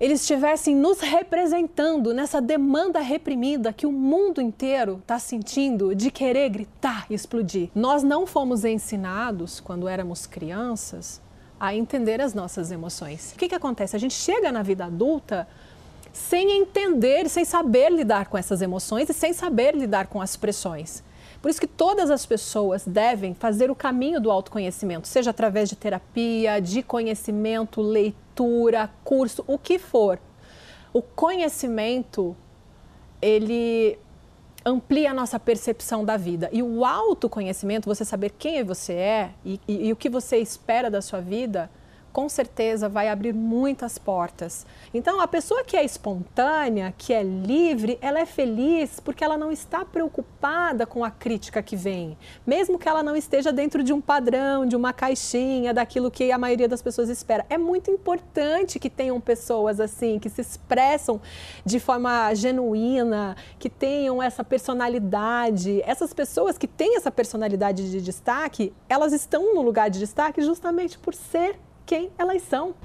eles 0.04 0.20
estivessem 0.20 0.76
nos 0.76 1.00
representando 1.00 2.14
nessa 2.14 2.42
demanda 2.42 3.00
reprimida 3.00 3.72
que 3.72 3.86
o 3.86 3.92
mundo 3.92 4.42
inteiro 4.42 5.00
está 5.02 5.18
sentindo 5.18 5.96
de 5.96 6.12
querer 6.12 6.50
gritar 6.50 7.06
e 7.10 7.14
explodir. 7.14 7.70
Nós 7.74 8.04
não 8.04 8.28
fomos 8.28 8.66
ensinados, 8.66 9.62
quando 9.62 9.88
éramos 9.88 10.28
crianças, 10.28 11.22
a 11.58 11.74
entender 11.74 12.20
as 12.20 12.34
nossas 12.34 12.70
emoções. 12.70 13.32
O 13.32 13.38
que, 13.38 13.48
que 13.48 13.56
acontece? 13.56 13.96
A 13.96 14.00
gente 14.00 14.14
chega 14.14 14.52
na 14.52 14.62
vida 14.62 14.84
adulta 14.84 15.48
sem 16.12 16.52
entender, 16.52 17.30
sem 17.30 17.46
saber 17.46 17.90
lidar 17.90 18.28
com 18.28 18.38
essas 18.38 18.62
emoções 18.62 19.10
e 19.10 19.14
sem 19.14 19.32
saber 19.32 19.74
lidar 19.74 20.08
com 20.08 20.22
as 20.22 20.36
pressões. 20.36 21.02
Por 21.42 21.50
isso 21.50 21.62
que 21.62 21.68
todas 21.68 22.12
as 22.12 22.26
pessoas 22.26 22.86
devem 22.86 23.34
fazer 23.34 23.72
o 23.72 23.76
caminho 23.76 24.20
do 24.20 24.30
autoconhecimento, 24.30 25.08
seja 25.08 25.30
através 25.30 25.70
de 25.70 25.78
terapia, 25.78 26.60
de 26.60 26.84
conhecimento, 26.84 27.82
leitura, 27.82 28.23
curso, 29.04 29.44
o 29.48 29.58
que 29.58 29.78
for. 29.78 30.20
O 30.92 31.02
conhecimento, 31.02 32.36
ele 33.22 33.98
amplia 34.66 35.12
a 35.12 35.14
nossa 35.14 35.40
percepção 35.40 36.06
da 36.06 36.18
vida. 36.18 36.50
E 36.52 36.64
o 36.64 36.86
autoconhecimento, 36.86 37.88
você 37.88 38.06
saber 38.06 38.32
quem 38.32 38.64
você 38.64 38.94
é 38.94 39.32
e, 39.44 39.60
e, 39.68 39.88
e 39.88 39.92
o 39.92 39.96
que 39.96 40.10
você 40.10 40.38
espera 40.38 40.90
da 40.90 41.02
sua 41.02 41.20
vida, 41.20 41.70
com 42.14 42.30
certeza 42.30 42.88
vai 42.88 43.10
abrir 43.10 43.34
muitas 43.34 43.98
portas. 43.98 44.68
Então, 44.94 45.20
a 45.20 45.28
pessoa 45.28 45.64
que 45.64 45.76
é 45.76 45.84
espontânea, 45.84 46.94
que 46.96 47.12
é 47.12 47.24
livre, 47.24 47.98
ela 48.00 48.20
é 48.20 48.26
feliz 48.26 49.00
porque 49.00 49.24
ela 49.24 49.36
não 49.36 49.52
está 49.52 49.84
preocupada 49.84 50.86
com 50.86 51.04
a 51.04 51.10
crítica 51.10 51.64
que 51.64 51.76
vem, 51.76 52.16
mesmo 52.46 52.78
que 52.78 52.88
ela 52.88 53.02
não 53.02 53.16
esteja 53.16 53.52
dentro 53.52 53.84
de 53.84 53.92
um 53.92 54.00
padrão, 54.00 54.66
de 54.66 54.76
uma 54.76 54.94
caixinha, 54.94 55.74
daquilo 55.74 56.12
que 56.12 56.32
a 56.32 56.38
maioria 56.38 56.68
das 56.68 56.84
pessoas 56.84 57.10
espera. 57.10 57.46
É 57.50 57.58
muito 57.58 57.90
importante 57.90 58.78
que 58.78 58.90
tenham 58.92 59.20
pessoas 59.20 59.80
assim, 59.80 60.20
que 60.20 60.30
se 60.30 60.42
expressam 60.42 61.20
de 61.66 61.80
forma 61.80 62.32
genuína, 62.36 63.36
que 63.58 63.70
tenham 63.70 64.22
essa 64.22 64.44
personalidade. 64.44 65.82
Essas 65.84 66.14
pessoas 66.14 66.60
que 66.60 66.68
têm 66.68 66.96
essa 66.96 67.10
personalidade 67.10 67.90
de 67.90 68.00
destaque, 68.00 68.72
elas 68.88 69.14
estão 69.14 69.56
no 69.56 69.64
lugar 69.64 69.90
de 69.90 69.98
destaque 69.98 70.42
justamente 70.44 71.00
por 71.00 71.16
ser 71.16 71.58
quem 71.86 72.12
elas 72.18 72.42
são. 72.44 72.76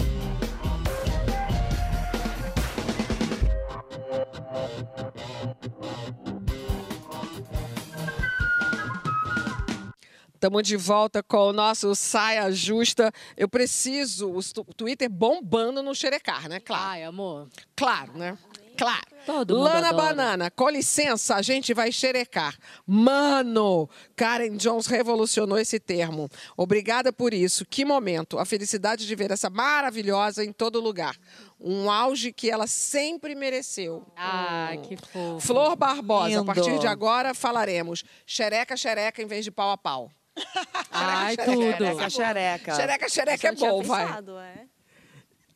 Estamos 10.34 10.62
de 10.62 10.76
volta 10.76 11.20
com 11.20 11.48
o 11.48 11.52
nosso 11.52 11.96
Saia 11.96 12.50
Justa. 12.52 13.12
Eu 13.36 13.48
preciso, 13.48 14.30
o 14.30 14.74
Twitter 14.74 15.10
bombando 15.10 15.82
no 15.82 15.92
xerecar, 15.96 16.48
né? 16.48 16.60
Claro. 16.60 16.84
Ai, 16.84 17.02
amor. 17.02 17.48
Claro, 17.74 18.16
né? 18.16 18.38
Claro. 18.76 19.07
Todo 19.28 19.58
Lana. 19.58 19.92
Banana, 19.92 20.50
com 20.50 20.70
licença, 20.70 21.34
a 21.34 21.42
gente 21.42 21.74
vai 21.74 21.92
xerecar. 21.92 22.56
Mano, 22.86 23.86
Karen 24.16 24.56
Jones 24.56 24.86
revolucionou 24.86 25.58
esse 25.58 25.78
termo. 25.78 26.30
Obrigada 26.56 27.12
por 27.12 27.34
isso. 27.34 27.66
Que 27.66 27.84
momento. 27.84 28.38
A 28.38 28.46
felicidade 28.46 29.06
de 29.06 29.14
ver 29.14 29.30
essa 29.30 29.50
maravilhosa 29.50 30.42
em 30.42 30.50
todo 30.50 30.80
lugar. 30.80 31.14
Um 31.60 31.90
auge 31.90 32.32
que 32.32 32.50
ela 32.50 32.66
sempre 32.66 33.34
mereceu. 33.34 34.02
Ah, 34.16 34.70
que 34.82 34.96
fofo. 34.96 35.46
Flor 35.46 35.76
Barbosa, 35.76 36.28
Lindo. 36.28 36.40
a 36.50 36.54
partir 36.54 36.78
de 36.78 36.86
agora 36.86 37.34
falaremos 37.34 38.04
xereca, 38.24 38.78
xereca 38.78 39.20
em 39.20 39.26
vez 39.26 39.44
de 39.44 39.50
pau 39.50 39.70
a 39.70 39.76
pau. 39.76 40.10
Ai, 40.90 41.34
xereca, 41.34 41.52
tudo. 41.52 41.64
Xereca, 41.76 42.10
xereca. 42.10 42.74
Xereca, 42.74 43.08
xereca 43.10 43.48
é 43.48 43.52
bom, 43.52 43.82
vai. 43.82 44.06
pensado, 44.06 44.38
é. 44.38 44.77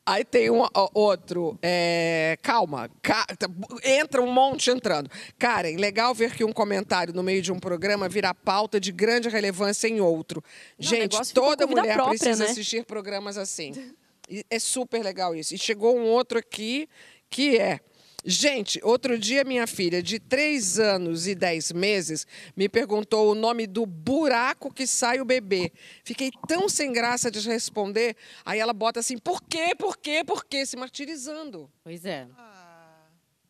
Aí 0.04 0.24
tem 0.24 0.50
um 0.50 0.60
ó, 0.74 0.88
outro. 0.92 1.56
é, 1.62 2.36
calma. 2.42 2.90
ca- 3.00 3.26
tá, 3.38 3.48
entra 3.84 4.20
um 4.20 4.30
monte 4.32 4.68
entrando. 4.70 5.08
Karen, 5.38 5.76
legal 5.76 6.12
ver 6.12 6.34
que 6.34 6.42
um 6.44 6.52
comentário 6.52 7.14
no 7.14 7.22
meio 7.22 7.40
de 7.40 7.52
um 7.52 7.58
programa 7.58 8.08
vira 8.08 8.34
pauta 8.34 8.80
de 8.80 8.90
grande 8.90 9.28
relevância 9.28 9.86
em 9.86 10.00
outro. 10.00 10.42
o 10.78 10.82
Gente, 10.82 11.32
toda 11.32 11.66
mulher 11.66 11.94
própria, 11.94 12.18
precisa 12.18 12.44
né? 12.44 12.50
assistir 12.50 12.84
programas 12.84 13.38
assim. 13.38 13.92
E 14.28 14.44
é 14.50 14.58
super 14.58 15.02
legal 15.04 15.34
isso. 15.36 15.54
E 15.54 15.58
chegou 15.58 15.96
um 15.96 16.04
outro 16.06 16.38
aqui 16.38 16.88
que 17.30 17.56
é. 17.58 17.78
Gente, 18.24 18.80
outro 18.84 19.18
dia 19.18 19.42
minha 19.42 19.66
filha, 19.66 20.00
de 20.00 20.20
3 20.20 20.78
anos 20.78 21.26
e 21.26 21.34
10 21.34 21.72
meses, 21.72 22.24
me 22.56 22.68
perguntou 22.68 23.30
o 23.30 23.34
nome 23.34 23.66
do 23.66 23.84
buraco 23.84 24.72
que 24.72 24.86
sai 24.86 25.20
o 25.20 25.24
bebê. 25.24 25.72
Fiquei 26.04 26.30
tão 26.46 26.68
sem 26.68 26.92
graça 26.92 27.30
de 27.30 27.40
responder. 27.40 28.16
Aí 28.44 28.60
ela 28.60 28.72
bota 28.72 29.00
assim, 29.00 29.18
por 29.18 29.42
quê, 29.42 29.74
por 29.76 29.96
quê, 29.96 30.22
por 30.24 30.44
quê? 30.44 30.64
Se 30.64 30.76
martirizando. 30.76 31.68
Pois 31.82 32.04
é. 32.04 32.28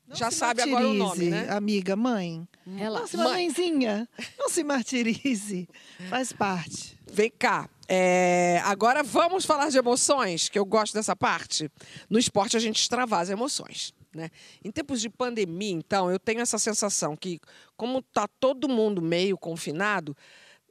Não 0.09 0.17
Já 0.17 0.31
sabe 0.31 0.63
agora 0.63 0.89
o 0.89 0.95
nome, 0.95 1.27
né? 1.31 1.49
Amiga, 1.51 1.95
mãe. 1.95 2.47
Relaxa. 2.67 3.17
Nossa, 3.17 3.31
mãezinha, 3.31 4.09
não 4.39 4.49
se 4.49 4.65
martirize. 4.65 5.69
Faz 6.09 6.33
parte. 6.33 6.99
Vem 7.13 7.31
cá. 7.31 7.69
é, 7.89 8.61
agora 8.65 9.03
vamos 9.03 9.45
falar 9.45 9.69
de 9.69 9.77
emoções, 9.77 10.49
que 10.49 10.59
eu 10.59 10.65
gosto 10.65 10.95
dessa 10.95 11.15
parte. 11.15 11.71
No 12.09 12.19
esporte 12.19 12.57
a 12.57 12.61
gente 12.61 12.81
extravasa 12.81 13.33
emoções. 13.33 13.93
Né? 14.15 14.31
Em 14.65 14.71
tempos 14.71 15.01
de 15.01 15.09
pandemia, 15.09 15.73
então, 15.73 16.11
eu 16.11 16.19
tenho 16.19 16.41
essa 16.41 16.59
sensação 16.59 17.17
que, 17.17 17.41
como 17.77 18.01
está 18.01 18.29
todo 18.29 18.69
mundo 18.69 19.01
meio 19.01 19.39
confinado, 19.39 20.17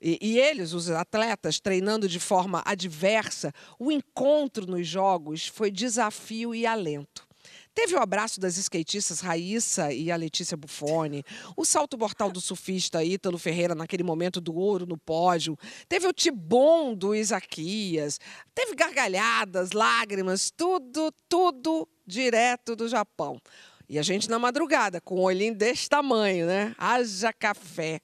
e, 0.02 0.18
e 0.20 0.40
eles, 0.40 0.74
os 0.74 0.90
atletas, 0.90 1.60
treinando 1.60 2.08
de 2.08 2.20
forma 2.20 2.64
adversa, 2.66 3.54
o 3.78 3.92
encontro 3.92 4.66
nos 4.66 4.88
jogos 4.88 5.48
foi 5.48 5.70
desafio 5.70 6.56
e 6.56 6.66
alento. 6.66 7.31
Teve 7.74 7.96
o 7.96 8.00
abraço 8.00 8.40
das 8.40 8.58
skatistas 8.58 9.22
Raíssa 9.22 9.94
e 9.94 10.12
a 10.12 10.16
Letícia 10.18 10.58
Buffoni, 10.58 11.24
o 11.56 11.64
salto 11.64 11.98
mortal 11.98 12.30
do 12.30 12.42
surfista 12.42 13.02
Ítalo 13.02 13.38
Ferreira 13.38 13.74
naquele 13.74 14.04
momento 14.04 14.42
do 14.42 14.54
ouro 14.54 14.86
no 14.86 14.98
pódio, 14.98 15.58
teve 15.88 16.06
o 16.06 16.12
tibum 16.12 16.94
do 16.94 17.16
Isaquias, 17.16 18.20
teve 18.54 18.76
gargalhadas, 18.76 19.72
lágrimas, 19.72 20.52
tudo, 20.52 21.14
tudo 21.30 21.88
direto 22.06 22.76
do 22.76 22.90
Japão. 22.90 23.40
E 23.88 23.98
a 24.00 24.02
gente 24.02 24.30
na 24.30 24.40
madrugada, 24.40 25.02
com 25.02 25.20
um 25.20 25.24
olhinho 25.24 25.56
desse 25.56 25.90
tamanho, 25.90 26.48
né? 26.48 26.74
Haja 26.78 27.34
café. 27.34 28.00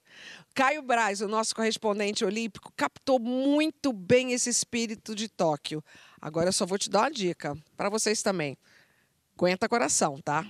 Caio 0.54 0.82
Braz, 0.82 1.20
o 1.20 1.28
nosso 1.28 1.54
correspondente 1.54 2.24
olímpico, 2.24 2.72
captou 2.76 3.18
muito 3.18 3.92
bem 3.92 4.32
esse 4.32 4.50
espírito 4.50 5.14
de 5.14 5.28
Tóquio. 5.28 5.82
Agora 6.20 6.48
eu 6.48 6.52
só 6.52 6.66
vou 6.66 6.76
te 6.76 6.90
dar 6.90 7.00
uma 7.00 7.10
dica, 7.10 7.56
para 7.76 7.88
vocês 7.88 8.22
também. 8.22 8.58
Aguenta 9.38 9.68
coração, 9.68 10.16
tá? 10.24 10.44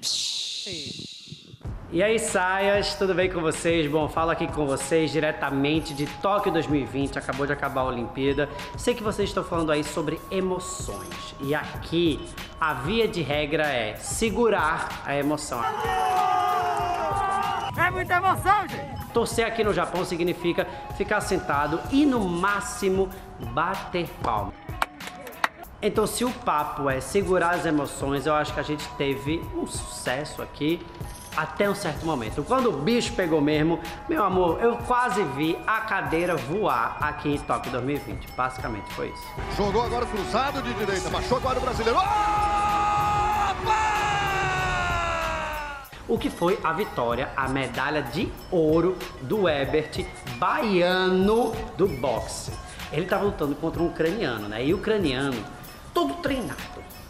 E 1.93 2.03
aí, 2.03 2.19
saias, 2.19 2.95
tudo 2.95 3.15
bem 3.15 3.31
com 3.31 3.43
vocês? 3.43 3.87
Bom, 3.91 4.09
falo 4.09 4.31
aqui 4.31 4.47
com 4.47 4.65
vocês 4.65 5.13
diretamente 5.13 5.93
de 5.93 6.07
Tóquio 6.23 6.51
2020, 6.51 7.19
acabou 7.19 7.45
de 7.47 7.53
acabar 7.53 7.83
a 7.83 7.85
Olimpíada. 7.85 8.49
Sei 8.79 8.95
que 8.95 9.03
vocês 9.03 9.29
estão 9.29 9.45
falando 9.45 9.73
aí 9.73 9.85
sobre 9.85 10.19
emoções. 10.31 11.35
E 11.43 11.55
aqui, 11.55 12.19
a 12.59 12.73
via 12.73 13.07
de 13.07 13.21
regra 13.21 13.67
é 13.67 13.95
segurar 13.97 15.03
a 15.05 15.15
emoção. 15.15 15.63
É 17.77 17.91
muita 17.91 18.15
emoção, 18.15 18.69
gente! 18.69 19.13
Torcer 19.13 19.47
aqui 19.47 19.63
no 19.63 19.75
Japão 19.75 20.03
significa 20.03 20.67
ficar 20.97 21.21
sentado 21.21 21.79
e, 21.93 22.07
no 22.07 22.21
máximo, 22.21 23.11
bater 23.53 24.09
palma. 24.23 24.55
Então, 25.81 26.09
se 26.09 26.25
o 26.25 26.31
papo 26.31 26.91
é 26.91 27.01
segurar 27.01 27.51
as 27.51 27.65
emoções, 27.65 28.27
eu 28.27 28.35
acho 28.35 28.53
que 28.53 28.59
a 28.59 28.65
gente 28.65 28.87
teve 28.97 29.41
um 29.55 29.65
sucesso 29.67 30.43
aqui 30.43 30.85
Até 31.37 31.71
um 31.71 31.75
certo 31.75 32.05
momento. 32.05 32.43
Quando 32.43 32.69
o 32.69 32.73
bicho 32.73 33.13
pegou 33.13 33.41
mesmo, 33.41 33.79
meu 34.09 34.25
amor, 34.25 34.61
eu 34.61 34.77
quase 34.79 35.23
vi 35.37 35.57
a 35.69 35.83
cadeira 35.83 36.35
voar 36.35 36.97
aqui 37.01 37.35
em 37.35 37.39
Tóquio 37.39 37.71
2020. 37.71 38.33
Basicamente 38.33 38.93
foi 38.95 39.11
isso. 39.11 39.57
Jogou 39.57 39.85
agora 39.85 40.05
cruzado 40.05 40.61
de 40.61 40.75
direita, 40.75 41.09
baixou 41.09 41.39
agora 41.39 41.59
o 41.59 41.63
brasileiro. 41.63 42.01
O 46.09 46.19
que 46.19 46.29
foi 46.29 46.59
a 46.65 46.73
vitória, 46.73 47.31
a 47.37 47.49
medalha 47.49 48.03
de 48.03 48.29
ouro 48.51 48.97
do 49.23 49.49
Ebert, 49.49 50.05
baiano 50.39 51.53
do 51.77 51.87
boxe. 51.87 52.51
Ele 52.91 53.03
estava 53.03 53.25
lutando 53.25 53.55
contra 53.55 53.81
um 53.81 53.87
ucraniano, 53.87 54.49
né? 54.49 54.65
E 54.65 54.75
o 54.75 54.79
ucraniano, 54.79 55.37
todo 55.99 56.15
treinado, 56.23 56.63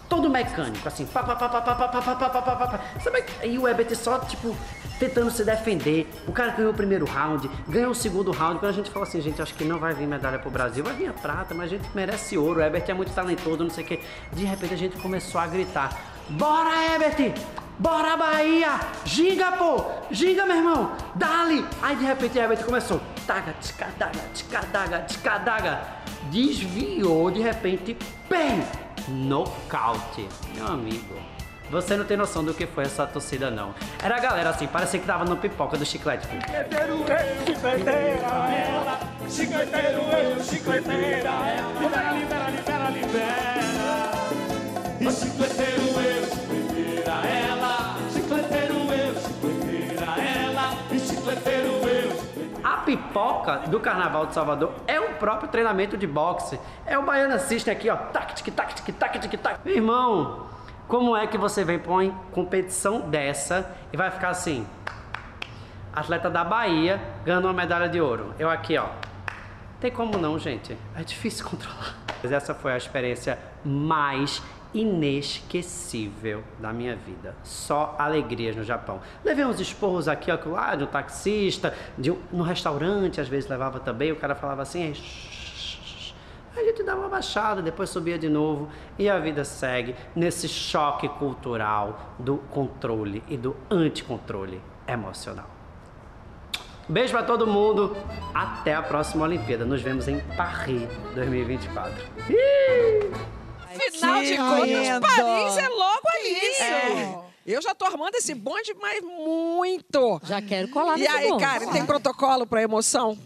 todo 0.08 0.30
mecânico, 0.30 0.88
assim, 0.88 1.04
pá, 1.04 1.22
pá, 1.22 1.36
pá, 1.36 1.46
pá, 1.46 1.60
pá, 1.60 1.74
pá, 1.74 1.88
pá, 1.88 2.00
pá, 2.00 2.28
pá, 2.30 2.40
pá, 2.42 2.66
pá. 2.68 2.80
Sabe? 3.00 3.22
E 3.44 3.58
o 3.58 3.68
Ebert 3.68 3.94
só, 3.94 4.18
tipo, 4.20 4.56
tentando 4.98 5.30
se 5.30 5.44
defender. 5.44 6.10
O 6.26 6.32
cara 6.32 6.52
ganhou 6.52 6.72
o 6.72 6.74
primeiro 6.74 7.04
round, 7.04 7.50
ganhou 7.68 7.90
o 7.90 7.94
segundo 7.94 8.30
round. 8.32 8.60
Quando 8.60 8.70
a 8.70 8.74
gente 8.74 8.90
fala 8.90 9.04
assim, 9.04 9.20
gente, 9.20 9.42
acho 9.42 9.52
que 9.54 9.64
não 9.64 9.78
vai 9.78 9.92
vir 9.92 10.06
medalha 10.06 10.38
pro 10.38 10.50
Brasil, 10.50 10.82
vai 10.82 10.94
vir 10.94 11.08
a 11.08 11.12
prata, 11.12 11.54
mas 11.54 11.66
a 11.66 11.76
gente 11.76 11.86
merece 11.94 12.38
ouro. 12.38 12.60
O 12.60 12.62
Ebert 12.62 12.88
é 12.88 12.94
muito 12.94 13.12
talentoso, 13.12 13.62
não 13.62 13.70
sei 13.70 13.84
o 13.84 13.86
quê. 13.86 14.00
De 14.32 14.46
repente 14.46 14.72
a 14.72 14.78
gente 14.78 14.96
começou 14.96 15.38
a 15.38 15.46
gritar: 15.46 15.94
Bora, 16.30 16.70
Ebert! 16.94 17.34
Bora 17.78 18.16
Bahia! 18.16 18.80
Giga, 19.04 19.52
pô! 19.52 19.84
Giga, 20.10 20.44
meu 20.46 20.56
irmão! 20.56 20.96
Dali! 21.14 21.64
Aí 21.80 21.94
de 21.94 22.04
repente 22.04 22.36
o 22.36 22.42
Herbert 22.42 22.64
começou. 22.64 23.00
Taga, 23.24 23.54
ticadaga, 23.60 24.20
ticadaga, 24.34 24.98
ticadaga. 25.02 25.97
Desviou 26.30 27.30
de 27.30 27.40
repente, 27.40 27.96
bem! 28.28 28.62
Nocaute. 29.08 30.28
Meu 30.54 30.66
amigo. 30.66 31.16
Você 31.70 31.96
não 31.96 32.04
tem 32.04 32.16
noção 32.16 32.42
do 32.42 32.54
que 32.54 32.66
foi 32.66 32.84
essa 32.84 33.06
torcida, 33.06 33.50
não. 33.50 33.74
Era 34.02 34.16
a 34.16 34.20
galera 34.20 34.50
assim, 34.50 34.66
parecia 34.66 34.98
que 34.98 35.06
tava 35.06 35.24
no 35.24 35.36
pipoca 35.36 35.76
do 35.76 35.84
chiclete. 35.84 36.26
Chicleteiro 36.26 36.94
eu, 36.94 37.46
chicleteira 37.46 37.90
ela. 37.92 39.00
Chicleteiro 39.28 40.00
eu, 40.00 40.44
chicleteira 40.44 41.28
ela. 41.28 41.80
Libera, 41.80 42.12
libera, 42.12 42.50
libera, 42.50 42.90
libera. 42.90 43.58
E 45.00 45.10
chicleteiro 45.12 45.77
do 53.56 53.80
Carnaval 53.80 54.26
de 54.26 54.34
Salvador 54.34 54.72
é 54.86 55.00
o 55.00 55.14
próprio 55.14 55.48
treinamento 55.48 55.96
de 55.96 56.06
boxe. 56.06 56.58
É 56.86 56.98
o 56.98 57.02
Baiana 57.02 57.38
System 57.38 57.72
aqui, 57.72 57.88
ó. 57.90 57.96
Tac, 57.96 58.34
tic, 58.34 58.54
tac, 58.54 58.74
tic, 58.74 58.94
tac, 58.94 59.36
tac. 59.38 59.60
Meu 59.64 59.74
irmão, 59.74 60.46
como 60.86 61.16
é 61.16 61.26
que 61.26 61.36
você 61.36 61.64
vem 61.64 61.78
pra 61.78 61.92
uma 61.92 62.10
competição 62.32 63.00
dessa 63.00 63.70
e 63.92 63.96
vai 63.96 64.10
ficar 64.10 64.30
assim? 64.30 64.66
Atleta 65.92 66.30
da 66.30 66.44
Bahia 66.44 67.00
ganhando 67.24 67.46
uma 67.46 67.54
medalha 67.54 67.88
de 67.88 68.00
ouro. 68.00 68.34
Eu 68.38 68.48
aqui, 68.48 68.78
ó. 68.78 68.86
Tem 69.80 69.90
como 69.90 70.18
não, 70.18 70.38
gente. 70.38 70.76
É 70.96 71.02
difícil 71.02 71.44
controlar. 71.48 71.94
Mas 72.22 72.32
essa 72.32 72.54
foi 72.54 72.72
a 72.72 72.76
experiência 72.76 73.38
mais 73.64 74.42
inesquecível 74.74 76.42
da 76.58 76.72
minha 76.72 76.96
vida. 76.96 77.34
Só 77.42 77.94
alegrias 77.98 78.56
no 78.56 78.64
Japão. 78.64 79.00
Levei 79.24 79.44
uns 79.44 79.60
esporros 79.60 80.08
aqui, 80.08 80.30
ó, 80.30 80.38
lá, 80.50 80.74
de 80.74 80.84
um 80.84 80.86
taxista, 80.86 81.74
de 81.96 82.10
um, 82.10 82.18
no 82.32 82.42
restaurante, 82.42 83.20
às 83.20 83.28
vezes 83.28 83.48
levava 83.48 83.80
também, 83.80 84.12
o 84.12 84.16
cara 84.16 84.34
falava 84.34 84.62
assim, 84.62 84.94
a 86.56 86.64
gente 86.64 86.82
dava 86.82 87.00
uma 87.00 87.08
baixada, 87.08 87.62
depois 87.62 87.88
subia 87.88 88.18
de 88.18 88.28
novo 88.28 88.68
e 88.98 89.08
a 89.08 89.18
vida 89.18 89.44
segue 89.44 89.94
nesse 90.14 90.48
choque 90.48 91.08
cultural 91.08 92.14
do 92.18 92.38
controle 92.50 93.22
e 93.28 93.36
do 93.36 93.56
anticontrole 93.70 94.60
emocional. 94.86 95.46
Beijo 96.88 97.12
pra 97.12 97.22
todo 97.22 97.46
mundo. 97.46 97.94
Até 98.34 98.74
a 98.74 98.82
próxima 98.82 99.24
Olimpíada. 99.24 99.64
Nos 99.64 99.82
vemos 99.82 100.08
em 100.08 100.20
Paris 100.36 100.88
2024. 101.14 103.37
Afinal 103.88 104.22
de 104.22 104.36
contas. 104.36 105.16
Paris 105.16 105.56
é 105.56 105.68
logo 105.68 106.08
ali. 106.14 106.34
É. 106.34 107.28
Eu 107.46 107.62
já 107.62 107.74
tô 107.74 107.86
armando 107.86 108.14
esse 108.14 108.34
bonde, 108.34 108.74
mas 108.80 109.02
muito. 109.02 110.20
Já 110.24 110.42
quero 110.42 110.68
colar 110.68 110.98
E 110.98 111.06
aí, 111.06 111.28
bonde. 111.28 111.42
cara, 111.42 111.66
tem 111.68 111.84
protocolo 111.86 112.46
pra 112.46 112.62
emoção? 112.62 113.18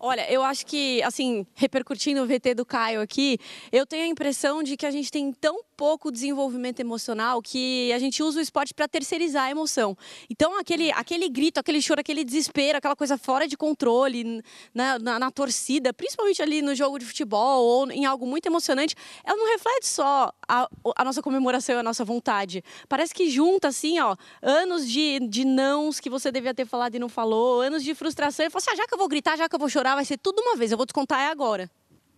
Olha, 0.00 0.30
eu 0.32 0.42
acho 0.44 0.64
que, 0.64 1.02
assim, 1.02 1.44
repercutindo 1.54 2.22
o 2.22 2.26
VT 2.26 2.54
do 2.54 2.64
Caio 2.64 3.00
aqui, 3.00 3.36
eu 3.72 3.84
tenho 3.84 4.04
a 4.04 4.06
impressão 4.06 4.62
de 4.62 4.76
que 4.76 4.86
a 4.86 4.90
gente 4.90 5.10
tem 5.10 5.32
tão 5.32 5.60
pouco 5.78 6.10
desenvolvimento 6.10 6.80
emocional 6.80 7.40
que 7.40 7.92
a 7.92 8.00
gente 8.00 8.20
usa 8.20 8.40
o 8.40 8.42
esporte 8.42 8.74
para 8.74 8.88
terceirizar 8.88 9.44
a 9.44 9.50
emoção. 9.52 9.96
Então, 10.28 10.58
aquele, 10.58 10.90
aquele 10.90 11.28
grito, 11.28 11.60
aquele 11.60 11.80
choro, 11.80 12.00
aquele 12.00 12.24
desespero, 12.24 12.78
aquela 12.78 12.96
coisa 12.96 13.16
fora 13.16 13.46
de 13.46 13.56
controle 13.56 14.42
na, 14.74 14.98
na, 14.98 15.18
na 15.20 15.30
torcida, 15.30 15.94
principalmente 15.94 16.42
ali 16.42 16.60
no 16.62 16.74
jogo 16.74 16.98
de 16.98 17.06
futebol 17.06 17.64
ou 17.64 17.92
em 17.92 18.04
algo 18.04 18.26
muito 18.26 18.46
emocionante, 18.46 18.96
ela 19.22 19.36
não 19.36 19.52
reflete 19.52 19.86
só 19.86 20.32
a, 20.48 20.68
a 20.96 21.04
nossa 21.04 21.22
comemoração 21.22 21.76
e 21.76 21.78
a 21.78 21.82
nossa 21.84 22.04
vontade. 22.04 22.64
Parece 22.88 23.14
que 23.14 23.30
junta, 23.30 23.68
assim, 23.68 24.00
ó, 24.00 24.16
anos 24.42 24.88
de, 24.88 25.20
de 25.28 25.44
nãos 25.44 26.00
que 26.00 26.10
você 26.10 26.32
devia 26.32 26.52
ter 26.52 26.66
falado 26.66 26.96
e 26.96 26.98
não 26.98 27.08
falou, 27.08 27.60
anos 27.60 27.84
de 27.84 27.94
frustração. 27.94 28.44
E 28.44 28.50
fala 28.50 28.60
assim, 28.62 28.70
ah, 28.72 28.76
já 28.76 28.86
que 28.88 28.94
eu 28.94 28.98
vou 28.98 29.06
gritar, 29.06 29.36
já 29.36 29.48
que 29.48 29.54
eu 29.54 29.60
vou 29.60 29.68
chorar, 29.68 29.94
vai 29.94 30.04
ser 30.04 30.18
tudo 30.18 30.40
uma 30.40 30.56
vez, 30.56 30.72
eu 30.72 30.76
vou 30.76 30.86
descontar 30.86 31.20
é 31.20 31.28
agora. 31.28 31.70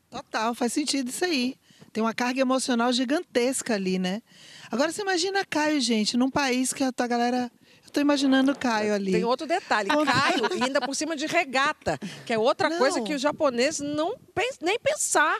Total, 0.08 0.54
faz 0.54 0.72
sentido 0.72 1.10
isso 1.10 1.26
aí. 1.26 1.56
Tem 1.92 2.02
uma 2.02 2.14
carga 2.14 2.40
emocional 2.40 2.92
gigantesca 2.92 3.74
ali, 3.74 3.98
né? 3.98 4.22
Agora 4.70 4.92
você 4.92 5.02
imagina 5.02 5.44
Caio, 5.44 5.80
gente, 5.80 6.16
num 6.16 6.30
país 6.30 6.72
que 6.72 6.84
a 6.84 6.92
tua 6.92 7.06
galera. 7.06 7.50
Eu 7.84 7.90
tô 7.92 8.00
imaginando 8.00 8.52
o 8.52 8.56
Caio 8.56 8.94
ali. 8.94 9.10
Tem 9.10 9.24
outro 9.24 9.48
detalhe. 9.48 9.88
Caio, 9.88 10.56
e 10.56 10.62
ainda 10.62 10.80
por 10.80 10.94
cima 10.94 11.16
de 11.16 11.26
regata, 11.26 11.98
que 12.24 12.32
é 12.32 12.38
outra 12.38 12.68
Não. 12.68 12.78
coisa 12.78 13.00
que 13.00 13.12
os 13.12 13.20
japoneses 13.20 13.80
não 13.80 14.14
nem 14.60 14.78
pensar. 14.78 15.36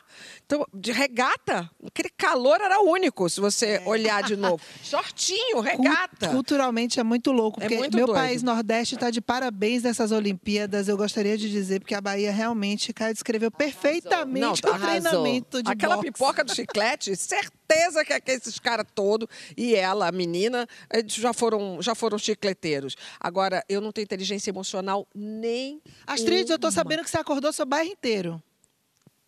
Então, 0.47 0.67
de 0.75 0.93
regata, 0.93 1.71
aquele 1.87 2.11
calor 2.11 2.61
era 2.61 2.81
único, 2.81 3.29
se 3.29 3.41
você 3.41 3.81
olhar 3.85 4.23
de 4.23 4.37
novo. 4.37 4.61
Shortinho, 4.83 5.61
regata. 5.61 6.29
Culturalmente 6.29 6.99
é 7.01 7.03
muito 7.03 7.31
louco, 7.33 7.61
É 7.61 7.65
porque 7.65 7.77
muito 7.79 7.97
meu 7.97 8.07
doido. 8.07 8.19
país 8.19 8.43
Nordeste 8.43 8.95
está 8.95 9.11
de 9.11 9.21
parabéns 9.21 9.83
nessas 9.83 10.11
Olimpíadas. 10.13 10.89
Eu 10.89 10.97
gostaria 10.97 11.37
de 11.39 11.51
dizer, 11.51 11.81
porque 11.81 11.95
a 11.95 12.01
Bahia 12.01 12.33
realmente, 12.33 12.93
Caio 12.93 13.15
descreveu 13.15 13.51
perfeitamente 13.51 14.63
Não, 14.65 14.71
o 14.71 14.75
arrasou. 14.75 15.01
treinamento 15.01 15.63
de 15.63 15.71
Aquela 15.71 15.97
boxe. 15.97 16.11
pipoca 16.13 16.45
do 16.45 16.55
chiclete, 16.55 17.15
certeza 17.17 18.05
que 18.05 18.13
é 18.13 18.21
esses 18.27 18.59
caras 18.59 18.87
todos 18.95 19.29
e 19.57 19.75
ela, 19.75 20.09
a 20.09 20.13
menina, 20.13 20.67
eles 20.93 21.15
já 21.15 21.33
foram, 21.33 21.81
já 21.81 21.95
foram 21.95 22.19
chicleteiros. 22.19 22.97
Agora, 23.21 23.65
eu 23.69 23.81
não 23.81 23.93
tenho 23.93 24.05
inteligência 24.05 24.51
emocional 24.51 25.07
nem. 25.15 25.81
Astrid, 26.07 26.51
eu 26.51 26.59
tô 26.59 26.71
sabendo 26.71 27.05
que 27.05 27.11
você 27.11 27.19
acordou 27.19 27.53
seu 27.53 27.65
bairro 27.67 27.91
inteiro 27.91 28.43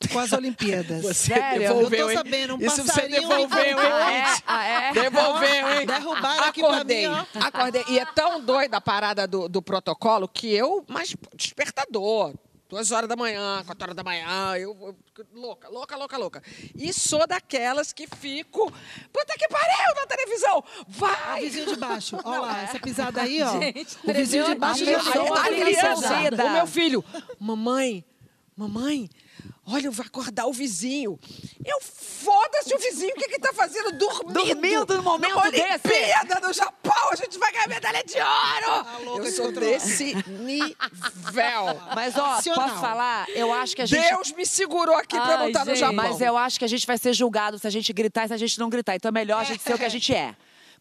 com 0.09 0.19
as 0.19 0.33
Olimpíadas. 0.33 1.03
Você 1.03 1.35
Sério? 1.35 1.61
devolveu, 1.61 1.99
Eu 1.99 2.05
tô 2.07 2.11
hein? 2.11 2.17
sabendo, 2.17 2.55
um 2.57 2.59
Isso 2.61 2.83
você 2.83 3.09
devolveu, 3.09 3.59
hein? 3.65 3.75
Ah, 3.77 4.13
é? 4.13 4.25
Ah, 4.47 4.65
é? 4.65 4.93
Devolveu, 5.03 5.69
hein? 5.73 5.87
Derrubaram 5.87 6.45
aqui 6.45 6.61
pra 6.61 6.71
Acordei. 6.71 7.09
mim, 7.09 7.15
ó. 7.15 7.39
Acordei. 7.41 7.85
E 7.89 7.99
é 7.99 8.07
tão 8.07 8.41
doida 8.41 8.77
a 8.77 8.81
parada 8.81 9.27
do, 9.27 9.49
do 9.49 9.61
protocolo 9.63 10.29
que 10.29 10.53
eu, 10.53 10.85
mas 10.89 11.15
despertador. 11.35 12.35
Duas 12.69 12.91
horas 12.91 13.07
da 13.07 13.15
manhã, 13.15 13.63
quatro 13.67 13.85
horas 13.85 13.95
da 13.95 14.03
manhã, 14.03 14.57
eu, 14.57 14.75
eu- 14.81 14.97
louca, 15.35 15.69
louca, 15.69 15.95
louca, 15.95 16.17
louca. 16.17 16.43
E 16.75 16.91
sou 16.91 17.27
daquelas 17.27 17.93
que 17.93 18.07
fico, 18.17 18.73
puta 19.13 19.35
que 19.39 19.47
pariu 19.47 19.95
na 19.95 20.07
televisão, 20.07 20.57
Ó, 20.57 20.81
o 20.81 20.85
vai! 20.89 21.43
vizinho 21.43 21.67
de 21.67 21.77
baixo. 21.77 22.17
Olha 22.25 22.41
lá, 22.41 22.63
essa 22.63 22.81
pisada 22.81 23.21
aí, 23.21 23.43
ó. 23.43 23.61
Gente, 23.61 23.99
o 24.03 24.15
vizinho 24.15 24.47
de 24.47 24.55
baixo 24.55 24.85
aqui. 24.85 25.05
já 25.05 25.13
deu 25.13 25.25
uma 25.27 25.39
a 25.39 25.49
criança 25.49 26.15
o 26.47 26.51
meu 26.55 26.67
filho, 26.67 27.05
mamãe, 27.39 28.03
mamãe, 28.57 29.11
olha, 29.67 29.87
eu 29.87 29.93
vou 29.93 30.05
acordar 30.05 30.47
o 30.47 30.53
vizinho. 30.53 31.19
Eu, 31.65 31.79
foda-se 31.81 32.75
o 32.75 32.79
vizinho, 32.79 33.13
o 33.15 33.19
que 33.19 33.29
que 33.29 33.39
tá 33.39 33.53
fazendo? 33.53 33.93
Dormindo. 33.93 34.33
Dormindo 34.33 34.97
no 34.97 35.03
momento 35.03 35.37
Na 35.37 35.51
desse? 35.51 35.89
Olimpíada 35.89 36.41
do 36.41 36.53
Japão, 36.53 37.11
a 37.11 37.17
gente 37.17 37.39
vai 37.39 37.53
ganhar 37.53 37.69
medalha 37.69 38.03
de 38.05 38.15
ouro. 38.17 38.85
Tá 38.85 38.99
louca 39.05 39.21
eu 39.21 39.25
de 39.25 39.31
sou 39.33 39.53
desse 39.53 40.15
nível. 40.29 40.77
Mas, 41.95 42.17
ó, 42.17 42.35
posso 42.55 42.81
falar? 42.81 43.29
Eu 43.31 43.53
acho 43.53 43.77
que 43.77 43.83
a 43.83 43.87
gente... 43.87 44.09
Deus 44.09 44.33
me 44.33 44.47
segurou 44.47 44.97
aqui 44.97 45.17
pra 45.17 45.33
eu 45.33 45.39
não 45.39 45.45
Ai, 45.45 45.51
estar 45.51 45.65
no. 45.65 45.75
Japão. 45.75 45.95
Mas 45.95 46.21
eu 46.21 46.37
acho 46.37 46.59
que 46.59 46.65
a 46.65 46.69
gente 46.69 46.87
vai 46.87 46.99
ser 46.99 47.13
julgado 47.13 47.59
se 47.59 47.67
a 47.67 47.71
gente 47.71 47.93
gritar 47.93 48.25
e 48.25 48.29
se 48.29 48.35
a 48.35 48.37
gente 48.37 48.59
não 48.59 48.69
gritar. 48.69 48.95
Então 48.95 49.09
é 49.09 49.13
melhor 49.13 49.41
a 49.41 49.45
gente 49.45 49.63
ser 49.63 49.75
o 49.75 49.79
que 49.79 49.85
a 49.85 49.89
gente 49.89 50.15
é. 50.15 50.35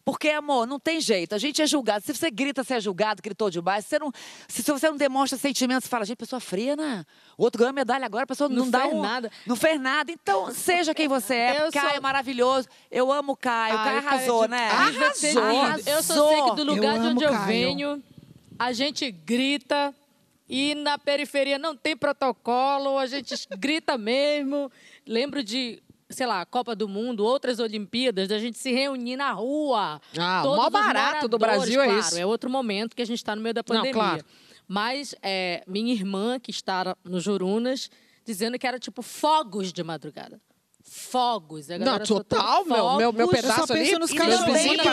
Porque, 0.04 0.30
amor, 0.30 0.66
não 0.66 0.80
tem 0.80 1.00
jeito. 1.00 1.32
A 1.32 1.38
gente 1.38 1.62
é 1.62 1.66
julgado. 1.66 2.04
Se 2.04 2.12
você 2.12 2.28
grita, 2.28 2.64
você 2.64 2.74
é 2.74 2.80
julgado, 2.80 3.22
gritou 3.22 3.48
demais. 3.48 3.84
Se 3.84 3.90
você 3.90 3.98
não, 4.00 4.12
se 4.48 4.62
você 4.62 4.88
não 4.90 4.96
demonstra 4.96 5.38
sentimentos, 5.38 5.84
você 5.84 5.88
fala, 5.90 6.04
gente, 6.04 6.16
pessoa 6.16 6.40
fria, 6.40 6.74
né? 6.74 7.04
O 7.38 7.44
outro 7.44 7.58
ganhou 7.60 7.72
medalha 7.72 8.04
agora, 8.04 8.24
a 8.24 8.26
pessoa 8.26 8.48
não, 8.48 8.64
Não 8.64 8.70
dá 8.70 8.80
fez 8.82 8.94
um- 8.94 9.00
nada. 9.00 9.30
Não 9.46 9.54
fez 9.54 9.80
nada. 9.80 10.10
Então, 10.10 10.52
seja 10.52 10.92
quem 10.92 11.06
você 11.06 11.34
é. 11.36 11.66
Eu 11.66 11.70
Caio 11.72 11.88
sou- 11.88 11.96
é 11.96 12.00
maravilhoso. 12.00 12.66
Eu 12.90 13.12
amo 13.12 13.32
o 13.32 13.36
Caio. 13.36 13.74
o 13.74 13.78
Ai, 13.78 13.84
Caio 13.84 13.98
arrasou, 14.08 14.44
é 14.44 14.46
de- 14.46 14.50
né? 14.50 14.68
Arrasou. 14.70 15.92
Eu 15.94 16.02
só 16.02 16.28
sei 16.30 16.42
que 16.42 16.56
do 16.56 16.64
lugar 16.64 16.96
Eu 16.96 17.02
de 17.02 17.06
onde 17.08 17.24
eu 17.24 17.30
Caio. 17.30 17.46
venho, 17.46 18.02
a 18.58 18.72
gente 18.72 19.08
grita 19.10 19.94
e 20.48 20.74
na 20.74 20.98
periferia 20.98 21.58
não 21.60 21.76
tem 21.76 21.96
protocolo, 21.96 22.98
a 22.98 23.06
gente 23.06 23.34
grita 23.56 23.96
mesmo. 23.96 24.70
Lembro 25.06 25.44
de 25.44 25.80
sei 26.12 26.26
lá, 26.26 26.44
Copa 26.46 26.74
do 26.76 26.88
Mundo, 26.88 27.24
outras 27.24 27.58
Olimpíadas, 27.58 28.28
da 28.28 28.38
gente 28.38 28.58
se 28.58 28.72
reunir 28.72 29.16
na 29.16 29.32
rua. 29.32 30.00
Ah, 30.18 30.42
o 30.44 30.56
maior 30.56 30.70
barato 30.70 31.28
do 31.28 31.38
Brasil 31.38 31.80
é 31.80 31.86
claro, 31.86 32.00
isso. 32.00 32.18
É 32.18 32.24
outro 32.26 32.48
momento 32.50 32.94
que 32.94 33.02
a 33.02 33.06
gente 33.06 33.18
está 33.18 33.34
no 33.34 33.42
meio 33.42 33.54
da 33.54 33.60
Não, 33.60 33.64
pandemia. 33.76 33.92
claro. 33.92 34.24
Mas 34.68 35.14
é, 35.22 35.62
minha 35.66 35.92
irmã, 35.92 36.38
que 36.40 36.50
está 36.50 36.96
no 37.04 37.20
Jurunas, 37.20 37.90
dizendo 38.24 38.58
que 38.58 38.66
era 38.66 38.78
tipo 38.78 39.02
fogos 39.02 39.72
de 39.72 39.82
madrugada. 39.82 40.40
Fogos. 40.84 41.70
A 41.70 41.78
Não, 41.78 41.98
total, 42.00 42.64
meu, 42.64 42.96
meu, 42.96 43.12
meu 43.12 43.26
fogos. 43.28 43.40
pedaço 43.40 43.72
ali, 43.72 43.98
nos 43.98 44.12
caixões 44.12 44.44
vizinhos. 44.44 44.84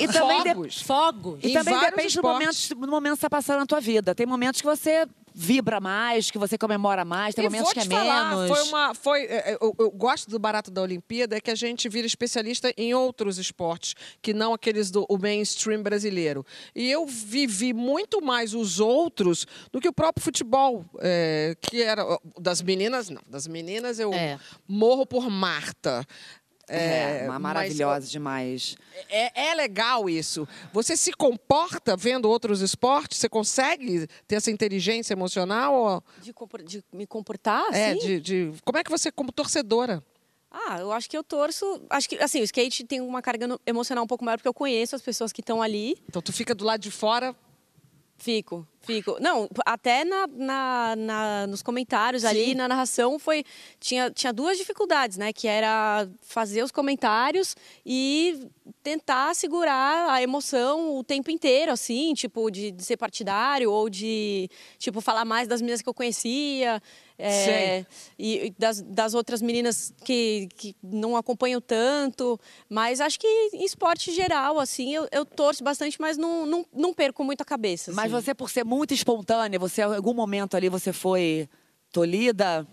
E 0.00 0.08
também 0.08 0.42
de- 0.42 0.48
Fogos. 0.54 0.82
Fogos. 0.82 1.38
E 1.42 1.52
também 1.52 1.78
depende 1.80 2.02
do 2.02 2.06
esportes. 2.08 2.70
momento, 2.70 2.86
do 2.86 2.90
momento 2.90 3.12
que 3.14 3.20
você 3.20 3.26
está 3.26 3.30
passando 3.30 3.58
na 3.60 3.66
tua 3.66 3.80
vida. 3.80 4.14
Tem 4.14 4.26
momentos 4.26 4.60
que 4.60 4.66
você 4.66 5.06
vibra 5.34 5.80
mais, 5.80 6.30
que 6.30 6.38
você 6.38 6.58
comemora 6.58 7.04
mais, 7.04 7.34
tem 7.34 7.44
E 7.44 7.48
momentos 7.48 7.72
que 7.72 7.80
é 7.80 7.84
falar, 7.84 8.36
menos. 8.36 8.48
Foi 8.58 8.68
uma, 8.68 8.94
foi, 8.94 9.22
é, 9.24 9.52
é, 9.52 9.58
eu, 9.60 9.74
eu 9.78 9.90
gosto 9.90 10.28
do 10.30 10.38
barato 10.38 10.70
da 10.70 10.82
Olimpíada 10.82 11.36
é 11.36 11.40
que 11.40 11.50
a 11.50 11.54
gente 11.54 11.88
vira 11.88 12.06
especialista 12.06 12.72
em 12.76 12.94
outros 12.94 13.38
esportes 13.38 13.94
que 14.20 14.32
não 14.34 14.52
aqueles 14.52 14.90
do 14.90 15.06
o 15.08 15.18
mainstream 15.18 15.82
brasileiro. 15.82 16.44
E 16.74 16.90
eu 16.90 17.06
vivi 17.06 17.72
muito 17.72 18.22
mais 18.22 18.54
os 18.54 18.80
outros 18.80 19.46
do 19.72 19.80
que 19.80 19.88
o 19.88 19.92
próprio 19.92 20.22
futebol, 20.24 20.84
é, 21.00 21.56
que 21.60 21.82
era 21.82 22.04
das 22.38 22.62
meninas 22.62 23.08
não, 23.08 23.22
das 23.26 23.46
meninas 23.46 23.98
eu 23.98 24.12
É. 24.12 24.38
morro 24.68 25.06
por 25.06 25.30
Marta. 25.30 26.04
É, 26.76 27.20
uma 27.24 27.32
mas, 27.34 27.42
maravilhosa 27.42 28.06
demais. 28.06 28.76
É, 29.08 29.48
é 29.50 29.54
legal 29.54 30.08
isso. 30.08 30.46
Você 30.72 30.96
se 30.96 31.12
comporta 31.12 31.96
vendo 31.96 32.28
outros 32.28 32.60
esportes? 32.60 33.18
Você 33.18 33.28
consegue 33.28 34.06
ter 34.28 34.36
essa 34.36 34.50
inteligência 34.50 35.12
emocional? 35.14 35.74
Ou- 35.74 36.04
De, 36.22 36.32
compor- 36.32 36.62
de 36.62 36.84
me 36.92 37.06
comportar, 37.06 37.64
é, 37.72 37.90
assim? 37.92 37.98
de, 37.98 38.20
de- 38.20 38.52
como 38.64 38.78
é 38.78 38.84
que 38.84 38.90
você, 38.90 39.10
como 39.10 39.32
torcedora? 39.32 40.02
Ah, 40.50 40.78
eu 40.80 40.90
acho 40.92 41.08
que 41.08 41.16
eu 41.16 41.22
torço. 41.22 41.80
Acho 41.88 42.08
que, 42.08 42.16
assim, 42.18 42.40
o 42.40 42.44
skate 42.44 42.84
tem 42.84 43.00
uma 43.00 43.22
carga 43.22 43.46
emocional 43.66 44.02
um 44.02 44.06
pouco 44.06 44.24
maior, 44.24 44.36
porque 44.36 44.48
eu 44.48 44.54
conheço 44.54 44.96
as 44.96 45.02
pessoas 45.02 45.32
que 45.32 45.40
estão 45.40 45.62
ali. 45.62 45.96
Então 46.08 46.20
tu 46.20 46.32
fica 46.32 46.54
do 46.54 46.64
lado 46.64 46.80
de 46.80 46.90
fora. 46.90 47.34
Fico, 48.18 48.66
fico. 48.80 49.16
Não, 49.20 49.48
até 49.64 50.04
na, 50.04 50.26
na- 50.26 50.96
na- 50.96 51.46
nos 51.46 51.62
comentários 51.62 52.24
ali, 52.24 52.54
na 52.54 52.66
narração, 52.68 53.18
foi. 53.18 53.44
Tinha, 53.78 54.10
tinha 54.10 54.32
duas 54.32 54.56
dificuldades, 54.58 55.16
né? 55.16 55.32
Que 55.32 55.46
era 55.48 56.08
fazer 56.22 56.62
os 56.62 56.70
comentários 56.70 57.54
e 57.84 58.48
tentar 58.82 59.34
segurar 59.34 60.10
a 60.12 60.22
emoção 60.22 60.96
o 60.96 61.04
tempo 61.04 61.30
inteiro, 61.30 61.72
assim, 61.72 62.14
tipo, 62.14 62.50
de, 62.50 62.70
de 62.70 62.84
ser 62.84 62.96
partidário 62.96 63.70
ou 63.70 63.90
de, 63.90 64.48
tipo, 64.78 65.00
falar 65.00 65.24
mais 65.24 65.46
das 65.48 65.60
meninas 65.60 65.82
que 65.82 65.88
eu 65.88 65.94
conhecia. 65.94 66.80
é, 67.18 67.84
e 68.18 68.46
e 68.46 68.50
das, 68.58 68.80
das 68.80 69.12
outras 69.12 69.42
meninas 69.42 69.92
que, 70.04 70.48
que 70.56 70.74
não 70.82 71.16
acompanham 71.16 71.60
tanto. 71.60 72.40
Mas 72.68 73.00
acho 73.00 73.18
que 73.20 73.26
em 73.52 73.64
esporte 73.64 74.10
geral, 74.12 74.58
assim, 74.58 74.94
eu, 74.94 75.06
eu 75.12 75.26
torço 75.26 75.62
bastante, 75.62 76.00
mas 76.00 76.16
não, 76.16 76.46
não, 76.46 76.66
não 76.72 76.94
perco 76.94 77.22
muito 77.22 77.42
a 77.42 77.44
cabeça. 77.44 77.92
Mas 77.92 78.06
assim. 78.14 78.24
você, 78.24 78.34
por 78.34 78.48
ser 78.48 78.64
muito 78.70 78.94
espontânea, 78.94 79.58
você, 79.58 79.80
em 79.82 79.84
algum 79.84 80.14
momento 80.14 80.56
ali, 80.56 80.68
você 80.68 80.92
foi 80.92 81.48
tolhida 81.92 82.66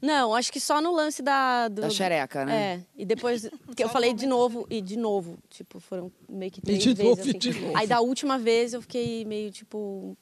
Não, 0.00 0.34
acho 0.34 0.52
que 0.52 0.58
só 0.60 0.80
no 0.80 0.92
lance 0.92 1.20
da. 1.22 1.68
do- 1.68 1.82
da 1.82 1.90
xereca, 1.90 2.44
né? 2.44 2.56
É, 2.56 2.80
e 2.96 3.04
depois 3.04 3.48
que 3.76 3.82
eu 3.84 3.88
falei 3.88 4.14
de 4.14 4.26
novo 4.26 4.66
e 4.70 4.80
de 4.80 4.96
novo, 4.96 5.36
tipo, 5.50 5.80
foram 5.80 6.10
meio 6.28 6.50
que 6.50 6.60
três 6.60 6.82
de 6.82 6.94
vezes. 6.94 7.04
novo, 7.04 7.20
e 7.26 7.30
assim. 7.30 7.38
de 7.38 7.60
novo. 7.60 7.76
Aí 7.76 7.86
da 7.86 8.00
última 8.00 8.38
vez 8.38 8.72
eu 8.72 8.80
fiquei 8.82 9.24
meio 9.24 9.50
tipo. 9.50 10.16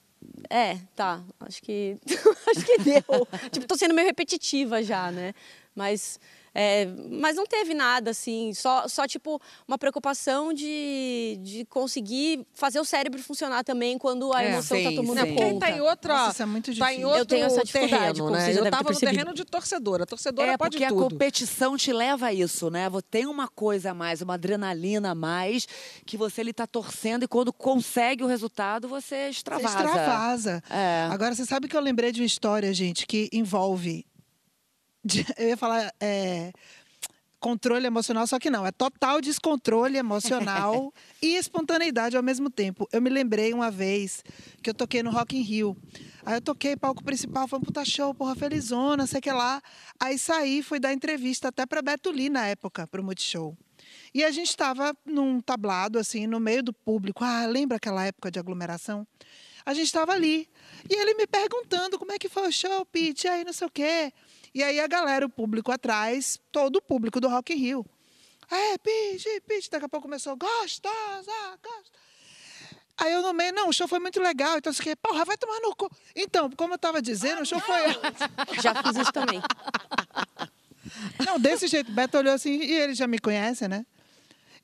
É, 0.51 0.77
tá, 0.97 1.23
acho 1.41 1.63
que. 1.63 1.97
acho 2.51 2.65
que 2.67 2.79
deu. 2.79 3.03
tipo, 3.53 3.67
tô 3.67 3.77
sendo 3.77 3.95
meio 3.95 4.07
repetitiva 4.09 4.83
já, 4.83 5.11
né? 5.13 5.35
Mas. 5.75 6.19
É, 6.59 6.87
mas 7.11 7.37
não 7.37 7.45
teve 7.47 7.75
nada, 7.75 8.11
assim, 8.13 8.55
só, 8.55 8.89
só 8.89 9.07
tipo, 9.07 9.39
uma 9.69 9.77
preocupação 9.77 10.53
de, 10.55 11.39
de 11.43 11.65
conseguir 11.67 12.47
fazer 12.55 12.81
o 12.81 12.85
cérebro 12.85 13.23
funcionar 13.23 13.63
também 13.63 13.99
quando 13.99 14.33
a 14.33 14.43
É, 14.43 14.53
emoção 14.53 14.83
tá 14.83 14.89
sim, 14.89 14.97
tomando 14.97 15.21
sim. 15.21 15.27
Porque 15.27 15.43
conta. 15.43 15.67
tá 15.67 15.71
em 15.73 15.81
outra. 15.81 16.15
Nossa, 16.15 16.31
isso 16.33 16.43
é 16.43 16.47
muito 16.47 16.65
tá 16.67 16.71
em 16.93 16.97
difícil. 16.97 17.07
outro 17.09 17.21
Eu 17.21 17.27
tenho 17.27 17.47
essa 17.47 17.63
dificuldade, 17.65 18.01
terreno, 18.01 18.19
como 18.19 18.31
né? 18.31 18.53
você 18.53 18.59
Eu 18.61 18.71
tava 18.71 18.91
no 18.91 18.99
terreno 18.99 19.35
de 19.35 19.45
torcedora. 19.45 20.03
A 20.05 20.07
torcedora 20.07 20.53
É, 20.53 20.57
pode 20.57 20.71
porque 20.79 20.85
a 20.85 20.89
tudo. 20.89 21.03
competição 21.11 21.77
te 21.77 21.93
leva 21.93 22.27
a 22.29 22.33
isso, 22.33 22.71
né? 22.71 22.87
Tem 23.11 23.27
uma 23.27 23.49
coisa 23.49 23.91
a 23.91 23.95
mais, 23.95 24.23
uma 24.23 24.35
adrenalina 24.35 25.11
a 25.11 25.15
mais, 25.15 25.67
que 26.07 26.17
você 26.17 26.41
ele 26.41 26.53
tá 26.55 26.67
torcendo 26.67 27.25
e 27.25 27.29
quando 27.29 27.53
consegue 27.53 28.25
o 28.25 28.27
resultado, 28.27 28.89
você 28.89 29.07
Você 29.27 29.29
extravasa. 29.31 29.69
extravasa. 29.69 30.63
É. 30.71 31.09
Agora, 31.11 31.35
você 31.35 31.45
sabe 31.45 31.69
que 31.69 31.77
eu 31.77 31.81
lembrei 31.81 32.13
de 32.13 32.21
uma 32.21 32.27
história, 32.27 32.73
gente, 32.73 33.07
que 33.07 33.29
envolve. 33.33 34.05
De- 35.07 35.27
Eu 35.39 35.49
ia 35.49 35.57
falar. 35.57 35.93
é, 36.01 36.53
controle 37.39 37.87
emocional, 37.87 38.27
só 38.27 38.39
que 38.39 38.51
não, 38.51 38.67
é 38.67 38.73
total 38.73 39.21
descontrole 39.21 39.97
emocional 39.97 40.93
e 41.23 41.37
espontaneidade 41.37 42.17
ao 42.17 42.23
mesmo 42.23 42.51
tempo. 42.51 42.89
Eu 42.93 43.01
me 43.01 43.09
lembrei 43.11 43.53
uma 43.53 43.71
vez 43.71 44.25
que 44.63 44.71
eu 44.71 44.75
toquei 44.75 45.03
no 45.03 45.11
Rock 45.11 45.37
in 45.37 45.43
Rio. 45.43 45.77
Aí 46.25 46.35
eu 46.39 46.41
toquei 46.41 46.75
palco 46.77 47.05
principal, 47.05 47.47
foi 47.47 47.59
um 47.59 47.63
puta 47.63 47.85
show, 47.85 48.13
porra, 48.15 48.35
felizona, 48.35 49.07
sei 49.07 49.21
que 49.21 49.31
lá. 49.31 49.63
Aí 50.01 50.19
saí, 50.19 50.63
fui 50.63 50.81
dar 50.81 50.93
entrevista 50.93 51.49
até 51.49 51.65
para 51.67 51.81
Beto 51.83 52.11
Lee 52.11 52.29
na 52.29 52.47
época, 52.47 52.87
para 52.87 53.01
o 53.01 53.05
Multishow. 53.05 53.57
E 54.13 54.25
a 54.25 54.31
gente 54.33 54.49
estava 54.49 54.97
num 55.05 55.41
tablado, 55.41 55.99
assim, 56.01 56.27
no 56.27 56.41
meio 56.41 56.63
do 56.65 56.73
público. 56.73 57.23
Ah, 57.23 57.47
lembra 57.47 57.77
aquela 57.77 58.05
época 58.05 58.31
de 58.31 58.41
aglomeração? 58.41 59.07
A 59.65 59.75
gente 59.75 59.87
estava 59.87 60.13
ali. 60.13 60.49
E 60.89 60.95
ele 60.95 61.15
me 61.15 61.27
perguntando 61.27 61.99
como 61.99 62.13
é 62.13 62.19
que 62.19 62.29
foi 62.29 62.49
o 62.49 62.53
show, 62.53 62.85
Pete, 62.87 63.29
aí 63.29 63.45
não 63.45 63.53
sei 63.53 63.67
o 63.67 63.71
quê. 63.71 64.13
E 64.57 64.63
aí 64.63 64.81
a 64.81 64.87
galera, 64.87 65.27
o 65.27 65.29
público 65.29 65.71
atrás, 65.71 66.41
todo 66.51 66.77
o 66.77 66.81
público 66.81 67.21
do 67.21 67.29
Rock 67.29 67.53
in 67.53 67.57
Rio. 67.57 67.87
É, 68.51 68.79
Pete, 68.79 69.43
Pete. 69.47 69.71
Daqui 69.71 69.85
a 69.85 69.89
pouco 69.89 70.05
começou, 70.05 70.35
gostosa, 70.35 71.31
gostosa. 71.63 71.91
Aí 72.97 73.13
eu 73.13 73.21
no 73.21 73.35
meio, 73.35 73.53
não, 73.53 73.69
o 73.69 73.73
show 73.75 73.87
foi 73.87 73.99
muito 73.99 74.19
legal. 74.19 74.57
Então, 74.57 74.71
assim, 74.71 74.97
porra, 74.97 75.27
vai 75.27 75.37
tomar 75.37 75.61
no 75.61 75.77
cu. 75.77 75.91
Então, 76.15 76.51
como 76.53 76.73
eu 76.73 76.77
estava 76.77 77.03
dizendo, 77.03 77.43
o 77.43 77.45
show 77.45 77.61
foi... 77.61 77.83
Já 78.63 78.83
fiz 78.83 78.97
isso 78.97 79.13
também. 79.13 79.43
Não, 81.27 81.39
desse 81.39 81.67
jeito. 81.67 81.93
Beto 81.93 82.17
olhou 82.17 82.33
assim, 82.33 82.59
e 82.59 82.73
ele 82.73 82.95
já 82.95 83.07
me 83.07 83.19
conhece, 83.19 83.69
né? 83.69 83.85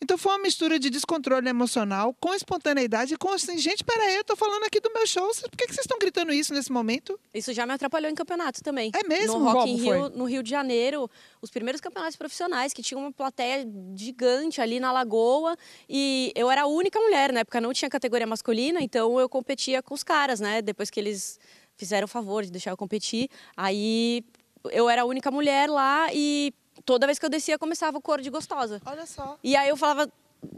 Então 0.02 0.18
foi 0.18 0.32
uma 0.32 0.38
mistura 0.40 0.80
de 0.80 0.90
descontrole 0.90 1.48
emocional 1.48 2.12
com 2.18 2.34
espontaneidade 2.34 3.14
e 3.14 3.16
com 3.16 3.32
assim, 3.32 3.56
gente, 3.56 3.84
peraí, 3.84 4.16
eu 4.16 4.24
tô 4.24 4.34
falando 4.34 4.64
aqui 4.64 4.80
do 4.80 4.92
meu 4.92 5.06
show, 5.06 5.30
por 5.48 5.56
que, 5.56 5.64
que 5.64 5.72
vocês 5.72 5.84
estão 5.84 5.96
gritando 5.96 6.32
isso 6.32 6.52
nesse 6.52 6.72
momento? 6.72 7.16
Isso 7.32 7.52
já 7.52 7.64
me 7.64 7.72
atrapalhou 7.72 8.10
em 8.10 8.14
campeonato 8.14 8.64
também. 8.64 8.90
É 9.00 9.06
mesmo? 9.06 9.38
No 9.38 9.52
Rock 9.52 9.70
in 9.70 9.76
Rio, 9.76 10.08
no 10.08 10.24
Rio 10.24 10.42
de 10.42 10.50
Janeiro, 10.50 11.08
os 11.40 11.50
primeiros 11.50 11.80
campeonatos 11.80 12.16
profissionais, 12.16 12.72
que 12.72 12.82
tinha 12.82 12.98
uma 12.98 13.12
plateia 13.12 13.64
gigante 13.94 14.60
ali 14.60 14.80
na 14.80 14.90
Lagoa. 14.90 15.56
E 15.88 16.32
eu 16.34 16.50
era 16.50 16.62
a 16.62 16.66
única 16.66 16.98
mulher, 16.98 17.32
na 17.32 17.40
época 17.40 17.60
não 17.60 17.72
tinha 17.72 17.88
categoria 17.88 18.26
masculina, 18.26 18.80
então 18.82 19.20
eu 19.20 19.28
competia 19.28 19.84
com 19.84 19.94
os 19.94 20.02
caras, 20.02 20.40
né? 20.40 20.60
Depois 20.60 20.90
que 20.90 20.98
eles 20.98 21.38
fizeram 21.76 22.06
o 22.06 22.08
favor 22.08 22.42
de 22.42 22.50
deixar 22.50 22.72
eu 22.72 22.76
competir. 22.76 23.28
Aí 23.56 24.24
eu 24.72 24.90
era 24.90 25.02
a 25.02 25.04
única 25.04 25.30
mulher 25.30 25.70
lá 25.70 26.08
e 26.12 26.52
toda 26.84 27.06
vez 27.06 27.18
que 27.18 27.24
eu 27.24 27.30
descia 27.30 27.58
começava 27.58 27.98
o 27.98 28.00
coro 28.00 28.22
de 28.22 28.30
gostosa. 28.30 28.80
Olha 28.84 29.06
só. 29.06 29.38
E 29.42 29.56
aí 29.56 29.68
eu 29.68 29.76
falava, 29.76 30.10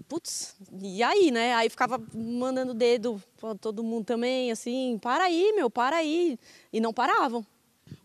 putz, 0.08 0.56
e 0.80 1.02
aí, 1.02 1.30
né? 1.30 1.54
Aí 1.54 1.68
ficava 1.68 2.00
mandando 2.14 2.74
dedo 2.74 3.22
pra 3.40 3.54
todo 3.54 3.82
mundo 3.82 4.04
também, 4.04 4.50
assim, 4.50 4.98
para 5.00 5.24
aí, 5.24 5.52
meu, 5.54 5.70
para 5.70 5.96
aí. 5.96 6.38
E 6.72 6.80
não 6.80 6.92
paravam. 6.92 7.44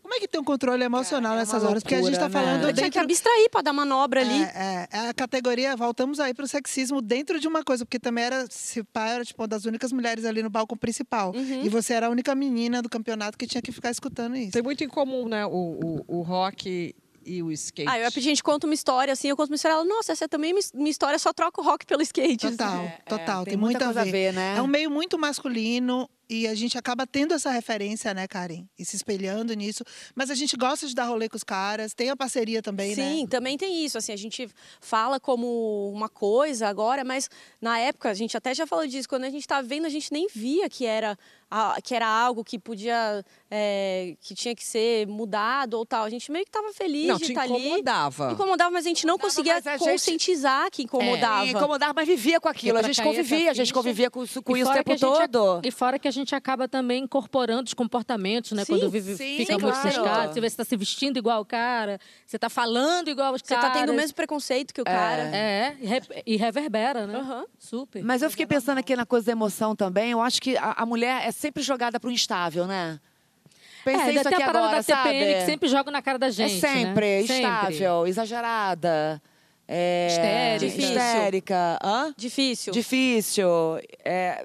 Como 0.02 0.14
é 0.14 0.18
que 0.18 0.28
tem 0.28 0.40
um 0.40 0.44
controle 0.44 0.82
emocional 0.82 1.32
é 1.32 1.34
uma 1.36 1.40
nessas 1.40 1.62
horas? 1.62 1.82
Porque 1.82 1.94
a 1.94 2.02
gente 2.02 2.12
está 2.12 2.24
loucura, 2.24 2.44
né? 2.44 2.50
falando 2.50 2.68
Eu 2.68 2.74
tinha 2.74 2.90
que 2.90 2.98
dentro... 2.98 3.00
abstrair 3.02 3.48
para 3.48 3.62
dar 3.62 3.72
manobra 3.72 4.20
ali. 4.20 4.42
É, 4.42 4.88
é, 4.92 4.98
é 4.98 5.08
a 5.08 5.14
categoria, 5.14 5.76
voltamos 5.76 6.18
aí 6.18 6.34
para 6.34 6.44
o 6.44 6.48
sexismo 6.48 7.00
dentro 7.00 7.38
de 7.38 7.46
uma 7.46 7.62
coisa, 7.62 7.84
porque 7.84 7.98
também 7.98 8.24
era, 8.24 8.44
se 8.50 8.82
pá, 8.82 9.08
era 9.08 9.24
tipo 9.24 9.40
uma 9.40 9.48
das 9.48 9.64
únicas 9.64 9.92
mulheres 9.92 10.24
ali 10.24 10.42
no 10.42 10.50
palco 10.50 10.76
principal. 10.76 11.32
Uhum. 11.34 11.64
E 11.64 11.68
você 11.68 11.94
era 11.94 12.08
a 12.08 12.10
única 12.10 12.34
menina 12.34 12.82
do 12.82 12.88
campeonato 12.88 13.38
que 13.38 13.46
tinha 13.46 13.62
que 13.62 13.70
ficar 13.70 13.90
escutando 13.90 14.36
isso. 14.36 14.50
Tem 14.52 14.62
muito 14.62 14.82
em 14.82 14.88
comum, 14.88 15.28
né? 15.28 15.46
O, 15.46 16.02
o, 16.08 16.18
o 16.18 16.22
rock 16.22 16.94
e 17.24 17.42
o 17.42 17.50
skate. 17.52 17.88
Aí 17.88 18.02
eu 18.02 18.12
pedir, 18.12 18.26
gente, 18.26 18.42
conta 18.42 18.66
uma 18.66 18.74
história, 18.74 19.12
assim, 19.12 19.28
eu 19.28 19.36
conto 19.36 19.50
uma 19.50 19.56
história. 19.56 19.74
Ela, 19.74 19.84
nossa, 19.84 20.12
essa 20.12 20.24
é 20.24 20.28
também 20.28 20.52
minha 20.52 20.64
minha 20.74 20.90
história, 20.90 21.18
só 21.18 21.32
troca 21.32 21.60
o 21.60 21.64
rock 21.64 21.86
pelo 21.86 22.02
skate. 22.02 22.46
assim. 22.46 22.56
Total, 22.56 22.92
total. 23.08 23.44
tem 23.44 23.52
tem, 23.52 23.60
muita 23.60 23.84
muito 23.84 23.94
coisa 23.94 24.08
a 24.08 24.12
ver, 24.12 24.32
né? 24.32 24.56
É 24.56 24.62
um 24.62 24.66
meio 24.66 24.90
muito 24.90 25.18
masculino 25.18 26.08
e 26.30 26.46
a 26.46 26.54
gente 26.54 26.78
acaba 26.78 27.04
tendo 27.06 27.34
essa 27.34 27.50
referência, 27.50 28.14
né, 28.14 28.28
Karen? 28.28 28.64
E 28.78 28.84
se 28.84 28.94
espelhando 28.94 29.52
nisso. 29.52 29.82
Mas 30.14 30.30
a 30.30 30.34
gente 30.36 30.56
gosta 30.56 30.86
de 30.86 30.94
dar 30.94 31.06
rolê 31.06 31.28
com 31.28 31.36
os 31.36 31.42
caras, 31.42 31.92
tem 31.92 32.08
a 32.08 32.16
parceria 32.16 32.62
também, 32.62 32.94
né? 32.94 33.02
Sim, 33.02 33.26
também 33.26 33.58
tem 33.58 33.84
isso. 33.84 33.98
Assim, 33.98 34.12
a 34.12 34.16
gente 34.16 34.48
fala 34.80 35.18
como 35.18 35.90
uma 35.92 36.08
coisa 36.08 36.68
agora, 36.68 37.02
mas 37.04 37.28
na 37.60 37.78
época, 37.80 38.08
a 38.10 38.14
gente 38.14 38.36
até 38.36 38.54
já 38.54 38.64
falou 38.66 38.86
disso, 38.86 39.08
quando 39.08 39.24
a 39.24 39.30
gente 39.30 39.40
estava 39.42 39.66
vendo, 39.66 39.86
a 39.86 39.90
gente 39.90 40.12
nem 40.12 40.28
via 40.32 40.68
que 40.70 40.86
era, 40.86 41.18
que 41.82 41.94
era 41.96 42.06
algo 42.06 42.44
que 42.44 42.58
podia, 42.60 43.24
é, 43.50 44.14
que 44.20 44.32
tinha 44.34 44.54
que 44.54 44.64
ser 44.64 45.08
mudado 45.08 45.74
ou 45.74 45.84
tal. 45.84 46.04
A 46.04 46.10
gente 46.10 46.30
meio 46.30 46.44
que 46.44 46.50
estava 46.50 46.72
feliz 46.72 47.08
Não, 47.08 47.16
de 47.16 47.24
estar 47.24 47.42
ali. 47.42 47.54
incomodava. 47.66 48.32
Incomodava, 48.32 48.70
mas 48.70 48.86
a 48.86 48.88
gente 48.88 49.04
não 49.04 49.16
Incomodava, 49.16 49.34
conseguia 49.42 49.56
a 49.56 49.76
gente- 49.78 49.90
conscientizar 49.90 50.70
que 50.70 50.82
incomodava. 50.84 51.46
E 51.46 51.50
incomodar, 51.50 51.92
mas 51.92 52.06
vivia 52.06 52.40
com 52.40 52.48
aquilo. 52.48 52.78
A 52.78 52.82
gente 52.82 53.02
convivia, 53.02 53.50
a 53.50 53.54
gente 53.54 53.72
convivia 53.74 54.10
com 54.10 54.22
isso, 54.22 54.40
com 54.42 54.56
E 54.56 54.60
isso 54.60 54.70
o 54.70 54.74
tempo 54.74 54.92
a 54.92 54.96
gente 54.96 55.00
todo. 55.28 55.60
E 55.64 55.70
fora 55.72 55.98
que 55.98 56.06
a 56.06 56.10
gente 56.10 56.19
acaba 56.34 56.68
também 56.68 57.04
incorporando 57.04 57.64
os 57.64 57.74
comportamentos, 57.74 58.52
né? 58.52 58.64
Sim, 58.64 58.72
Quando 58.78 58.90
vive, 58.90 59.16
sim, 59.16 59.36
fica 59.38 59.54
sim, 59.54 59.60
muito 59.60 59.74
claro. 59.74 59.88
ciscado, 59.90 60.34
você 60.34 60.40
vê 60.40 60.48
se 60.48 60.54
está 60.54 60.64
se 60.64 60.76
vestindo 60.76 61.16
igual 61.18 61.40
o 61.40 61.44
cara, 61.44 61.98
você 62.26 62.36
está 62.36 62.48
falando 62.48 63.08
igual 63.08 63.34
os 63.34 63.42
Você 63.42 63.54
caras. 63.54 63.72
tá 63.72 63.78
tendo 63.80 63.90
o 63.92 63.94
mesmo 63.94 64.14
preconceito 64.14 64.72
que 64.74 64.80
o 64.80 64.84
cara. 64.84 65.22
É, 65.34 65.76
e 65.80 65.86
re- 65.86 66.22
e 66.26 66.36
reverbera, 66.36 67.06
né? 67.06 67.18
Aham. 67.18 67.44
Super. 67.58 68.02
Mas 68.04 68.22
eu 68.22 68.30
fiquei 68.30 68.46
pensando 68.46 68.78
aqui 68.78 68.94
na 68.94 69.06
coisa 69.06 69.26
da 69.26 69.32
emoção 69.32 69.74
também. 69.74 70.10
Eu 70.12 70.20
acho 70.20 70.40
que 70.42 70.56
a, 70.56 70.72
a 70.78 70.86
mulher 70.86 71.26
é 71.26 71.30
sempre 71.32 71.62
jogada 71.62 71.98
para 71.98 72.08
o 72.08 72.12
instável, 72.12 72.66
né? 72.66 73.00
Pensei 73.84 74.08
é, 74.08 74.10
isso 74.20 74.28
até 74.28 74.34
aqui 74.36 74.42
a 74.42 74.46
parada 74.46 74.66
agora, 74.66 74.82
da 74.82 74.82
TPM 74.82 75.24
sabe? 75.32 75.34
que 75.40 75.46
sempre 75.46 75.68
joga 75.68 75.90
na 75.90 76.02
cara 76.02 76.18
da 76.18 76.28
gente, 76.30 76.56
é 76.56 76.68
sempre 76.68 77.20
né? 77.20 77.22
Sempre. 77.22 77.36
instável, 77.38 78.06
exagerada. 78.06 79.22
É, 79.72 80.08
Histérica. 80.10 80.58
Difícil. 80.66 80.90
histérica. 80.96 81.78
Hã? 81.82 82.14
Difícil. 82.16 82.72
Difícil. 82.72 83.48
É, 84.04 84.44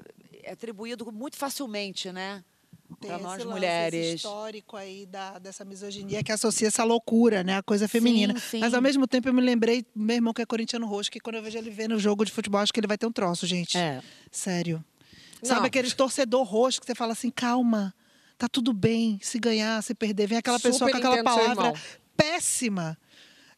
atribuído 0.50 1.10
muito 1.12 1.36
facilmente, 1.36 2.10
né? 2.12 2.44
Para 3.00 3.18
nós 3.18 3.44
mulheres. 3.44 4.16
Histórico 4.16 4.76
aí 4.76 5.06
da, 5.06 5.38
dessa 5.38 5.64
misoginia 5.64 6.22
que 6.22 6.30
associa 6.30 6.68
essa 6.68 6.84
loucura, 6.84 7.42
né? 7.42 7.56
A 7.56 7.62
coisa 7.62 7.88
feminina. 7.88 8.34
Sim, 8.34 8.48
sim. 8.50 8.58
Mas 8.60 8.74
ao 8.74 8.80
mesmo 8.80 9.06
tempo 9.06 9.28
eu 9.28 9.34
me 9.34 9.40
lembrei, 9.40 9.84
meu 9.94 10.16
irmão 10.16 10.32
que 10.32 10.42
é 10.42 10.46
corintiano 10.46 10.86
roxo, 10.86 11.10
que 11.10 11.20
quando 11.20 11.36
eu 11.36 11.42
vejo 11.42 11.58
ele 11.58 11.70
ver 11.70 11.88
no 11.88 11.98
jogo 11.98 12.24
de 12.24 12.30
futebol, 12.30 12.60
acho 12.60 12.72
que 12.72 12.78
ele 12.78 12.86
vai 12.86 12.96
ter 12.96 13.06
um 13.06 13.12
troço, 13.12 13.46
gente. 13.46 13.76
É. 13.76 14.00
Sério. 14.30 14.84
Não. 15.42 15.48
Sabe 15.48 15.66
aquele 15.66 15.90
torcedor 15.90 16.44
roxo 16.44 16.80
que 16.80 16.86
você 16.86 16.94
fala 16.94 17.12
assim, 17.12 17.30
calma, 17.30 17.94
tá 18.38 18.48
tudo 18.48 18.72
bem, 18.72 19.18
se 19.20 19.38
ganhar, 19.38 19.82
se 19.82 19.94
perder. 19.94 20.28
Vem 20.28 20.38
aquela 20.38 20.60
pessoa 20.60 20.90
Super 20.90 20.92
com 20.92 20.98
aquela 20.98 21.22
palavra 21.24 21.72
péssima 22.16 22.96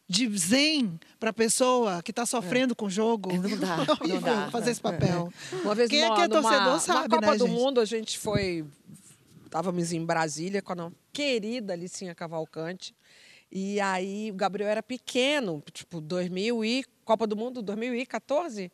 de 0.09 0.27
zen 0.37 0.99
pra 1.19 1.31
pessoa 1.31 2.01
que 2.01 2.11
tá 2.11 2.25
sofrendo 2.25 2.75
com 2.75 2.87
o 2.87 2.89
jogo. 2.89 3.31
É, 3.31 3.37
não 3.37 3.57
dá, 3.57 3.77
É 4.03 4.07
não 4.09 4.19
dá. 4.21 4.49
fazer 4.51 4.71
esse 4.71 4.81
papel. 4.81 5.31
Uma 5.63 5.75
vez 5.75 5.87
Quem 5.89 6.01
é 6.01 6.05
numa- 6.05 6.15
que 6.15 6.21
é 6.23 6.27
numa- 6.27 6.41
torcedor 6.41 6.79
sabe, 6.79 7.09
Na 7.09 7.15
Copa 7.17 7.31
né, 7.33 7.37
do 7.37 7.47
gente? 7.47 7.55
Mundo, 7.59 7.79
a 7.79 7.85
gente 7.85 8.17
foi. 8.17 8.65
Estávamos 9.45 9.91
em 9.93 10.03
Brasília 10.05 10.61
com 10.61 10.73
a 10.73 10.91
querida 11.13 11.73
Alicinha 11.73 12.13
Cavalcante. 12.15 12.95
E 13.51 13.79
aí 13.79 14.29
o 14.31 14.35
Gabriel 14.35 14.69
era 14.69 14.81
pequeno, 14.83 15.63
tipo, 15.71 16.01
2000 16.01 16.65
e. 16.65 16.83
Copa 17.05 17.25
do 17.25 17.35
Mundo 17.35 17.61
2014? 17.63 18.71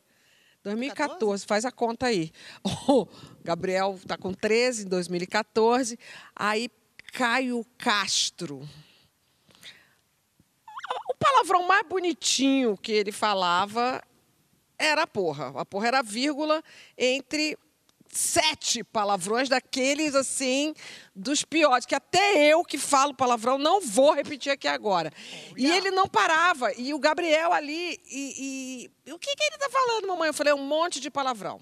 2014, 0.62 1.46
faz 1.46 1.64
a 1.64 1.70
conta 1.72 2.06
aí. 2.06 2.30
O 2.88 3.06
Gabriel 3.44 3.94
está 3.96 4.16
com 4.18 4.32
13 4.34 4.84
em 4.84 4.88
2014. 4.88 5.98
Aí 6.34 6.68
Caio 7.12 7.64
Castro. 7.78 8.68
O 11.18 11.24
palavrão 11.24 11.66
mais 11.66 11.86
bonitinho 11.88 12.76
que 12.76 12.92
ele 12.92 13.10
falava 13.10 14.02
era 14.78 15.02
a 15.02 15.06
porra. 15.06 15.52
A 15.58 15.64
porra 15.64 15.88
era 15.88 15.98
a 16.00 16.02
vírgula 16.02 16.62
entre 16.96 17.56
sete 18.08 18.84
palavrões 18.84 19.48
daqueles 19.48 20.14
assim 20.14 20.74
dos 21.14 21.42
piores 21.44 21.84
que 21.86 21.94
até 21.94 22.52
eu 22.52 22.62
que 22.64 22.78
falo 22.78 23.12
palavrão 23.14 23.58
não 23.58 23.80
vou 23.80 24.12
repetir 24.12 24.52
aqui 24.52 24.68
agora. 24.68 25.10
E 25.56 25.66
ele 25.66 25.90
não 25.90 26.06
parava. 26.06 26.72
E 26.74 26.92
o 26.92 26.98
Gabriel 26.98 27.50
ali 27.52 27.98
e, 28.10 28.90
e- 29.06 29.12
o 29.12 29.18
que, 29.18 29.34
que 29.34 29.42
ele 29.42 29.56
tá 29.58 29.70
falando 29.70 30.06
mamãe? 30.08 30.28
Eu 30.28 30.34
falei 30.34 30.52
um 30.52 30.64
monte 30.66 31.00
de 31.00 31.10
palavrão. 31.10 31.60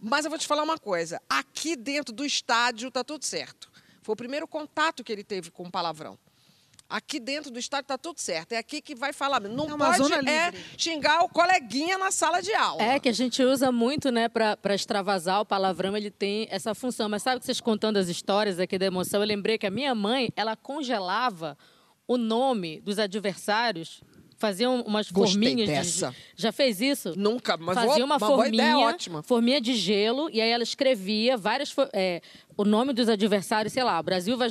Mas 0.00 0.24
eu 0.24 0.30
vou 0.30 0.38
te 0.38 0.46
falar 0.46 0.62
uma 0.62 0.78
coisa. 0.78 1.20
Aqui 1.28 1.76
dentro 1.76 2.14
do 2.14 2.24
estádio 2.24 2.90
tá 2.90 3.04
tudo 3.04 3.24
certo. 3.26 3.70
Foi 4.02 4.14
o 4.14 4.16
primeiro 4.16 4.48
contato 4.48 5.04
que 5.04 5.12
ele 5.12 5.22
teve 5.24 5.50
com 5.50 5.64
o 5.64 5.70
palavrão 5.70 6.18
Aqui 6.90 7.20
dentro 7.20 7.50
do 7.50 7.58
estádio 7.58 7.86
tá 7.86 7.98
tudo 7.98 8.18
certo. 8.18 8.52
É 8.52 8.56
aqui 8.56 8.80
que 8.80 8.94
vai 8.94 9.12
falar. 9.12 9.40
Não 9.40 9.66
É 9.66 9.76
pode 9.76 10.28
é, 10.30 10.52
xingar 10.76 11.22
o 11.22 11.28
coleguinha 11.28 11.98
na 11.98 12.10
sala 12.10 12.40
de 12.40 12.54
aula. 12.54 12.82
É, 12.82 12.98
que 12.98 13.10
a 13.10 13.12
gente 13.12 13.42
usa 13.42 13.70
muito, 13.70 14.10
né, 14.10 14.26
para 14.28 14.74
extravasar 14.74 15.42
o 15.42 15.44
palavrão, 15.44 15.94
ele 15.94 16.10
tem 16.10 16.48
essa 16.50 16.74
função. 16.74 17.06
Mas 17.08 17.22
sabe 17.22 17.40
que 17.40 17.46
vocês 17.46 17.60
contando 17.60 17.98
as 17.98 18.08
histórias 18.08 18.58
aqui 18.58 18.78
da 18.78 18.86
emoção, 18.86 19.20
eu 19.20 19.26
lembrei 19.26 19.58
que 19.58 19.66
a 19.66 19.70
minha 19.70 19.94
mãe, 19.94 20.30
ela 20.34 20.56
congelava 20.56 21.58
o 22.06 22.16
nome 22.16 22.80
dos 22.80 22.98
adversários, 22.98 24.02
fazia 24.38 24.70
um- 24.70 24.82
umas 24.82 25.10
Gostei 25.10 25.34
forminhas. 25.50 25.68
de- 25.68 25.74
dessa. 25.74 26.14
já 26.36 26.52
fez 26.52 26.80
isso? 26.80 27.12
Nunca, 27.16 27.56
mas 27.56 27.74
fazia 27.74 28.04
uma 28.04 28.14
uma 28.14 28.18
boa 28.18 28.36
forminha, 28.44 28.62
ideia 28.72 28.78
ótima. 28.78 29.22
forminha 29.22 29.60
de 29.60 29.74
gelo, 29.74 30.30
e 30.32 30.40
aí 30.40 30.48
ela 30.50 30.62
escrevia 30.62 31.36
várias 31.36 31.74
é, 31.92 32.20
o 32.56 32.64
nome 32.64 32.92
dos 32.92 33.08
adversários, 33.08 33.72
sei 33.72 33.82
lá, 33.82 33.98
o 33.98 34.02
Brasil 34.02 34.36
vai, 34.36 34.48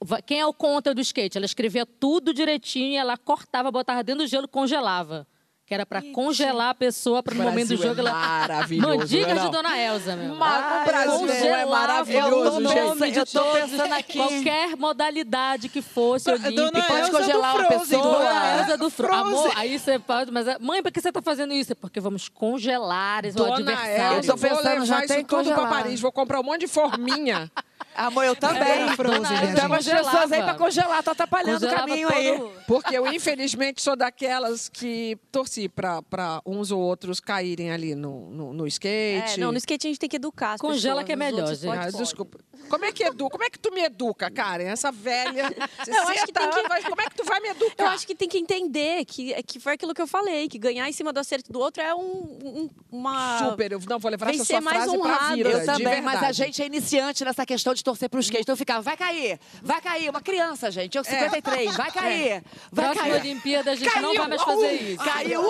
vai- 0.00 0.22
quem 0.22 0.40
é 0.40 0.46
o 0.46 0.52
contra 0.52 0.94
do 0.94 1.00
skate? 1.00 1.36
Ela 1.36 1.46
escrevia 1.46 1.84
tudo 1.86 2.32
direitinho, 2.34 2.92
e 2.92 2.96
ela 2.96 3.16
cortava, 3.16 3.70
botava 3.70 4.02
dentro 4.02 4.24
do 4.24 4.28
gelo, 4.28 4.48
congelava. 4.48 5.26
Que 5.64 5.74
era 5.74 5.86
para 5.86 6.02
congelar 6.12 6.70
a 6.70 6.74
pessoa 6.74 7.22
para 7.22 7.34
no 7.36 7.44
momento 7.44 7.68
do 7.68 7.74
é 7.74 7.76
jogo 7.76 8.00
ela 8.00 8.12
maravilhoso, 8.12 8.98
Mandicas 8.98 9.34
não 9.36 9.42
é 9.42 9.46
de? 9.46 9.50
Dona 9.52 9.78
Elza, 9.78 10.16
meu. 10.16 10.34
Mas 10.34 10.82
o 10.82 10.84
Brasil 10.84 11.54
é 11.54 11.64
maravilhoso, 11.64 12.56
o 12.56 12.60
nome 12.60 12.98
gente. 12.98 13.12
de 13.12 13.18
Eu 13.20 13.26
tô 13.26 13.40
todos, 13.40 13.70
pensando 13.70 13.92
aqui. 13.94 14.18
Qualquer 14.18 14.76
modalidade 14.76 15.68
que 15.68 15.80
fosse 15.80 16.24
Pra- 16.24 16.34
olímpica. 16.34 16.56
Dona 16.56 16.82
Pode 16.82 17.00
Elza 17.00 17.10
congelar 17.12 17.56
uma 17.56 17.68
pessoa. 17.68 18.02
Dona 18.02 18.58
Elza 18.60 18.76
do 18.76 18.90
Fro... 18.90 19.06
Frozen. 19.08 19.32
Amor, 19.38 19.52
aí 19.56 19.78
você 19.78 19.98
pode... 20.00 20.30
Mas, 20.32 20.46
mãe, 20.58 20.82
por 20.82 20.90
que 20.92 21.00
você 21.00 21.08
está 21.08 21.22
fazendo 21.22 21.54
isso? 21.54 21.72
É 21.72 21.74
porque 21.76 22.00
vamos 22.00 22.28
congelar 22.28 23.24
esse 23.24 23.36
Dona 23.36 23.54
adversário. 23.54 24.16
Elza, 24.18 24.32
Eu 24.32 24.34
tô 24.34 24.36
vou 24.36 24.50
pensando, 24.50 24.68
levar 24.72 24.84
já 24.84 24.98
isso 24.98 25.08
tem 25.08 25.18
que 25.22 25.28
tudo 25.28 25.38
congelar. 25.44 25.68
Paris. 25.70 26.00
Vou 26.00 26.12
comprar 26.12 26.40
um 26.40 26.42
monte 26.42 26.60
de 26.62 26.66
forminha. 26.68 27.50
Amor, 27.94 28.24
eu 28.24 28.34
também. 28.34 28.62
É, 28.84 28.96
Frozen, 28.96 29.20
umas 29.66 29.84
gente. 29.84 29.96
pessoas 29.98 30.32
aí 30.32 30.42
pra 30.42 30.54
congelar, 30.54 31.02
tá 31.02 31.12
atrapalhando 31.12 31.60
Congelava 31.60 31.84
o 31.84 31.88
caminho 31.88 32.08
todo- 32.08 32.16
aí. 32.16 32.64
Porque 32.66 32.96
eu, 32.96 33.06
infelizmente, 33.12 33.82
sou 33.82 33.94
daquelas 33.94 34.66
que 34.68 35.18
torci 35.30 35.61
para 35.68 36.42
uns 36.46 36.70
ou 36.70 36.80
outros 36.80 37.20
caírem 37.20 37.70
ali 37.72 37.94
no, 37.94 38.30
no, 38.30 38.52
no 38.52 38.66
skate. 38.66 39.34
É, 39.34 39.36
não, 39.38 39.52
no 39.52 39.58
skate 39.58 39.86
a 39.86 39.90
gente 39.90 39.98
tem 40.00 40.08
que 40.08 40.16
educar 40.16 40.54
as 40.54 40.60
Congela 40.60 41.02
pessoas, 41.02 41.06
que 41.06 41.12
é 41.12 41.16
melhor, 41.16 41.54
gente. 41.54 41.68
Ah, 41.68 41.90
desculpa. 41.90 42.38
Como 42.68 42.84
é 42.84 42.92
que 42.92 43.02
educa? 43.02 43.30
Como 43.32 43.44
é 43.44 43.50
que 43.50 43.58
tu 43.58 43.72
me 43.72 43.82
educa, 43.82 44.30
Karen? 44.30 44.64
Essa 44.64 44.92
velha. 44.92 45.50
Eu 45.86 46.08
acho 46.08 46.26
que 46.26 46.32
tem 46.32 46.48
que- 46.48 46.58
anos, 46.60 46.84
Como 46.84 47.00
é 47.00 47.04
que 47.10 47.16
tu 47.16 47.24
vai 47.24 47.40
me 47.40 47.48
educar? 47.48 47.84
Eu 47.84 47.86
acho 47.88 48.06
que 48.06 48.14
tem 48.14 48.28
que 48.28 48.38
entender 48.38 49.04
que, 49.04 49.34
que 49.42 49.58
foi 49.60 49.72
aquilo 49.74 49.92
que 49.92 50.00
eu 50.00 50.06
falei, 50.06 50.48
que 50.48 50.58
ganhar 50.58 50.88
em 50.88 50.92
cima 50.92 51.12
do 51.12 51.18
acerto 51.18 51.52
do 51.52 51.58
outro 51.58 51.82
é 51.82 51.92
um, 51.94 52.00
um- 52.00 52.70
uma... 52.90 53.50
Super, 53.50 53.72
eu 53.72 53.80
não 53.88 53.98
vou 53.98 54.10
levar 54.10 54.30
essa 54.32 54.44
sua 54.44 54.60
mais 54.60 54.76
frase 54.84 54.96
pra 54.98 55.08
honrado. 55.08 55.36
vida. 55.36 55.48
Eu 55.50 55.66
também, 55.66 56.00
mas 56.00 56.22
a 56.22 56.32
gente 56.32 56.62
é 56.62 56.66
iniciante 56.66 57.24
nessa 57.24 57.44
questão 57.44 57.74
de 57.74 57.82
torcer 57.82 58.08
pro 58.08 58.20
skate. 58.20 58.42
Então 58.42 58.52
eu 58.52 58.56
ficava, 58.56 58.80
vai 58.80 58.96
cair, 58.96 59.38
vai 59.62 59.80
cair. 59.80 60.08
Uma 60.08 60.20
criança, 60.20 60.70
gente. 60.70 60.96
Eu 60.96 61.04
53, 61.04 61.76
vai 61.76 61.90
cair. 61.90 62.42
Vai 62.70 62.84
Próxima 62.86 63.08
cair. 63.10 63.20
Olimpíada 63.20 63.72
a 63.72 63.74
gente 63.74 63.86
não 63.96 64.02
Caiu, 64.10 64.14
vai 64.20 64.28
mais 64.28 64.42
fazer 64.42 64.72
isso. 64.72 65.04
Caiu. 65.04 65.41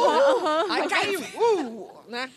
Ai, 0.70 0.88
caiu! 0.88 1.20
Uh, 1.20 1.90
né? 2.08 2.30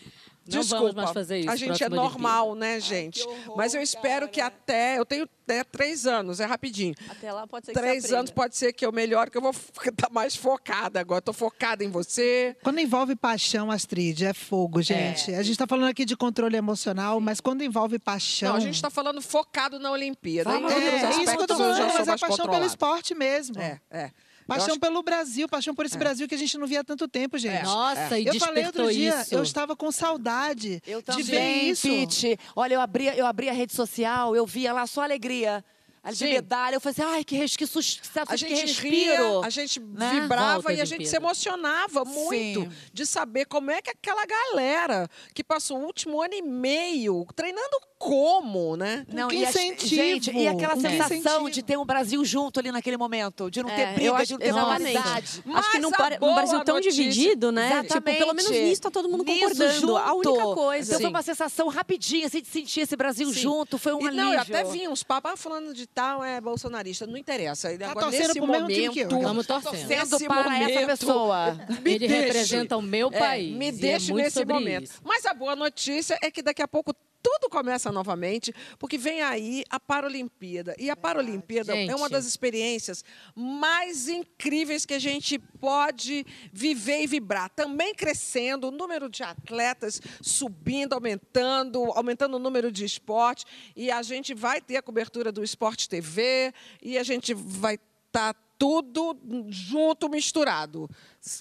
Não 0.48 0.60
Desculpa. 0.60 0.82
vamos 0.82 0.94
mais 0.94 1.10
fazer 1.10 1.38
isso, 1.40 1.50
A 1.50 1.56
gente 1.56 1.82
é 1.82 1.88
normal, 1.88 2.54
né, 2.54 2.78
gente? 2.78 3.26
Mas 3.56 3.74
eu 3.74 3.82
espero 3.82 4.28
que 4.28 4.40
até. 4.40 4.96
Eu 4.96 5.04
tenho 5.04 5.28
né, 5.46 5.64
três 5.64 6.06
anos, 6.06 6.38
é 6.38 6.44
rapidinho. 6.44 6.94
Até 7.08 7.32
lá 7.32 7.46
pode 7.46 7.66
ser 7.66 7.72
que 7.72 7.78
Três 7.78 8.12
anos 8.12 8.30
pode 8.30 8.56
ser 8.56 8.72
que 8.72 8.86
eu 8.86 8.92
melhore, 8.92 9.28
que 9.28 9.36
eu 9.36 9.42
vou 9.42 9.50
estar 9.84 10.08
mais 10.10 10.36
focada 10.36 11.00
agora. 11.00 11.18
Estou 11.18 11.34
focada 11.34 11.82
em 11.82 11.90
você. 11.90 12.56
Quando 12.62 12.78
envolve 12.78 13.16
paixão, 13.16 13.72
Astrid, 13.72 14.24
é 14.24 14.32
fogo, 14.32 14.80
gente. 14.82 15.32
A 15.34 15.42
gente 15.42 15.52
está 15.52 15.66
falando 15.66 15.88
aqui 15.88 16.04
de 16.04 16.16
controle 16.16 16.56
emocional, 16.56 17.20
mas 17.20 17.40
quando 17.40 17.62
envolve 17.62 17.98
paixão. 17.98 18.50
Não, 18.50 18.56
a 18.56 18.60
gente 18.60 18.76
está 18.76 18.90
falando 18.90 19.20
focado 19.20 19.80
na 19.80 19.90
Olimpíada. 19.90 20.50
Em 20.56 20.64
É, 20.64 21.04
é 21.06 21.10
isso 21.10 21.36
que 21.36 21.42
eu 21.42 21.46
tô 21.46 21.56
já 21.56 21.74
falando, 21.76 21.94
mas 21.94 22.08
é 22.08 22.16
paixão 22.16 22.48
pelo 22.48 22.64
esporte 22.64 23.14
mesmo. 23.16 23.58
É, 23.60 23.80
é. 23.90 24.10
Paixão 24.46 24.70
acho- 24.74 24.80
pelo 24.80 25.02
Brasil, 25.02 25.48
paixão 25.48 25.74
por 25.74 25.84
esse 25.86 25.98
Brasil 25.98 26.28
que 26.28 26.34
a 26.34 26.38
gente 26.38 26.56
não 26.56 26.66
via 26.66 26.80
há 26.80 26.84
tanto 26.84 27.08
tempo, 27.08 27.36
gente. 27.36 27.64
Nossa, 27.64 28.18
e 28.18 28.26
Eu 28.26 28.34
falei 28.36 28.64
outro 28.66 28.92
dia, 28.92 29.20
isso. 29.22 29.34
eu 29.34 29.42
estava 29.42 29.74
com 29.74 29.90
saudade 29.90 30.80
Eu 30.86 31.02
de 31.02 31.22
ver 31.22 31.64
isso. 31.64 31.88
Pete. 31.88 32.38
Olha, 32.54 32.74
eu 32.74 32.80
abria, 32.80 33.14
eu 33.16 33.26
abria 33.26 33.50
a 33.50 33.54
rede 33.54 33.72
social, 33.74 34.36
eu 34.36 34.46
via 34.46 34.72
lá 34.72 34.86
só 34.86 35.02
alegria. 35.02 35.64
A 36.06 36.12
de 36.12 36.18
Sim. 36.18 36.30
medalha, 36.30 36.76
eu 36.76 36.80
falei 36.80 36.92
assim, 36.92 37.02
ai, 37.16 37.24
que, 37.24 37.34
res- 37.36 37.56
que, 37.56 37.66
sus- 37.66 38.00
A 38.14 38.26
que 38.26 38.36
gente 38.36 38.60
respiro. 38.66 38.88
ria, 38.90 39.40
a 39.42 39.50
gente 39.50 39.80
né? 39.80 40.20
vibrava 40.20 40.54
Volta 40.60 40.72
e 40.72 40.80
a 40.80 40.84
gente 40.84 41.04
se 41.08 41.16
emocionava 41.16 42.04
muito 42.04 42.60
Sim. 42.62 42.68
de 42.92 43.04
saber 43.04 43.44
como 43.46 43.72
é 43.72 43.82
que 43.82 43.90
aquela 43.90 44.24
galera 44.24 45.08
que 45.34 45.42
passou 45.42 45.78
o 45.80 45.84
último 45.84 46.22
ano 46.22 46.32
e 46.34 46.42
meio 46.42 47.26
treinando 47.34 47.76
como, 47.98 48.76
né? 48.76 49.04
Não, 49.12 49.26
que 49.28 49.36
e 49.36 49.44
a- 49.44 49.48
incentivo, 49.48 49.94
gente, 49.96 50.30
e 50.30 50.46
aquela 50.46 50.76
sensação 50.76 51.16
incentivo. 51.16 51.50
de 51.50 51.62
ter 51.62 51.76
um 51.78 51.84
Brasil 51.84 52.22
junto 52.24 52.60
ali 52.60 52.70
naquele 52.70 52.96
momento, 52.96 53.50
de 53.50 53.60
não 53.62 53.70
É, 53.70 53.74
ter 53.74 53.82
eu 53.90 53.94
briga, 53.94 54.12
acho- 54.14 54.26
de 54.26 54.32
não 54.34 54.38
ter 54.38 54.48
exatamente. 54.48 54.88
rivalidade. 54.96 55.26
Acho 55.26 55.42
que 55.42 55.48
Mas 55.48 55.82
num, 55.82 55.88
a 55.88 56.18
boa 56.18 56.34
Brasil 56.34 56.64
tão 56.64 56.74
notícia- 56.76 57.02
dividido, 57.02 57.50
né? 57.50 57.82
Tipo, 57.84 58.02
pelo 58.02 58.32
menos 58.34 58.50
nisso 58.52 58.82
tá 58.82 58.90
todo 58.92 59.08
mundo 59.08 59.24
Nisso 59.24 59.40
concordando. 59.48 59.96
A 59.96 60.14
única 60.14 60.30
junto. 60.40 60.54
coisa. 60.54 60.88
Então 60.90 61.00
foi 61.00 61.06
Sim. 61.06 61.10
uma 61.14 61.22
sensação 61.22 61.68
rapidinha, 61.68 62.26
assim, 62.28 62.42
de 62.42 62.48
sentir 62.48 62.80
esse 62.82 62.94
Brasil 62.94 63.26
Sim. 63.32 63.40
junto, 63.40 63.76
foi 63.78 63.92
um 63.94 64.00
E 64.02 64.06
alívio. 64.08 64.24
não, 64.24 64.34
eu 64.34 64.40
até 64.40 64.62
vi 64.64 64.86
uns 64.86 65.02
papos 65.02 65.32
ah, 65.32 65.36
falando 65.36 65.72
de 65.74 65.86
tal 65.96 66.22
é 66.22 66.38
bolsonarista. 66.42 67.06
Não 67.06 67.16
interessa. 67.16 67.70
Ele 67.70 67.78
Tá 67.78 67.90
agora, 67.92 68.06
torcendo 68.06 68.26
nesse 68.28 68.38
pro 68.40 68.46
mesmo 68.48 68.68
time 68.68 68.88
que 68.90 69.00
eu, 69.00 69.08
momento, 69.08 69.26
Vamos 69.26 69.46
torcendo. 69.46 69.72
Nesse 69.88 70.26
para 70.26 70.40
essa 70.40 70.50
momento, 70.68 70.86
pessoa. 70.86 71.54
me 71.82 71.90
Ele 71.94 72.06
deixe. 72.06 72.14
representa 72.26 72.76
o 72.76 72.82
meu 72.82 73.08
É, 73.10 73.18
país. 73.18 73.56
me 73.56 73.64
e 73.64 73.68
é 73.68 73.72
deixe 73.72 74.12
muito 74.12 74.24
nesse 74.24 74.44
momento. 74.44 74.84
isso. 74.84 75.00
Mas 75.02 75.24
a 75.24 75.32
boa 75.32 75.56
notícia 75.56 76.18
é 76.22 76.30
que 76.30 76.42
daqui 76.42 76.60
a 76.60 76.68
pouco 76.68 76.94
tudo 77.26 77.50
começa 77.50 77.90
novamente, 77.90 78.54
porque 78.78 78.96
vem 78.96 79.20
aí 79.20 79.64
a 79.68 79.80
Paralimpíada. 79.80 80.76
E 80.78 80.88
a 80.88 80.94
Paralimpíada 80.94 81.76
é 81.76 81.86
uma 81.86 82.04
Gente. 82.04 82.12
das 82.12 82.24
experiências 82.24 83.04
mais 83.34 84.08
incríveis 84.08 84.86
que 84.86 84.94
a 84.94 84.98
gente 85.00 85.36
pode 85.36 86.24
viver 86.52 87.02
e 87.02 87.06
vibrar. 87.08 87.50
Também 87.50 87.92
crescendo, 87.92 88.68
o 88.68 88.70
número 88.70 89.08
de 89.08 89.24
atletas 89.24 90.00
subindo, 90.22 90.92
aumentando, 90.92 91.82
aumentando 91.96 92.36
o 92.36 92.38
número 92.38 92.70
de 92.70 92.84
esporte. 92.84 93.44
E 93.74 93.90
a 93.90 94.02
gente 94.02 94.32
vai 94.32 94.60
ter 94.60 94.76
a 94.76 94.82
cobertura 94.82 95.32
do 95.32 95.42
Esporte 95.42 95.88
TV 95.88 96.54
e 96.80 96.96
a 96.96 97.02
gente 97.02 97.34
vai 97.34 97.76
estar 98.06 98.36
tudo 98.58 99.16
junto, 99.48 100.08
misturado. 100.08 100.88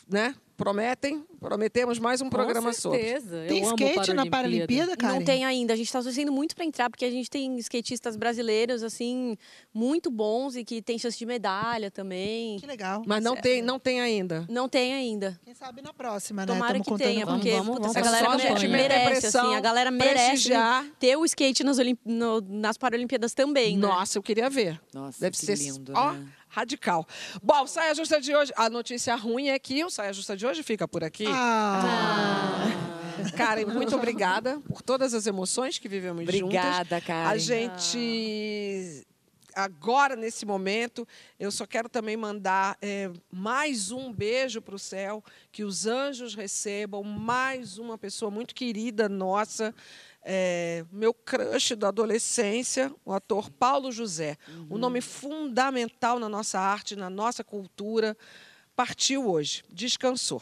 Né? 0.10 0.34
Prometem? 0.58 1.22
Prometemos 1.38 2.00
mais 2.00 2.22
um 2.22 2.30
programa 2.30 2.70
Com 2.70 2.80
sobre. 2.80 3.04
certeza. 3.04 3.44
Tem 3.46 3.60
Eu 3.62 3.68
amo 3.68 3.76
skate 3.78 4.14
na 4.14 4.26
Paralimpíada, 4.26 4.96
Karen? 4.96 5.14
Não 5.16 5.22
tem 5.24 5.44
ainda. 5.44 5.74
A 5.74 5.76
gente 5.76 5.88
está 5.88 6.02
torcendo 6.02 6.32
muito 6.32 6.56
para 6.56 6.64
entrar, 6.64 6.90
porque 6.90 7.04
a 7.04 7.12
gente 7.12 7.30
tem 7.30 7.58
skatistas 7.58 8.16
brasileiros, 8.16 8.82
assim, 8.82 9.38
muito 9.74 10.10
bons 10.10 10.56
e 10.56 10.64
que 10.64 10.82
tem 10.82 10.98
chance 10.98 11.18
de 11.20 11.26
medalha 11.26 11.92
também. 11.92 12.58
Que 12.58 12.66
legal. 12.66 13.04
Mas 13.06 13.22
não 13.22 13.36
tem, 13.36 13.62
não 13.62 13.78
tem 13.78 14.00
ainda. 14.00 14.46
Não 14.50 14.70
tem 14.70 14.94
ainda. 14.94 15.38
Quem 15.44 15.54
sabe 15.54 15.82
na 15.82 15.94
próxima, 15.94 16.46
né? 16.46 16.54
Tomara 16.54 16.82
Tamo 16.82 16.98
que 16.98 17.04
tenha, 17.04 17.26
Vamos, 17.26 17.42
porque 17.42 17.52
vamos, 17.58 17.76
puta, 17.76 17.88
vamos. 17.90 18.02
galera 18.02 18.26
É 18.26 18.30
a 18.30 18.38
gente 18.38 18.68
mere- 18.70 18.84
meter 18.84 18.90
merece, 19.04 19.22
pressão, 19.22 19.46
assim, 19.48 19.56
a 19.56 19.60
galera 19.60 19.92
merece 19.92 20.30
prestigiar. 20.30 20.86
ter 20.98 21.18
o 21.18 21.26
skate 21.26 21.64
nas, 21.66 21.78
Olimp... 21.80 22.00
no- 22.06 22.40
nas 22.42 22.78
Paralimpíadas 22.78 23.34
também, 23.34 23.76
né? 23.78 23.86
Nossa, 23.86 24.18
eu 24.18 24.24
queria 24.24 24.50
ver. 24.50 24.82
Nossa, 24.94 25.20
Deve 25.20 25.32
que 25.38 25.46
ser 25.46 25.58
lindo, 25.58 25.92
ó, 25.94 26.14
né? 26.14 26.26
Radical. 26.56 27.06
Bom, 27.44 27.68
saia 27.68 27.94
justa 27.94 28.22
de 28.22 28.34
hoje. 28.34 28.54
A 28.56 28.70
notícia 28.70 29.14
ruim 29.16 29.50
é 29.50 29.60
que 29.60 29.84
o 29.84 29.90
saia 29.90 30.14
justa 30.14 30.38
de 30.38 30.48
hoje 30.48 30.64
fica 30.64 30.88
por 30.88 31.04
aqui. 31.04 31.26
Ah, 31.28 32.68
Karen, 33.36 33.66
muito 33.66 33.94
obrigada 33.96 34.62
por 34.62 34.82
todas 34.82 35.14
as 35.14 35.28
emoções 35.28 35.78
que 35.78 35.90
vivemos 35.90 36.24
juntas. 36.24 36.42
Obrigada, 36.42 37.02
Karen. 37.02 37.30
A 37.30 37.38
gente 37.38 39.06
agora 39.54 40.18
nesse 40.18 40.46
momento, 40.46 41.08
eu 41.40 41.50
só 41.50 41.66
quero 41.66 41.88
também 41.88 42.18
mandar 42.18 42.78
é, 42.82 43.10
mais 43.32 43.90
um 43.90 44.12
beijo 44.12 44.62
para 44.62 44.76
o 44.76 44.80
céu, 44.80 45.24
que 45.52 45.64
os 45.64 45.86
anjos 45.86 46.36
recebam 46.36 47.04
mais 47.04 47.78
uma 47.78 47.98
pessoa 47.98 48.30
muito 48.30 48.54
querida 48.54 49.08
nossa, 49.08 49.74
é, 50.28 50.84
meu 50.92 51.14
crush 51.14 51.76
da 51.76 51.90
adolescência, 51.90 52.92
o 53.06 53.14
ator 53.14 53.50
Paulo 53.52 53.92
José, 53.92 54.38
um 54.70 54.78
nome 54.78 55.00
fundamental 55.00 56.20
na 56.20 56.28
nossa 56.28 56.60
arte, 56.60 56.96
na 56.96 57.10
nossa 57.10 57.44
cultura, 57.44 58.18
partiu 58.76 59.30
hoje, 59.30 59.64
descansou. 59.72 60.42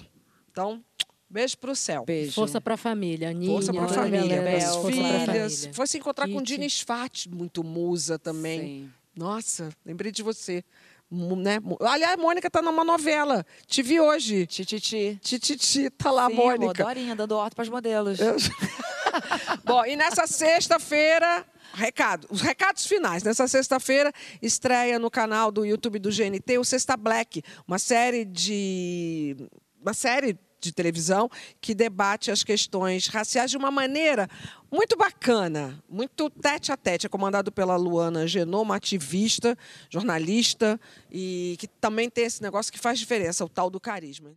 Então, 0.50 0.82
beijo 1.30 1.58
para 1.58 1.72
o 1.72 1.76
céu. 1.76 2.06
Beijo. 2.06 2.32
Força 2.32 2.62
pra 2.62 2.78
família, 2.78 3.30
Aninha. 3.30 3.52
Força 3.52 3.74
para 3.74 3.82
a 3.82 3.86
a 3.86 3.90
família, 3.90 4.38
galera, 4.38 4.58
para 4.60 4.68
as 4.70 4.76
força 4.76 4.98
pra 5.02 5.20
filhas. 5.20 5.26
família. 5.56 5.74
Foi 5.74 5.88
se 5.88 5.98
encontrar 5.98 6.28
com 6.30 6.38
Kit. 6.40 6.44
Dina 6.46 6.66
Sfat, 6.70 7.30
muito 7.30 7.64
musa 7.64 8.18
também. 8.18 8.60
Sim. 8.62 8.92
Nossa, 9.16 9.70
lembrei 9.86 10.12
de 10.12 10.24
você. 10.24 10.64
Né? 11.12 11.60
Aliás, 11.82 12.14
a 12.14 12.18
Mônica 12.18 12.50
tá 12.50 12.60
numa 12.60 12.84
novela. 12.84 13.46
Te 13.68 13.84
vi 13.84 14.00
hoje. 14.00 14.48
Tititi. 14.48 15.20
Tititi, 15.22 15.90
tá 15.92 16.10
lá, 16.10 16.28
Sim, 16.28 16.34
Mônica. 16.36 16.82
amor, 16.84 16.96
Dorinha, 16.96 17.16
dando 17.16 17.34
horta 17.36 17.56
para 17.56 17.62
os 17.64 17.70
modelos. 17.70 18.20
Eu- 18.20 18.36
Bom, 19.64 19.86
e 19.86 19.96
nessa 19.96 20.28
sexta-feira, 20.28 21.46
recado, 21.74 22.28
os 22.30 22.42
recados 22.42 22.86
finais. 22.86 23.24
Nessa 23.24 23.48
sexta-feira, 23.48 24.12
estreia 24.42 25.00
no 25.00 25.10
canal 25.10 25.52
do 25.52 25.66
YouTube 25.66 26.00
do 26.00 26.10
GNT 26.10 26.58
o 26.58 26.66
Sexta 26.66 26.98
Black, 26.98 27.44
uma 27.68 27.80
série 27.80 28.26
de. 28.26 29.36
Uma 29.82 29.94
série 29.94 30.38
de 30.62 30.72
televisão 30.72 31.30
que 31.60 31.76
debate 31.76 32.32
as 32.32 32.42
questões 32.42 33.08
raciais 33.08 33.52
de 33.52 33.58
uma 33.58 33.70
maneira 33.70 34.30
muito 34.72 34.96
bacana, 34.96 35.84
muito 35.90 36.30
tete 36.30 36.72
a 36.72 36.78
tete. 36.78 37.06
É 37.06 37.10
comandado 37.10 37.52
pela 37.52 37.76
Luana 37.76 38.26
Genoma, 38.26 38.78
ativista, 38.78 39.58
jornalista, 39.90 40.80
e 41.12 41.58
que 41.60 41.68
também 41.68 42.10
tem 42.10 42.24
esse 42.24 42.42
negócio 42.42 42.72
que 42.72 42.80
faz 42.80 42.98
diferença, 42.98 43.44
o 43.44 43.50
tal 43.50 43.70
do 43.70 43.80
carisma. 43.80 44.32